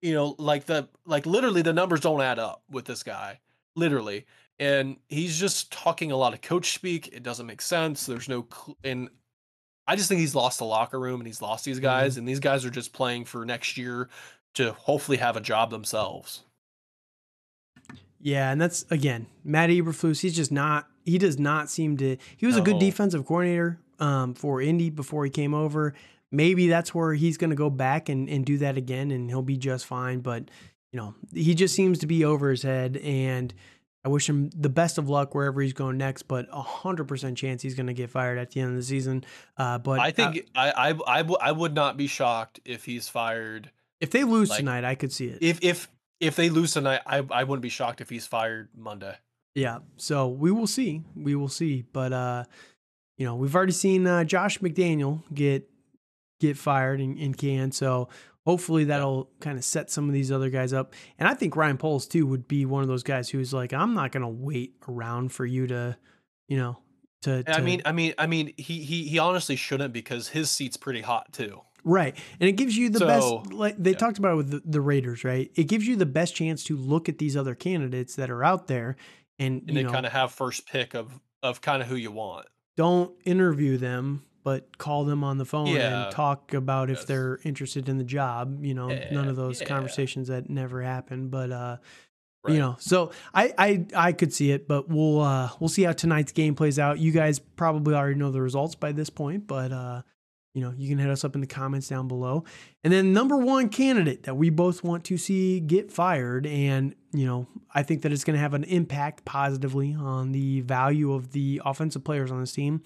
you 0.00 0.14
know 0.14 0.34
like 0.38 0.64
the 0.64 0.88
like 1.04 1.26
literally 1.26 1.60
the 1.62 1.72
numbers 1.74 2.00
don't 2.00 2.20
add 2.22 2.38
up 2.38 2.62
with 2.70 2.86
this 2.86 3.02
guy 3.02 3.40
literally 3.76 4.24
and 4.58 4.96
he's 5.08 5.38
just 5.38 5.70
talking 5.70 6.10
a 6.12 6.16
lot 6.16 6.32
of 6.34 6.40
coach 6.40 6.72
speak 6.74 7.08
it 7.08 7.22
doesn't 7.22 7.46
make 7.46 7.60
sense 7.60 8.06
there's 8.06 8.28
no 8.28 8.46
cl- 8.52 8.76
and 8.84 9.08
i 9.92 9.96
just 9.96 10.08
think 10.08 10.20
he's 10.20 10.34
lost 10.34 10.58
the 10.58 10.64
locker 10.64 10.98
room 10.98 11.20
and 11.20 11.26
he's 11.26 11.42
lost 11.42 11.64
these 11.64 11.78
guys 11.80 12.16
and 12.16 12.26
these 12.26 12.40
guys 12.40 12.64
are 12.64 12.70
just 12.70 12.92
playing 12.92 13.24
for 13.24 13.44
next 13.44 13.76
year 13.76 14.08
to 14.54 14.72
hopefully 14.72 15.18
have 15.18 15.36
a 15.36 15.40
job 15.40 15.70
themselves 15.70 16.42
Yeah, 18.20 18.52
and 18.52 18.60
that's 18.60 18.84
again 18.90 19.26
Matt 19.44 19.70
Eberflus. 19.70 20.20
He's 20.20 20.36
just 20.36 20.52
not. 20.52 20.86
He 21.04 21.18
does 21.18 21.38
not 21.38 21.68
seem 21.68 21.96
to. 21.96 22.16
He 22.36 22.46
was 22.46 22.56
a 22.56 22.60
good 22.60 22.78
defensive 22.78 23.26
coordinator 23.26 23.80
um, 23.98 24.34
for 24.34 24.62
Indy 24.62 24.90
before 24.90 25.24
he 25.24 25.30
came 25.30 25.54
over. 25.54 25.94
Maybe 26.30 26.68
that's 26.68 26.94
where 26.94 27.14
he's 27.14 27.36
going 27.36 27.50
to 27.50 27.56
go 27.56 27.68
back 27.68 28.08
and, 28.08 28.28
and 28.30 28.46
do 28.46 28.58
that 28.58 28.76
again, 28.76 29.10
and 29.10 29.28
he'll 29.28 29.42
be 29.42 29.56
just 29.56 29.86
fine. 29.86 30.20
But 30.20 30.44
you 30.92 31.00
know, 31.00 31.14
he 31.34 31.54
just 31.54 31.74
seems 31.74 31.98
to 31.98 32.06
be 32.06 32.24
over 32.24 32.50
his 32.50 32.62
head, 32.62 32.96
and 32.98 33.52
I 34.04 34.08
wish 34.08 34.28
him 34.28 34.50
the 34.50 34.68
best 34.68 34.98
of 34.98 35.08
luck 35.08 35.34
wherever 35.34 35.60
he's 35.60 35.72
going 35.72 35.96
next. 35.96 36.22
But 36.22 36.46
a 36.50 36.62
hundred 36.62 37.04
percent 37.06 37.38
chance 37.38 37.62
he's 37.62 37.74
going 37.74 37.86
to 37.86 37.92
get 37.94 38.10
fired 38.10 38.38
at 38.38 38.50
the 38.50 38.60
end 38.60 38.70
of 38.70 38.76
the 38.76 38.82
season. 38.82 39.24
Uh, 39.56 39.78
but 39.78 40.00
i 40.00 40.10
think 40.10 40.48
I, 40.54 40.70
I 40.70 40.88
i 40.88 41.18
w- 41.22 41.38
I 41.40 41.52
would 41.52 41.74
not 41.74 41.96
be 41.96 42.06
shocked 42.06 42.60
if 42.64 42.84
he's 42.84 43.08
fired 43.08 43.70
if 44.00 44.10
they 44.10 44.24
lose 44.24 44.50
like, 44.50 44.58
tonight, 44.58 44.84
I 44.84 44.96
could 44.96 45.12
see 45.12 45.28
it. 45.28 45.38
if 45.40 45.62
if 45.62 45.88
if 46.18 46.34
they 46.36 46.50
lose 46.50 46.72
tonight 46.72 47.00
i 47.06 47.18
i 47.30 47.44
wouldn't 47.44 47.62
be 47.62 47.68
shocked 47.68 48.00
if 48.00 48.10
he's 48.10 48.26
fired 48.26 48.68
monday 48.76 49.14
Yeah. 49.54 49.78
So 49.96 50.28
we 50.28 50.50
will 50.50 50.66
see. 50.66 51.02
We 51.14 51.34
will 51.34 51.48
see. 51.48 51.84
But 51.92 52.12
uh, 52.12 52.44
you 53.18 53.26
know, 53.26 53.36
we've 53.36 53.54
already 53.54 53.72
seen 53.72 54.06
uh, 54.06 54.24
Josh 54.24 54.58
McDaniel 54.58 55.22
get 55.32 55.68
get 56.40 56.56
fired 56.56 57.00
in, 57.00 57.16
in 57.18 57.34
can. 57.34 57.70
So 57.70 58.08
hopefully 58.46 58.84
that'll 58.84 59.30
kind 59.40 59.58
of 59.58 59.64
set 59.64 59.90
some 59.90 60.08
of 60.08 60.12
these 60.12 60.32
other 60.32 60.50
guys 60.50 60.72
up. 60.72 60.94
And 61.18 61.28
I 61.28 61.34
think 61.34 61.56
Ryan 61.56 61.78
Poles 61.78 62.06
too 62.06 62.26
would 62.26 62.48
be 62.48 62.64
one 62.66 62.82
of 62.82 62.88
those 62.88 63.02
guys 63.02 63.28
who's 63.28 63.52
like, 63.52 63.72
I'm 63.72 63.94
not 63.94 64.12
gonna 64.12 64.28
wait 64.28 64.74
around 64.88 65.32
for 65.32 65.46
you 65.46 65.66
to, 65.68 65.96
you 66.48 66.56
know, 66.56 66.78
to, 67.22 67.44
i 67.46 67.60
mean 67.60 67.80
i 67.84 67.92
mean 67.92 68.14
i 68.18 68.26
mean 68.26 68.52
he 68.56 68.82
he 68.82 69.04
he 69.04 69.16
honestly 69.16 69.54
shouldn't 69.54 69.92
because 69.92 70.26
his 70.26 70.50
seat's 70.50 70.76
pretty 70.76 71.02
hot 71.02 71.32
too 71.32 71.60
Right. 71.84 72.16
And 72.38 72.48
it 72.48 72.52
gives 72.52 72.76
you 72.76 72.90
the 72.90 73.00
So, 73.00 73.06
best, 73.38 73.52
like 73.52 73.76
they 73.76 73.90
yeah. 73.90 73.96
talked 73.96 74.18
about 74.18 74.34
it 74.34 74.36
with 74.36 74.50
the, 74.50 74.62
the 74.64 74.80
Raiders, 74.80 75.24
right? 75.24 75.50
It 75.56 75.64
gives 75.64 75.84
you 75.84 75.96
the 75.96 76.06
best 76.06 76.36
chance 76.36 76.62
to 76.64 76.76
look 76.76 77.08
at 77.08 77.18
these 77.18 77.36
other 77.36 77.56
candidates 77.56 78.14
that 78.14 78.30
are 78.30 78.44
out 78.44 78.68
there 78.68 78.94
and, 79.40 79.62
and 79.62 79.68
you 79.68 79.74
they 79.74 79.82
know, 79.82 79.90
kind 79.90 80.06
of 80.06 80.12
have 80.12 80.32
first 80.32 80.66
pick 80.66 80.94
of 80.94 81.20
of 81.42 81.60
kind 81.60 81.82
of 81.82 81.88
who 81.88 81.96
you 81.96 82.12
want 82.12 82.46
don't 82.76 83.12
interview 83.24 83.76
them, 83.76 84.24
but 84.44 84.76
call 84.78 85.04
them 85.04 85.22
on 85.24 85.38
the 85.38 85.44
phone 85.44 85.68
Yeah. 85.68 86.04
and 86.06 86.12
talk 86.12 86.52
about 86.54 86.90
if 86.90 86.98
Yes. 86.98 87.04
they're 87.06 87.38
interested 87.44 87.88
in 87.88 87.98
the 87.98 88.04
job. 88.04 88.64
You 88.64 88.74
know, 88.74 88.88
none 89.10 89.28
of 89.28 89.36
those 89.36 89.60
yeah. 89.60 89.66
conversations 89.68 90.28
that 90.28 90.50
never 90.50 90.82
happen. 90.82 91.28
But 91.28 91.50
uh 91.52 91.76
Right. 92.44 92.54
you 92.54 92.58
know, 92.58 92.74
so 92.80 93.12
I, 93.32 93.54
I 93.56 93.86
I 93.94 94.12
could 94.12 94.32
see 94.32 94.50
it, 94.50 94.66
but 94.66 94.88
we'll 94.88 95.20
uh 95.20 95.50
we'll 95.60 95.68
see 95.68 95.84
how 95.84 95.92
tonight's 95.92 96.32
game 96.32 96.54
plays 96.56 96.78
out. 96.78 96.98
You 96.98 97.12
guys 97.12 97.38
probably 97.38 97.94
already 97.94 98.16
know 98.18 98.32
the 98.32 98.42
results 98.42 98.74
by 98.74 98.90
this 98.92 99.10
point, 99.10 99.46
but 99.46 99.70
uh 99.72 100.02
you 100.54 100.60
know, 100.60 100.74
you 100.76 100.86
can 100.86 100.98
hit 100.98 101.08
us 101.08 101.24
up 101.24 101.34
in 101.34 101.40
the 101.40 101.46
comments 101.46 101.88
down 101.88 102.08
below. 102.08 102.44
And 102.84 102.92
then 102.92 103.14
number 103.14 103.38
one 103.38 103.70
candidate 103.70 104.24
that 104.24 104.36
we 104.36 104.50
both 104.50 104.84
want 104.84 105.02
to 105.04 105.16
see 105.16 105.60
get 105.60 105.90
fired, 105.90 106.46
and 106.46 106.94
you 107.14 107.24
know, 107.24 107.46
I 107.74 107.82
think 107.84 108.02
that 108.02 108.12
it's 108.12 108.22
going 108.24 108.34
to 108.34 108.40
have 108.40 108.52
an 108.54 108.64
impact 108.64 109.24
positively 109.24 109.94
on 109.94 110.32
the 110.32 110.60
value 110.60 111.12
of 111.14 111.32
the 111.32 111.62
offensive 111.64 112.04
players 112.04 112.30
on 112.30 112.40
this 112.40 112.52
team, 112.52 112.82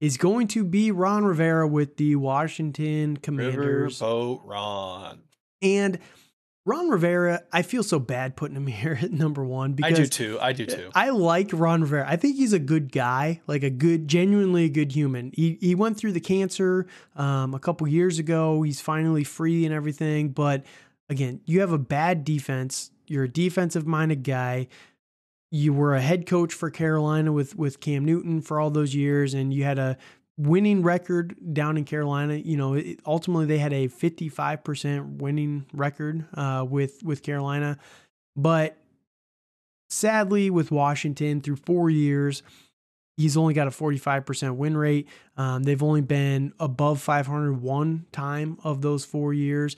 is 0.00 0.16
going 0.16 0.48
to 0.48 0.64
be 0.64 0.90
Ron 0.90 1.24
Rivera 1.24 1.68
with 1.68 1.96
the 1.96 2.16
Washington 2.16 3.16
Commanders. 3.18 4.00
Riverboat 4.00 4.40
Ron. 4.44 5.20
And 5.62 5.98
Ron 6.66 6.88
Rivera, 6.88 7.42
I 7.52 7.62
feel 7.62 7.82
so 7.82 7.98
bad 7.98 8.36
putting 8.36 8.56
him 8.56 8.66
here 8.68 8.98
at 9.00 9.12
number 9.12 9.44
one 9.44 9.72
because 9.72 9.92
I 9.98 10.02
do 10.02 10.06
too. 10.06 10.38
I 10.40 10.52
do 10.52 10.66
too. 10.66 10.90
I 10.94 11.10
like 11.10 11.50
Ron 11.52 11.82
Rivera. 11.82 12.08
I 12.08 12.16
think 12.16 12.36
he's 12.36 12.52
a 12.52 12.58
good 12.58 12.92
guy, 12.92 13.40
like 13.46 13.62
a 13.62 13.70
good, 13.70 14.08
genuinely 14.08 14.64
a 14.64 14.68
good 14.68 14.92
human. 14.92 15.32
He 15.34 15.58
he 15.60 15.74
went 15.74 15.96
through 15.96 16.12
the 16.12 16.20
cancer 16.20 16.86
um, 17.16 17.54
a 17.54 17.58
couple 17.58 17.86
years 17.88 18.18
ago. 18.18 18.62
He's 18.62 18.80
finally 18.80 19.24
free 19.24 19.64
and 19.64 19.74
everything. 19.74 20.30
But 20.30 20.64
again, 21.08 21.40
you 21.44 21.60
have 21.60 21.72
a 21.72 21.78
bad 21.78 22.24
defense. 22.24 22.90
You're 23.06 23.24
a 23.24 23.28
defensive 23.28 23.86
minded 23.86 24.22
guy. 24.22 24.68
You 25.50 25.72
were 25.72 25.94
a 25.94 26.00
head 26.00 26.26
coach 26.26 26.54
for 26.54 26.70
Carolina 26.70 27.32
with 27.32 27.56
with 27.56 27.80
Cam 27.80 28.04
Newton 28.04 28.40
for 28.40 28.60
all 28.60 28.70
those 28.70 28.94
years, 28.94 29.34
and 29.34 29.52
you 29.52 29.64
had 29.64 29.78
a 29.78 29.96
winning 30.38 30.82
record 30.82 31.36
down 31.52 31.76
in 31.76 31.84
Carolina. 31.84 32.34
You 32.36 32.56
know, 32.56 32.74
it, 32.74 33.00
ultimately 33.04 33.46
they 33.46 33.58
had 33.58 33.72
a 33.72 33.88
55% 33.88 35.18
winning 35.18 35.66
record 35.72 36.24
uh, 36.34 36.64
with 36.68 37.02
with 37.02 37.22
Carolina, 37.22 37.78
but 38.36 38.76
sadly 39.90 40.50
with 40.50 40.70
Washington 40.70 41.40
through 41.40 41.56
four 41.56 41.90
years, 41.90 42.42
he's 43.16 43.36
only 43.36 43.54
got 43.54 43.66
a 43.66 43.70
45% 43.70 44.56
win 44.56 44.76
rate. 44.76 45.08
Um, 45.36 45.62
they've 45.64 45.82
only 45.82 46.00
been 46.00 46.52
above 46.58 47.00
500 47.00 47.60
one 47.60 48.06
time 48.12 48.58
of 48.64 48.80
those 48.80 49.04
four 49.04 49.34
years. 49.34 49.76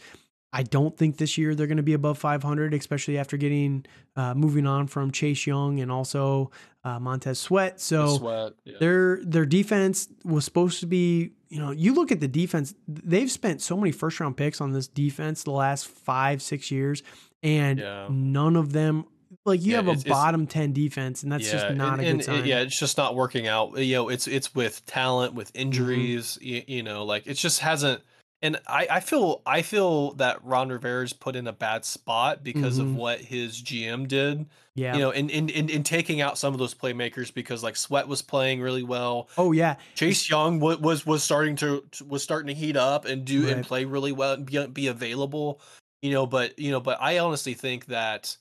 I 0.52 0.62
don't 0.64 0.96
think 0.96 1.16
this 1.16 1.38
year 1.38 1.54
they're 1.54 1.66
going 1.66 1.78
to 1.78 1.82
be 1.82 1.94
above 1.94 2.18
500, 2.18 2.74
especially 2.74 3.16
after 3.18 3.36
getting 3.36 3.86
uh, 4.16 4.34
moving 4.34 4.66
on 4.66 4.86
from 4.86 5.10
Chase 5.10 5.46
Young 5.46 5.80
and 5.80 5.90
also 5.90 6.50
uh, 6.84 6.98
Montez 7.00 7.38
Sweat. 7.38 7.80
So 7.80 8.18
Sweat. 8.18 8.52
Yeah. 8.64 8.74
their 8.78 9.20
their 9.24 9.46
defense 9.46 10.08
was 10.24 10.44
supposed 10.44 10.80
to 10.80 10.86
be, 10.86 11.32
you 11.48 11.58
know, 11.58 11.70
you 11.70 11.94
look 11.94 12.12
at 12.12 12.20
the 12.20 12.28
defense, 12.28 12.74
they've 12.86 13.30
spent 13.30 13.62
so 13.62 13.76
many 13.76 13.92
first 13.92 14.20
round 14.20 14.36
picks 14.36 14.60
on 14.60 14.72
this 14.72 14.88
defense 14.88 15.44
the 15.44 15.52
last 15.52 15.86
five, 15.88 16.42
six 16.42 16.70
years, 16.70 17.02
and 17.42 17.78
Yeah. 17.78 18.08
none 18.10 18.56
of 18.56 18.72
them 18.72 19.06
like 19.46 19.62
you 19.62 19.72
Yeah, 19.72 19.82
have 19.82 19.88
a 19.88 20.08
bottom 20.08 20.46
10 20.46 20.72
defense, 20.74 21.22
and 21.22 21.32
that's 21.32 21.50
just 21.50 21.74
not 21.74 21.98
and- 21.98 22.02
a 22.08 22.12
good 22.12 22.20
it- 22.20 22.24
sign. 22.24 22.44
yeah, 22.44 22.60
it's 22.60 22.78
just 22.78 22.98
not 22.98 23.14
working 23.16 23.46
out. 23.48 23.78
You 23.78 23.94
know, 23.94 24.08
it's 24.10 24.28
it's 24.28 24.54
with 24.54 24.84
talent, 24.84 25.30
Mm-hmm. 25.30 25.38
with 25.38 25.50
injuries. 25.54 26.38
You, 26.42 26.62
you 26.66 26.82
know, 26.82 27.04
like 27.06 27.26
it 27.26 27.34
just 27.34 27.60
hasn't. 27.60 28.02
And 28.42 28.58
I, 28.66 28.88
I 28.90 29.00
feel 29.00 29.40
I 29.46 29.62
feel 29.62 30.12
that 30.14 30.44
Ron 30.44 30.68
Rivera's 30.70 31.12
put 31.12 31.36
in 31.36 31.46
a 31.46 31.52
bad 31.52 31.84
spot 31.84 32.42
because 32.42 32.78
Mhm. 32.78 32.82
of 32.82 32.96
what 32.96 33.20
his 33.20 33.62
GM 33.62 34.08
did. 34.08 34.46
yeah. 34.74 34.94
You 34.94 35.00
know, 35.00 35.10
in, 35.12 35.30
in 35.30 35.48
in 35.48 35.68
in 35.68 35.82
taking 35.84 36.20
out 36.20 36.36
some 36.38 36.52
of 36.52 36.58
those 36.58 36.74
playmakers 36.74 37.32
because 37.32 37.62
like 37.62 37.76
Sweat 37.76 38.08
was 38.08 38.20
playing 38.20 38.60
really 38.60 38.82
well. 38.82 39.28
oh 39.38 39.52
yeah. 39.52 39.76
Chase 39.94 40.28
Young 40.28 40.58
was 40.58 40.78
was, 40.78 41.06
was 41.06 41.22
starting 41.22 41.54
to 41.56 41.84
was 42.08 42.22
starting 42.24 42.48
to 42.48 42.54
heat 42.54 42.76
up 42.76 43.04
and 43.04 43.24
do 43.24 43.48
and 43.48 43.64
play 43.64 43.84
really 43.84 44.12
well 44.12 44.32
and 44.32 44.44
be, 44.44 44.66
be 44.66 44.86
available. 44.88 45.60
You 46.02 46.10
know, 46.10 46.26
but 46.26 46.58
you 46.58 46.72
know, 46.72 46.80
but 46.80 46.98
I 47.00 47.18
honestly 47.18 47.54
think 47.54 47.86
that 47.86 48.36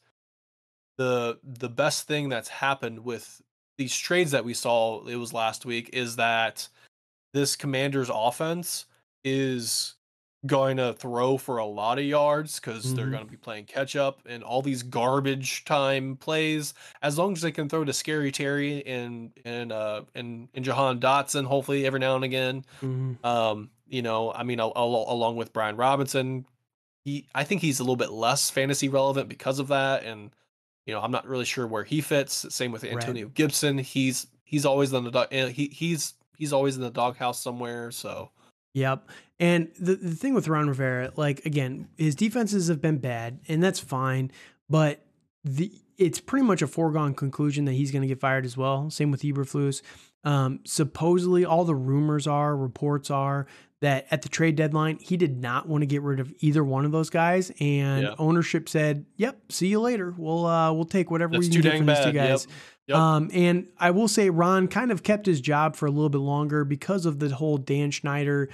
the 0.97 1.37
the 1.43 1.69
best 1.69 2.07
thing 2.07 2.27
that's 2.29 2.49
happened 2.49 2.99
with 3.05 3.39
these 3.77 3.95
trades 3.95 4.31
that 4.31 4.45
we 4.45 4.53
saw 4.55 5.05
it 5.07 5.15
was 5.15 5.31
last 5.33 5.63
week 5.65 5.91
is 5.93 6.15
that 6.15 6.67
this 7.33 7.55
commander's 7.55 8.09
offense 8.13 8.85
is 9.23 9.95
going 10.47 10.77
to 10.77 10.93
throw 10.93 11.37
for 11.37 11.57
a 11.57 11.65
lot 11.65 11.99
of 11.99 12.05
yards 12.05 12.59
because 12.59 12.85
mm-hmm. 12.85 12.95
they're 12.95 13.09
going 13.09 13.23
to 13.23 13.29
be 13.29 13.37
playing 13.37 13.65
catch 13.65 13.95
up 13.95 14.21
and 14.25 14.43
all 14.43 14.61
these 14.61 14.81
garbage 14.81 15.63
time 15.65 16.15
plays. 16.15 16.73
As 17.01 17.17
long 17.17 17.33
as 17.33 17.41
they 17.41 17.51
can 17.51 17.69
throw 17.69 17.83
to 17.83 17.93
Scary 17.93 18.31
Terry 18.31 18.85
and 18.85 19.31
and 19.45 19.71
uh 19.71 20.01
and, 20.15 20.49
and 20.53 20.65
Jahan 20.65 20.99
Dotson, 20.99 21.45
hopefully 21.45 21.85
every 21.85 21.99
now 21.99 22.15
and 22.15 22.23
again. 22.23 22.65
Mm-hmm. 22.81 23.25
Um, 23.25 23.69
you 23.87 24.01
know, 24.01 24.31
I 24.31 24.43
mean, 24.43 24.59
al- 24.59 24.73
al- 24.75 25.05
along 25.09 25.35
with 25.35 25.53
Brian 25.53 25.75
Robinson, 25.75 26.45
he 27.03 27.27
I 27.35 27.43
think 27.43 27.61
he's 27.61 27.79
a 27.79 27.83
little 27.83 27.95
bit 27.95 28.11
less 28.11 28.49
fantasy 28.49 28.89
relevant 28.89 29.29
because 29.29 29.59
of 29.59 29.67
that, 29.67 30.03
and 30.03 30.31
you 30.85 30.93
know, 30.93 31.01
I'm 31.01 31.11
not 31.11 31.27
really 31.27 31.45
sure 31.45 31.67
where 31.67 31.83
he 31.83 32.01
fits. 32.01 32.45
Same 32.49 32.71
with 32.71 32.83
Antonio 32.83 33.25
right. 33.25 33.33
Gibson. 33.33 33.77
He's 33.77 34.27
he's 34.43 34.65
always 34.65 34.91
in 34.91 35.03
the 35.03 35.11
dog. 35.11 35.31
He 35.31 35.67
he's 35.67 36.13
he's 36.37 36.53
always 36.53 36.77
in 36.77 36.81
the 36.81 36.89
doghouse 36.89 37.39
somewhere. 37.39 37.91
So 37.91 38.31
Yep. 38.73 39.09
And 39.39 39.69
the, 39.79 39.95
the 39.95 40.15
thing 40.15 40.33
with 40.33 40.47
Ron 40.47 40.67
Rivera, 40.67 41.11
like 41.15 41.45
again, 41.45 41.87
his 41.97 42.15
defenses 42.15 42.67
have 42.67 42.81
been 42.81 42.99
bad, 42.99 43.39
and 43.47 43.61
that's 43.61 43.79
fine, 43.79 44.31
but 44.69 45.03
the 45.43 45.71
it's 45.97 46.19
pretty 46.19 46.45
much 46.45 46.61
a 46.61 46.67
foregone 46.67 47.13
conclusion 47.13 47.65
that 47.65 47.73
he's 47.73 47.91
going 47.91 48.01
to 48.01 48.07
get 48.07 48.19
fired 48.19 48.45
as 48.45 48.57
well. 48.57 48.89
Same 48.89 49.11
with 49.11 49.21
Eberflus. 49.21 49.81
Um, 50.23 50.59
supposedly, 50.65 51.45
all 51.45 51.63
the 51.65 51.75
rumors 51.75 52.27
are, 52.27 52.55
reports 52.55 53.11
are 53.11 53.47
that 53.81 54.05
at 54.11 54.21
the 54.21 54.29
trade 54.29 54.55
deadline, 54.55 54.99
he 54.99 55.17
did 55.17 55.41
not 55.41 55.67
want 55.67 55.81
to 55.81 55.85
get 55.87 56.03
rid 56.03 56.19
of 56.19 56.31
either 56.39 56.63
one 56.63 56.85
of 56.85 56.91
those 56.91 57.09
guys, 57.09 57.51
and 57.59 58.03
yeah. 58.03 58.15
ownership 58.19 58.69
said, 58.69 59.05
"Yep, 59.17 59.51
see 59.51 59.67
you 59.67 59.81
later. 59.81 60.13
We'll 60.15 60.45
uh, 60.45 60.71
we'll 60.71 60.85
take 60.85 61.09
whatever 61.09 61.33
That's 61.33 61.47
we 61.47 61.51
can 61.51 61.61
get 61.61 61.77
from 61.77 61.85
bad. 61.87 61.97
these 61.97 62.05
two 62.05 62.11
guys." 62.11 62.45
Yep. 62.47 62.55
Yep. 62.91 62.99
Um, 62.99 63.29
and 63.33 63.67
I 63.79 63.91
will 63.91 64.07
say 64.07 64.29
Ron 64.29 64.67
kind 64.67 64.91
of 64.91 65.01
kept 65.01 65.25
his 65.25 65.39
job 65.39 65.75
for 65.75 65.85
a 65.85 65.91
little 65.91 66.09
bit 66.09 66.19
longer 66.19 66.65
because 66.65 67.05
of 67.05 67.19
the 67.19 67.29
whole 67.29 67.57
Dan 67.57 67.91
Snyder 67.91 68.49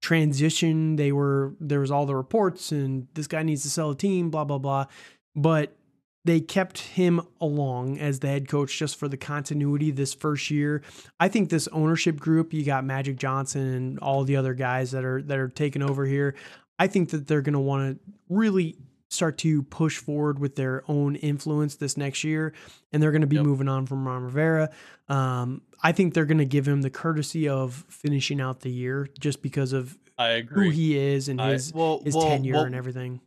transition. 0.00 0.96
They 0.96 1.12
were 1.12 1.54
there 1.60 1.80
was 1.80 1.90
all 1.90 2.06
the 2.06 2.16
reports 2.16 2.72
and 2.72 3.06
this 3.14 3.26
guy 3.26 3.42
needs 3.42 3.62
to 3.62 3.70
sell 3.70 3.90
a 3.90 3.96
team, 3.96 4.30
blah 4.30 4.44
blah 4.44 4.58
blah. 4.58 4.86
But 5.34 5.76
they 6.24 6.40
kept 6.40 6.78
him 6.78 7.20
along 7.40 7.98
as 7.98 8.18
the 8.18 8.28
head 8.28 8.48
coach 8.48 8.76
just 8.76 8.96
for 8.96 9.08
the 9.08 9.16
continuity 9.16 9.90
this 9.92 10.12
first 10.12 10.50
year. 10.50 10.82
I 11.20 11.28
think 11.28 11.50
this 11.50 11.68
ownership 11.68 12.18
group, 12.18 12.52
you 12.52 12.64
got 12.64 12.84
Magic 12.84 13.16
Johnson 13.16 13.74
and 13.74 13.98
all 14.00 14.24
the 14.24 14.36
other 14.36 14.54
guys 14.54 14.90
that 14.90 15.04
are 15.04 15.22
that 15.22 15.38
are 15.38 15.48
taking 15.48 15.82
over 15.82 16.06
here. 16.06 16.34
I 16.78 16.86
think 16.86 17.10
that 17.10 17.26
they're 17.26 17.42
going 17.42 17.54
to 17.54 17.60
want 17.60 17.96
to 17.96 18.12
really 18.28 18.76
start 19.08 19.38
to 19.38 19.62
push 19.62 19.98
forward 19.98 20.38
with 20.38 20.56
their 20.56 20.82
own 20.88 21.16
influence 21.16 21.76
this 21.76 21.96
next 21.96 22.24
year, 22.24 22.52
and 22.92 23.02
they're 23.02 23.12
going 23.12 23.20
to 23.20 23.26
be 23.26 23.36
yep. 23.36 23.44
moving 23.44 23.68
on 23.68 23.86
from 23.86 24.06
Ron 24.06 24.24
Rivera. 24.24 24.70
Um, 25.08 25.62
I 25.82 25.92
think 25.92 26.14
they're 26.14 26.24
going 26.24 26.38
to 26.38 26.44
give 26.44 26.66
him 26.66 26.82
the 26.82 26.90
courtesy 26.90 27.48
of 27.48 27.84
finishing 27.88 28.40
out 28.40 28.60
the 28.60 28.70
year 28.70 29.08
just 29.18 29.42
because 29.42 29.72
of 29.72 29.96
I 30.18 30.28
agree. 30.30 30.66
who 30.66 30.70
he 30.70 30.98
is 30.98 31.28
and 31.28 31.40
his 31.40 31.72
I, 31.72 31.78
well, 31.78 32.00
his 32.04 32.14
well, 32.14 32.28
tenure 32.28 32.54
well, 32.54 32.64
and 32.64 32.74
everything. 32.74 33.20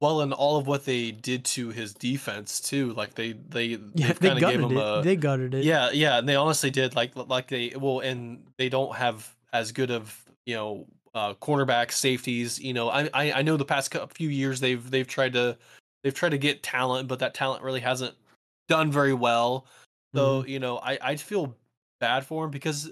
Well, 0.00 0.20
and 0.20 0.32
all 0.32 0.56
of 0.56 0.66
what 0.66 0.84
they 0.84 1.12
did 1.12 1.44
to 1.46 1.70
his 1.70 1.94
defense 1.94 2.60
too, 2.60 2.92
like 2.92 3.14
they 3.14 3.32
they 3.32 3.78
yeah, 3.94 4.12
they 4.12 4.38
gutted 4.38 4.72
it. 4.72 4.76
A, 4.76 5.00
they 5.02 5.16
gutted 5.16 5.54
it. 5.54 5.64
Yeah, 5.64 5.90
yeah, 5.92 6.18
and 6.18 6.28
they 6.28 6.36
honestly 6.36 6.70
did. 6.70 6.94
Like 6.94 7.12
like 7.14 7.48
they 7.48 7.72
well, 7.76 8.00
and 8.00 8.44
they 8.58 8.68
don't 8.68 8.94
have 8.96 9.34
as 9.52 9.72
good 9.72 9.90
of 9.90 10.20
you 10.44 10.54
know 10.54 10.86
uh, 11.14 11.34
cornerback 11.34 11.92
safeties. 11.92 12.60
You 12.60 12.72
know, 12.72 12.88
I, 12.88 13.08
I 13.14 13.32
I 13.32 13.42
know 13.42 13.56
the 13.56 13.64
past 13.64 13.94
few 14.14 14.28
years 14.28 14.60
they've 14.60 14.90
they've 14.90 15.06
tried 15.06 15.32
to 15.34 15.56
they've 16.02 16.14
tried 16.14 16.30
to 16.30 16.38
get 16.38 16.62
talent, 16.62 17.08
but 17.08 17.18
that 17.20 17.34
talent 17.34 17.62
really 17.62 17.80
hasn't 17.80 18.14
done 18.68 18.90
very 18.90 19.14
well. 19.14 19.66
So 20.14 20.40
mm-hmm. 20.40 20.48
you 20.48 20.58
know, 20.58 20.78
I 20.78 20.98
I 21.02 21.16
feel 21.16 21.54
bad 22.00 22.24
for 22.24 22.44
him 22.44 22.50
because 22.50 22.90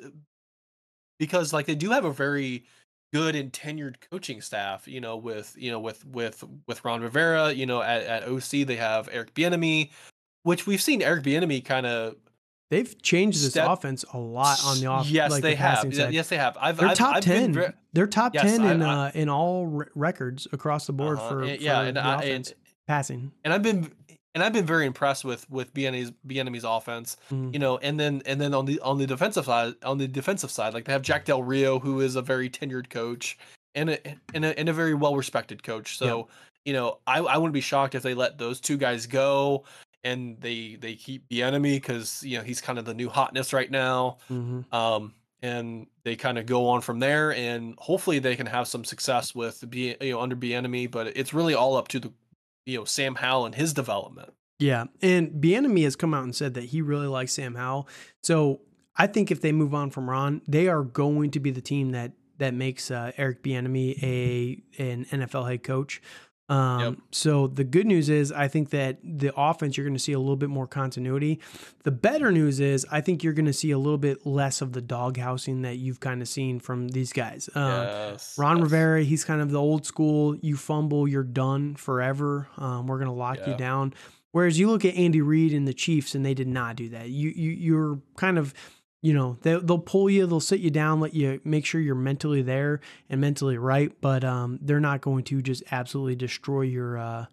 because 1.19 1.53
like 1.53 1.67
they 1.67 1.75
do 1.75 1.91
have 1.91 2.05
a 2.05 2.13
very 2.13 2.65
good 3.13 3.35
and 3.35 3.53
tenured 3.53 3.97
coaching 4.11 4.41
staff. 4.41 4.87
You 4.87 5.01
know, 5.01 5.17
with 5.17 5.55
you 5.59 5.71
know 5.71 5.81
with 5.81 6.05
with 6.07 6.45
with 6.67 6.85
Ron 6.85 7.03
Rivera. 7.03 7.53
You 7.53 7.67
know, 7.67 7.83
at, 7.83 8.03
at 8.03 8.25
OC 8.25 8.67
they 8.67 8.77
have 8.77 9.09
Eric 9.13 9.35
Bieniemy, 9.35 9.91
which 10.43 10.67
we've 10.67 10.83
seen 10.83 11.03
Eric 11.03 11.25
Bieniemy 11.25 11.65
kind 11.65 11.87
of 11.87 12.17
They've 12.71 13.03
changed 13.03 13.45
this 13.45 13.57
offense 13.57 14.05
a 14.13 14.19
lot 14.19 14.65
on 14.65 14.79
the 14.79 14.93
offense. 14.93 15.11
Yes, 15.11 15.33
like 15.33 15.43
they 15.43 15.51
the 15.51 15.57
have. 15.57 15.93
Side. 15.93 16.13
Yes, 16.15 16.29
they 16.29 16.37
have. 16.37 16.57
I've, 16.61 16.77
They're 16.77 16.89
I've, 16.89 16.97
top 16.97 17.17
I've 17.17 17.25
ten. 17.25 17.53
Re- 17.53 17.73
They're 17.93 18.07
top 18.07 18.35
yes, 18.35 18.45
ten 18.45 18.65
in 18.65 18.83
I, 18.83 19.09
uh, 19.09 19.11
in 19.15 19.29
all 19.29 19.67
re- 19.67 19.87
records 19.95 20.47
across 20.53 20.87
the 20.87 20.93
board 20.93 21.19
uh-huh. 21.19 21.29
for, 21.29 21.43
and, 21.43 21.61
yeah, 21.61 21.83
and 21.83 21.99
I, 21.99 22.23
and, 22.25 22.55
passing. 22.87 23.33
And 23.45 23.53
I've 23.53 23.63
been 23.63 23.91
and 24.35 24.45
I've 24.45 24.53
been 24.53 24.67
very 24.67 24.87
impressed 24.87 25.25
with 25.25 25.49
with 25.51 25.75
Bieniemy's 25.75 26.13
Bieniemy's 26.27 26.65
offense. 26.65 27.17
Mm. 27.33 27.53
You 27.53 27.59
know, 27.59 27.79
and 27.79 27.99
then 27.99 28.23
and 28.27 28.41
then 28.41 28.55
on 28.55 28.65
the 28.65 28.81
on 28.81 28.99
the 28.99 29.07
defensive 29.07 29.45
side 29.45 29.75
on 29.85 29.99
the 29.99 30.07
defensive 30.07 30.51
side, 30.51 30.75
like 30.75 30.85
they 30.85 30.93
have 30.93 31.03
Jack 31.03 31.25
Del 31.25 31.43
Rio, 31.43 31.79
who 31.79 32.01
is 32.01 32.17
a 32.17 32.23
very 32.23 32.49
tenured 32.49 32.91
coach 32.91 33.39
and 33.75 33.91
a 33.91 33.99
and 34.35 34.45
a, 34.45 34.59
and 34.59 34.69
a 34.69 34.73
very 34.73 34.95
well 34.95 35.17
respected 35.17 35.63
coach. 35.63 35.97
So. 35.97 36.19
Yeah. 36.19 36.35
You 36.67 36.75
know, 36.75 36.99
I, 37.07 37.21
I 37.21 37.39
wouldn't 37.39 37.55
be 37.55 37.63
shocked 37.63 37.95
if 37.95 38.03
they 38.03 38.13
let 38.13 38.37
those 38.37 38.61
two 38.61 38.77
guys 38.77 39.07
go 39.07 39.65
and 40.05 40.41
they 40.41 40.77
they 40.81 40.95
keep 40.95 41.29
Bieniemy 41.29 41.77
because 41.77 42.23
you 42.23 42.39
know 42.39 42.45
he's 42.45 42.61
kind 42.61 42.79
of 42.79 42.85
the 42.85 42.95
new 42.95 43.09
hotness 43.09 43.53
right 43.53 43.71
now. 43.71 44.19
Mm-hmm. 44.31 44.75
Um, 44.75 45.15
and 45.43 45.87
they 46.05 46.17
kind 46.17 46.39
of 46.39 46.47
go 46.47 46.69
on 46.69 46.81
from 46.81 46.99
there, 46.99 47.33
and 47.33 47.75
hopefully 47.79 48.19
they 48.19 48.37
can 48.37 48.47
have 48.47 48.69
some 48.69 48.85
success 48.85 49.35
with 49.35 49.69
be 49.69 49.97
you 50.01 50.13
know 50.13 50.21
under 50.21 50.37
Bieniemy. 50.37 50.91
But 50.91 51.17
it's 51.17 51.33
really 51.35 51.55
all 51.55 51.77
up 51.77 51.89
to 51.89 52.01
the 52.01 52.13
you 52.67 52.79
know 52.79 52.85
Sam 52.85 53.15
Howell 53.15 53.47
and 53.47 53.55
his 53.55 53.73
development. 53.73 54.33
Yeah, 54.59 54.85
and 55.01 55.31
Bieniemy 55.31 55.85
has 55.85 55.97
come 55.97 56.13
out 56.13 56.25
and 56.25 56.35
said 56.35 56.55
that 56.55 56.65
he 56.65 56.83
really 56.83 57.07
likes 57.07 57.33
Sam 57.33 57.55
Howell. 57.55 57.89
So 58.23 58.61
I 58.97 59.07
think 59.07 59.31
if 59.31 59.41
they 59.41 59.53
move 59.53 59.75
on 59.75 59.91
from 59.91 60.11
Ron, 60.11 60.43
they 60.47 60.69
are 60.69 60.83
going 60.83 61.31
to 61.33 61.41
be 61.41 61.51
the 61.51 61.63
team 61.63 61.93
that 61.93 62.13
that 62.39 62.55
makes 62.55 62.91
uh, 62.91 63.13
Eric 63.17 63.43
Bieniemy 63.43 64.03
a 64.03 64.63
an 64.83 65.07
NFL 65.07 65.49
head 65.51 65.63
coach. 65.63 66.03
Um, 66.51 66.81
yep. 66.81 66.95
So 67.13 67.47
the 67.47 67.63
good 67.63 67.87
news 67.87 68.09
is, 68.09 68.33
I 68.33 68.49
think 68.49 68.71
that 68.71 68.99
the 69.05 69.33
offense 69.37 69.77
you're 69.77 69.87
going 69.87 69.97
to 69.97 70.03
see 70.03 70.13
a 70.13 70.19
little 70.19 70.37
bit 70.37 70.51
more 70.51 70.67
continuity. 70.67 71.39
The 71.85 71.93
better 71.93 72.33
news 72.33 72.59
is, 72.59 72.85
I 72.91 73.01
think 73.01 73.23
you're 73.23 73.33
going 73.33 73.47
to 73.47 73.53
see 73.53 73.71
a 73.71 73.79
little 73.79 73.99
bit 73.99 74.27
less 74.27 74.61
of 74.61 74.73
the 74.73 74.81
dog 74.81 75.17
housing 75.17 75.63
that 75.63 75.77
you've 75.77 76.01
kind 76.01 76.21
of 76.21 76.29
seen 76.29 76.59
from 76.59 76.89
these 76.89 77.13
guys. 77.13 77.49
Uh, 77.55 78.11
yes, 78.11 78.37
Ron 78.37 78.57
yes. 78.57 78.65
Rivera, 78.65 79.03
he's 79.05 79.25
kind 79.25 79.41
of 79.41 79.53
the 79.53 79.61
old 79.61 79.87
school. 79.87 80.37
You 80.43 80.57
fumble, 80.57 81.07
you're 81.07 81.23
done 81.23 81.77
forever. 81.77 82.49
Um, 82.59 82.89
we're 82.89 82.99
going 82.99 83.07
to 83.07 83.15
lock 83.15 83.39
you 83.47 83.55
down. 83.55 83.95
Whereas 84.33 84.59
you 84.59 84.69
look 84.69 84.85
at 84.85 84.95
Andy 84.95 85.21
Reid 85.21 85.53
and 85.53 85.67
the 85.67 85.75
Chiefs, 85.75 86.15
and 86.15 86.27
they 86.27 86.35
did 86.35 86.49
not 86.49 86.77
do 86.77 86.89
that. 86.91 87.09
You 87.11 87.31
you 87.31 87.51
you're 87.51 88.01
kind 88.17 88.39
of 88.39 88.55
you 89.03 89.13
know 89.13 89.37
they, 89.43 89.57
they'll 89.59 89.79
pull 89.79 90.11
you 90.11 90.27
they'll 90.27 90.41
sit 90.41 90.61
you 90.61 90.71
down 90.71 91.01
let 91.01 91.15
you 91.15 91.41
make 91.45 91.65
sure 91.65 91.81
you're 91.81 91.95
mentally 91.95 92.43
there 92.43 92.81
and 93.09 93.21
mentally 93.21 93.59
right 93.59 93.93
but 94.01 94.25
um, 94.25 94.59
they're 94.63 94.81
not 94.81 95.01
going 95.01 95.25
to 95.25 95.41
just 95.41 95.63
absolutely 95.71 96.15
destroy 96.15 96.63
your 96.63 96.99
uh, 96.99 97.27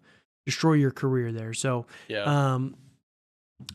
destroy 0.46 0.74
your 0.74 0.90
career 0.90 1.32
there 1.32 1.52
so 1.52 1.86
yeah. 2.08 2.22
um, 2.24 2.74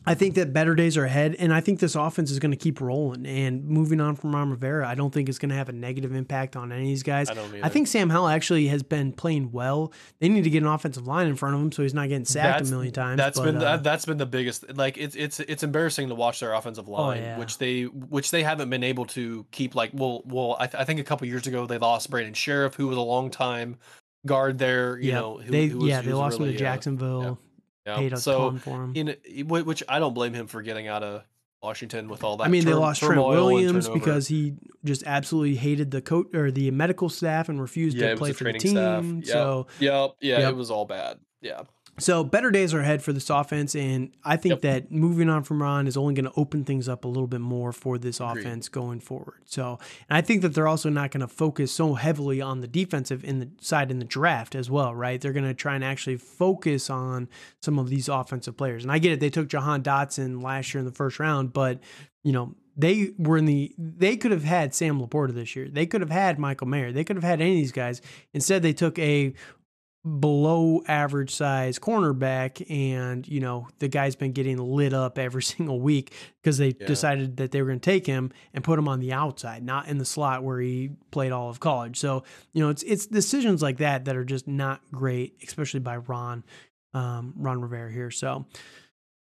I 0.06 0.14
think 0.14 0.34
that 0.36 0.54
better 0.54 0.74
days 0.74 0.96
are 0.96 1.04
ahead, 1.04 1.36
and 1.38 1.52
I 1.52 1.60
think 1.60 1.78
this 1.78 1.94
offense 1.94 2.30
is 2.30 2.38
going 2.38 2.52
to 2.52 2.56
keep 2.56 2.80
rolling. 2.80 3.26
And 3.26 3.66
moving 3.66 4.00
on 4.00 4.16
from 4.16 4.34
Ron 4.34 4.50
Rivera, 4.50 4.88
I 4.88 4.94
don't 4.94 5.12
think 5.12 5.28
it's 5.28 5.38
going 5.38 5.50
to 5.50 5.54
have 5.54 5.68
a 5.68 5.72
negative 5.72 6.14
impact 6.14 6.56
on 6.56 6.72
any 6.72 6.82
of 6.82 6.88
these 6.88 7.02
guys. 7.02 7.28
I, 7.28 7.36
I, 7.62 7.68
think 7.68 7.86
Sam 7.86 8.08
Howell 8.08 8.28
actually 8.28 8.66
has 8.68 8.82
been 8.82 9.12
playing 9.12 9.52
well. 9.52 9.92
They 10.20 10.28
need 10.30 10.44
to 10.44 10.50
get 10.50 10.62
an 10.62 10.68
offensive 10.68 11.06
line 11.06 11.26
in 11.26 11.36
front 11.36 11.54
of 11.54 11.60
him 11.60 11.70
so 11.70 11.82
he's 11.82 11.92
not 11.92 12.08
getting 12.08 12.24
sacked 12.24 12.60
that's, 12.60 12.70
a 12.70 12.72
million 12.72 12.94
times. 12.94 13.18
That's 13.18 13.38
but, 13.38 13.44
been 13.44 13.56
uh, 13.62 13.76
that's 13.78 14.06
been 14.06 14.16
the 14.16 14.26
biggest. 14.26 14.74
Like 14.74 14.96
it's 14.96 15.16
it's 15.16 15.40
it's 15.40 15.62
embarrassing 15.62 16.08
to 16.08 16.14
watch 16.14 16.40
their 16.40 16.54
offensive 16.54 16.88
oh, 16.88 16.92
line, 16.92 17.22
oh, 17.22 17.26
yeah. 17.26 17.38
which 17.38 17.58
they 17.58 17.82
which 17.82 18.30
they 18.30 18.42
haven't 18.42 18.70
been 18.70 18.84
able 18.84 19.04
to 19.06 19.44
keep. 19.50 19.74
Like 19.74 19.90
well 19.92 20.22
well, 20.24 20.56
I, 20.58 20.66
th- 20.66 20.80
I 20.80 20.84
think 20.84 21.00
a 21.00 21.04
couple 21.04 21.26
years 21.28 21.46
ago 21.46 21.66
they 21.66 21.78
lost 21.78 22.08
Brandon 22.08 22.32
Scherff, 22.32 22.74
who 22.74 22.88
was 22.88 22.96
a 22.96 23.02
long 23.02 23.30
time 23.30 23.76
guard 24.24 24.58
there. 24.58 24.98
You 24.98 25.08
yep. 25.08 25.20
know, 25.20 25.38
who, 25.38 25.50
they 25.50 25.66
who 25.66 25.78
was, 25.80 25.88
yeah 25.88 26.00
they 26.00 26.14
lost 26.14 26.38
really, 26.38 26.52
him 26.52 26.56
to 26.56 26.58
Jacksonville. 26.58 27.20
Uh, 27.20 27.24
yeah 27.24 27.34
yeah. 27.86 27.96
paid 27.96 28.12
a 28.12 28.16
so, 28.16 28.50
ton 28.50 28.58
for 28.58 28.84
him. 28.84 28.92
In, 28.94 29.48
which 29.48 29.82
I 29.88 29.98
don't 29.98 30.14
blame 30.14 30.34
him 30.34 30.46
for 30.46 30.62
getting 30.62 30.88
out 30.88 31.02
of 31.02 31.24
Washington 31.62 32.08
with 32.08 32.22
all 32.22 32.36
that. 32.36 32.44
I 32.44 32.48
mean, 32.48 32.64
they 32.64 32.74
lost 32.74 33.00
Trent 33.00 33.20
Williams 33.20 33.88
because 33.88 34.28
he 34.28 34.54
just 34.84 35.02
absolutely 35.04 35.56
hated 35.56 35.90
the 35.90 36.02
coach 36.02 36.34
or 36.34 36.50
the 36.50 36.70
medical 36.70 37.08
staff 37.08 37.48
and 37.48 37.60
refused 37.60 37.96
yeah, 37.96 38.10
to 38.10 38.16
play 38.16 38.32
for 38.32 38.44
the 38.44 38.52
team. 38.52 39.16
Yep. 39.18 39.26
So, 39.26 39.66
yep, 39.80 40.10
yeah, 40.20 40.40
yep. 40.40 40.50
it 40.50 40.56
was 40.56 40.70
all 40.70 40.84
bad. 40.84 41.18
Yeah. 41.40 41.62
So 41.98 42.24
better 42.24 42.50
days 42.50 42.74
are 42.74 42.80
ahead 42.80 43.02
for 43.02 43.12
this 43.12 43.30
offense, 43.30 43.76
and 43.76 44.10
I 44.24 44.36
think 44.36 44.54
yep. 44.54 44.60
that 44.62 44.92
moving 44.92 45.28
on 45.28 45.44
from 45.44 45.62
Ron 45.62 45.86
is 45.86 45.96
only 45.96 46.14
going 46.14 46.24
to 46.24 46.32
open 46.36 46.64
things 46.64 46.88
up 46.88 47.04
a 47.04 47.08
little 47.08 47.28
bit 47.28 47.40
more 47.40 47.72
for 47.72 47.98
this 47.98 48.18
Agreed. 48.18 48.40
offense 48.40 48.68
going 48.68 48.98
forward. 48.98 49.42
So, 49.44 49.78
and 50.08 50.16
I 50.16 50.20
think 50.20 50.42
that 50.42 50.54
they're 50.54 50.66
also 50.66 50.90
not 50.90 51.12
going 51.12 51.20
to 51.20 51.28
focus 51.28 51.70
so 51.70 51.94
heavily 51.94 52.40
on 52.40 52.60
the 52.60 52.66
defensive 52.66 53.22
in 53.24 53.38
the 53.38 53.48
side 53.60 53.92
in 53.92 54.00
the 54.00 54.04
draft 54.04 54.56
as 54.56 54.68
well, 54.68 54.92
right? 54.94 55.20
They're 55.20 55.32
going 55.32 55.46
to 55.46 55.54
try 55.54 55.76
and 55.76 55.84
actually 55.84 56.16
focus 56.16 56.90
on 56.90 57.28
some 57.62 57.78
of 57.78 57.88
these 57.88 58.08
offensive 58.08 58.56
players. 58.56 58.82
And 58.82 58.90
I 58.90 58.98
get 58.98 59.12
it; 59.12 59.20
they 59.20 59.30
took 59.30 59.48
Jahan 59.48 59.82
Dotson 59.82 60.42
last 60.42 60.74
year 60.74 60.80
in 60.80 60.86
the 60.86 60.92
first 60.92 61.20
round, 61.20 61.52
but 61.52 61.78
you 62.24 62.32
know 62.32 62.54
they 62.76 63.12
were 63.18 63.36
in 63.36 63.44
the 63.44 63.72
they 63.78 64.16
could 64.16 64.32
have 64.32 64.44
had 64.44 64.74
Sam 64.74 65.00
LaPorta 65.00 65.32
this 65.32 65.54
year. 65.54 65.68
They 65.68 65.86
could 65.86 66.00
have 66.00 66.10
had 66.10 66.38
Michael 66.38 66.66
Mayer. 66.66 66.90
They 66.90 67.04
could 67.04 67.16
have 67.16 67.24
had 67.24 67.40
any 67.40 67.52
of 67.52 67.56
these 67.56 67.72
guys. 67.72 68.02
Instead, 68.32 68.62
they 68.62 68.72
took 68.72 68.98
a 68.98 69.34
below 70.20 70.82
average 70.86 71.34
size 71.34 71.78
cornerback 71.78 72.62
and 72.70 73.26
you 73.26 73.40
know 73.40 73.66
the 73.78 73.88
guy's 73.88 74.14
been 74.14 74.32
getting 74.32 74.58
lit 74.58 74.92
up 74.92 75.18
every 75.18 75.42
single 75.54 75.80
week 75.80 76.12
because 76.42 76.58
they 76.58 76.74
Yeah. 76.78 76.86
decided 76.86 77.38
that 77.38 77.52
they 77.52 77.62
were 77.62 77.68
going 77.68 77.80
to 77.80 77.84
take 77.90 78.06
him 78.06 78.30
and 78.52 78.62
put 78.62 78.78
him 78.78 78.86
on 78.86 79.00
the 79.00 79.14
outside 79.14 79.62
not 79.62 79.88
in 79.88 79.96
the 79.96 80.04
slot 80.04 80.42
where 80.44 80.60
he 80.60 80.90
played 81.10 81.32
all 81.32 81.48
of 81.48 81.58
college 81.58 81.98
so 81.98 82.22
you 82.52 82.62
know 82.62 82.68
it's 82.68 82.82
it's 82.82 83.06
decisions 83.06 83.62
like 83.62 83.78
that 83.78 84.04
that 84.04 84.14
are 84.14 84.26
just 84.26 84.46
not 84.46 84.82
great 84.92 85.36
especially 85.42 85.80
by 85.80 85.96
Ron 85.96 86.44
um, 86.92 87.32
Ron 87.36 87.62
Rivera 87.62 87.90
here 87.90 88.10
so 88.10 88.44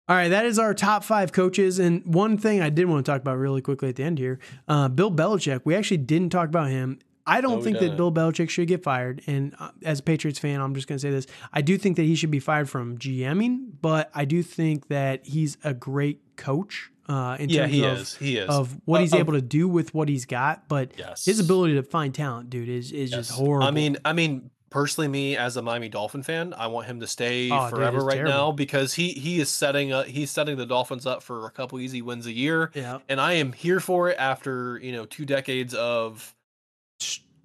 all 0.09 0.17
right, 0.17 0.29
that 0.29 0.45
is 0.45 0.59
our 0.59 0.75
top 0.75 1.05
five 1.05 1.31
coaches. 1.31 1.79
And 1.79 2.05
one 2.05 2.37
thing 2.37 2.61
I 2.61 2.69
did 2.69 2.87
want 2.87 3.07
to 3.07 3.13
talk 3.13 3.21
about 3.21 3.37
really 3.39 3.61
quickly 3.61 3.91
at 3.91 3.95
the 3.95 4.03
end 4.03 4.19
here 4.19 4.41
uh, 4.67 4.89
Bill 4.89 5.13
Belichick. 5.13 5.61
We 5.65 5.77
actually 5.77 5.99
didn't 5.99 6.31
talk 6.31 6.49
about 6.49 6.69
him. 6.69 6.99
I 7.31 7.41
don't 7.41 7.59
we 7.59 7.65
think 7.65 7.79
that. 7.79 7.97
Bill 7.97 8.13
Belichick 8.13 8.51
should 8.51 8.69
get 8.69 8.83
fired. 8.83 9.23
And 9.27 9.55
uh, 9.59 9.71
as 9.85 10.01
a 10.01 10.03
Patriots 10.03 10.39
fan, 10.39 10.61
I'm 10.61 10.75
just 10.75 10.87
going 10.89 10.99
to 10.99 11.03
say 11.03 11.11
this. 11.11 11.27
I 11.53 11.63
do 11.63 11.79
think 11.79 11.97
that 11.97 12.03
he 12.05 12.15
should 12.15 12.31
be 12.31 12.41
fired 12.41 12.69
from 12.69 12.99
GMing, 12.99 13.73
but 13.81 14.11
I 14.15 14.25
do 14.25 14.43
think 14.43 14.89
that 14.89 15.27
he's 15.27 15.57
a 15.65 15.73
great 15.75 16.21
coach 16.37 16.91
uh, 17.09 17.37
in 17.41 17.49
Yeah, 17.51 17.63
terms 17.63 17.73
he 17.73 17.85
of, 17.85 17.99
is. 17.99 18.15
He 18.17 18.37
is. 18.37 18.49
of 18.51 18.77
what 18.85 18.99
Uh, 18.99 19.01
he's 19.03 19.15
able 19.15 19.33
to 19.35 19.43
do 19.43 19.69
with 19.69 19.95
what 19.95 20.09
he's 20.09 20.27
got. 20.27 20.69
But 20.69 20.93
yes. 20.99 21.25
his 21.25 21.41
ability 21.41 21.75
to 21.75 21.83
find 21.83 22.15
talent, 22.15 22.51
dude, 22.51 22.69
is, 22.69 22.93
is 22.93 23.11
just 23.11 23.31
horrible. 23.33 23.67
I 23.67 23.71
mean, 23.71 23.97
I 24.05 24.13
mean, 24.13 24.51
personally, 24.71 25.09
me 25.09 25.37
as 25.37 25.57
a 25.57 25.63
Miami 25.63 25.89
Dolphin 25.89 26.23
fan, 26.23 26.55
I 26.57 26.69
want 26.69 26.87
him 26.87 27.01
to 27.01 27.07
stay 27.09 27.51
Oh, 27.51 27.69
forever 27.69 27.97
it's 27.99 28.05
right 28.07 28.15
terrible. 28.15 28.33
now 28.33 28.53
because 28.53 28.95
he 28.95 29.09
he 29.13 29.41
is 29.41 29.49
setting 29.49 29.93
up 29.93 30.07
he's 30.07 30.31
setting 30.31 30.57
the 30.57 30.67
Dolphins 30.67 31.05
up 31.07 31.23
for 31.25 31.47
a 31.47 31.51
couple 31.51 31.81
easy 31.81 32.01
wins 32.03 32.27
a 32.27 32.33
year, 32.33 32.71
yeah. 32.75 32.99
and 33.09 33.21
I 33.21 33.33
am 33.35 33.53
here 33.53 33.81
for 33.81 34.09
it 34.11 34.17
after 34.19 34.79
you 34.79 34.93
know 34.93 35.05
two 35.07 35.25
decades 35.25 35.75
of 35.75 36.33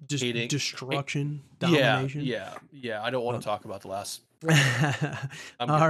Just 0.08 0.22
Hating- 0.22 0.48
destruction, 0.48 1.42
domination. 1.58 2.20
yeah 2.22 2.52
yeah. 2.72 2.90
yeah. 2.98 3.02
I 3.02 3.10
don't 3.10 3.24
want 3.24 3.40
to 3.40 3.44
talk 3.44 3.64
about 3.64 3.80
the 3.82 3.88
last. 3.88 4.20
All 5.60 5.88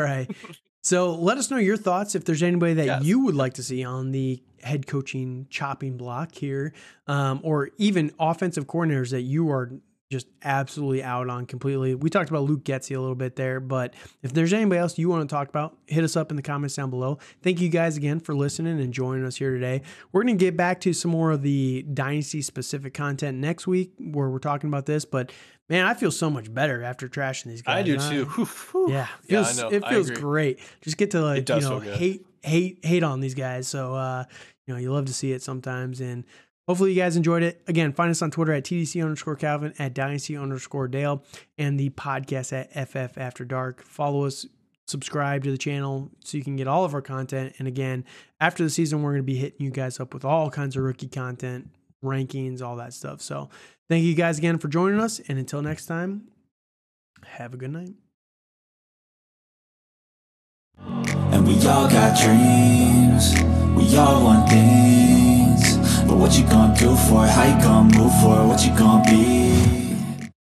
So 0.83 1.14
let 1.17 1.37
us 1.37 1.51
know 1.51 1.57
your 1.57 1.77
thoughts 1.77 2.14
if 2.14 2.25
there's 2.25 2.45
anybody 2.45 2.75
that 2.75 2.87
Yes. 2.87 3.03
you 3.05 3.19
would 3.25 3.35
like 3.35 3.55
to 3.55 3.62
see 3.64 3.83
on 3.85 4.12
the 4.12 4.41
head 4.62 4.87
coaching 4.87 5.49
chopping 5.51 5.97
block 5.97 6.33
here, 6.33 6.73
um, 7.09 7.41
or 7.43 7.71
even 7.77 8.12
offensive 8.21 8.67
coordinators 8.69 9.11
that 9.11 9.23
you 9.23 9.51
are 9.51 9.73
just 10.11 10.28
absolutely 10.44 11.02
out 11.02 11.28
on 11.28 11.46
completely. 11.46 11.94
We 11.94 12.11
talked 12.11 12.30
about 12.30 12.44
Luke 12.44 12.62
Getsy 12.62 12.96
a 12.96 13.00
little 13.00 13.16
bit 13.16 13.34
there, 13.36 13.59
but 13.59 13.94
if 14.22 14.32
there's 14.32 14.52
anybody 14.52 14.78
else 14.78 14.96
you 14.98 15.09
want 15.09 15.28
to 15.28 15.34
talk 15.34 15.48
about, 15.48 15.76
hit 15.86 16.04
us 16.04 16.16
up 16.16 16.30
in 16.30 16.36
the 16.36 16.42
comments 16.42 16.76
down 16.76 16.90
below. 16.90 17.18
Thank 17.42 17.61
you 17.61 17.68
guys 17.68 17.96
again 17.96 18.20
for 18.20 18.34
listening 18.34 18.80
and 18.80 18.92
joining 18.92 19.24
us 19.24 19.36
here 19.36 19.52
today. 19.52 19.82
We're 20.12 20.22
going 20.22 20.38
to 20.38 20.44
get 20.44 20.57
back 20.57 20.80
to 20.82 20.92
some 20.92 21.11
more 21.11 21.32
of 21.32 21.42
the 21.42 21.82
dynasty 21.92 22.40
specific 22.42 22.94
content 22.94 23.38
next 23.38 23.66
week 23.66 23.92
where 23.98 24.28
we're 24.28 24.38
talking 24.38 24.68
about 24.68 24.86
this, 24.86 25.04
but 25.04 25.32
man, 25.68 25.84
I 25.84 25.94
feel 25.94 26.12
so 26.12 26.30
much 26.30 26.52
better 26.54 26.84
after 26.84 27.09
trashing 27.09 27.46
these 27.46 27.62
guys. 27.62 27.78
I 27.78 27.82
do 27.82 27.98
too. 27.98 28.24
Whew. 28.26 28.90
yeah, 28.92 29.09
Yeah, 29.26 29.40
I 29.40 29.44
feels 29.44 29.59
know. 29.59 29.68
it 29.70 29.88
feels 29.88 30.11
great. 30.11 30.61
Just 30.82 30.96
get 30.98 31.11
to 31.12 31.20
like 31.22 31.48
you 31.48 31.61
know 31.61 31.80
hate 31.80 32.24
hate 32.42 32.84
hate 32.84 33.02
on 33.02 33.18
these 33.20 33.34
guys. 33.34 33.66
So 33.66 33.92
uh, 33.96 34.24
you 34.68 34.74
know 34.74 34.78
you 34.78 34.92
love 34.92 35.07
to 35.07 35.12
see 35.12 35.32
it 35.32 35.42
sometimes, 35.42 36.00
and 36.00 36.24
hopefully 36.67 36.93
you 36.93 37.01
guys 37.01 37.17
enjoyed 37.17 37.43
it. 37.43 37.62
Again, 37.67 37.93
find 37.93 38.11
us 38.11 38.23
on 38.23 38.31
Twitter 38.31 38.53
at 38.53 38.64
TDC 38.64 39.03
underscore 39.03 39.37
Calvin 39.37 39.75
at 39.79 39.95
Dynasty 39.95 40.37
underscore 40.37 40.89
Dale 40.89 41.23
and 41.59 41.79
the 41.79 41.91
podcast 41.91 42.53
at 42.53 42.89
FF 42.89 43.19
After 43.19 43.45
Dark. 43.45 43.83
Follow 43.83 44.25
us. 44.25 44.47
Subscribe 44.89 45.43
to 45.43 45.51
the 45.51 45.59
channel 45.59 46.12
so 46.25 46.39
you 46.39 46.45
can 46.45 46.55
get 46.55 46.69
all 46.69 46.85
of 46.85 46.95
our 46.95 47.03
content. 47.03 47.55
And 47.59 47.67
again, 47.67 48.05
after 48.41 48.62
the 48.62 48.71
season, 48.71 49.03
we're 49.03 49.11
going 49.11 49.23
to 49.23 49.27
be 49.27 49.35
hitting 49.35 49.61
you 49.61 49.73
guys 49.73 49.99
up 49.99 50.14
with 50.14 50.25
all 50.25 50.49
kinds 50.49 50.77
of 50.77 50.85
rookie 50.85 51.09
content, 51.09 51.71
rankings, 52.05 52.62
all 52.62 52.77
that 52.77 52.93
stuff. 52.93 53.21
So, 53.21 53.51
thank 53.89 54.05
you 54.05 54.14
guys 54.14 54.39
again 54.39 54.59
for 54.59 54.69
joining 54.69 55.01
us. 55.01 55.21
And 55.27 55.41
until 55.41 55.61
next 55.61 55.87
time, 55.87 56.29
have 57.25 57.53
a 57.53 57.57
good 57.57 57.73
night. 57.73 57.95
And 60.79 61.49
we 61.49 61.55
all 61.67 61.91
got 61.91 62.17
dreams, 62.21 63.35
we 63.75 63.97
all 63.99 64.23
want 64.23 64.49
things. 64.49 65.05
But 66.07 66.18
what 66.18 66.38
you 66.38 66.44
gonna 66.44 66.74
do 66.74 66.94
for 66.94 67.24
it? 67.24 67.30
How 67.30 67.44
you 67.44 67.61
gonna 67.61 67.98
move 67.98 68.12
for 68.20 68.40
it? 68.40 68.46
What 68.46 68.64
you 68.64 68.76
gonna 68.76 69.02
be? 69.11 69.86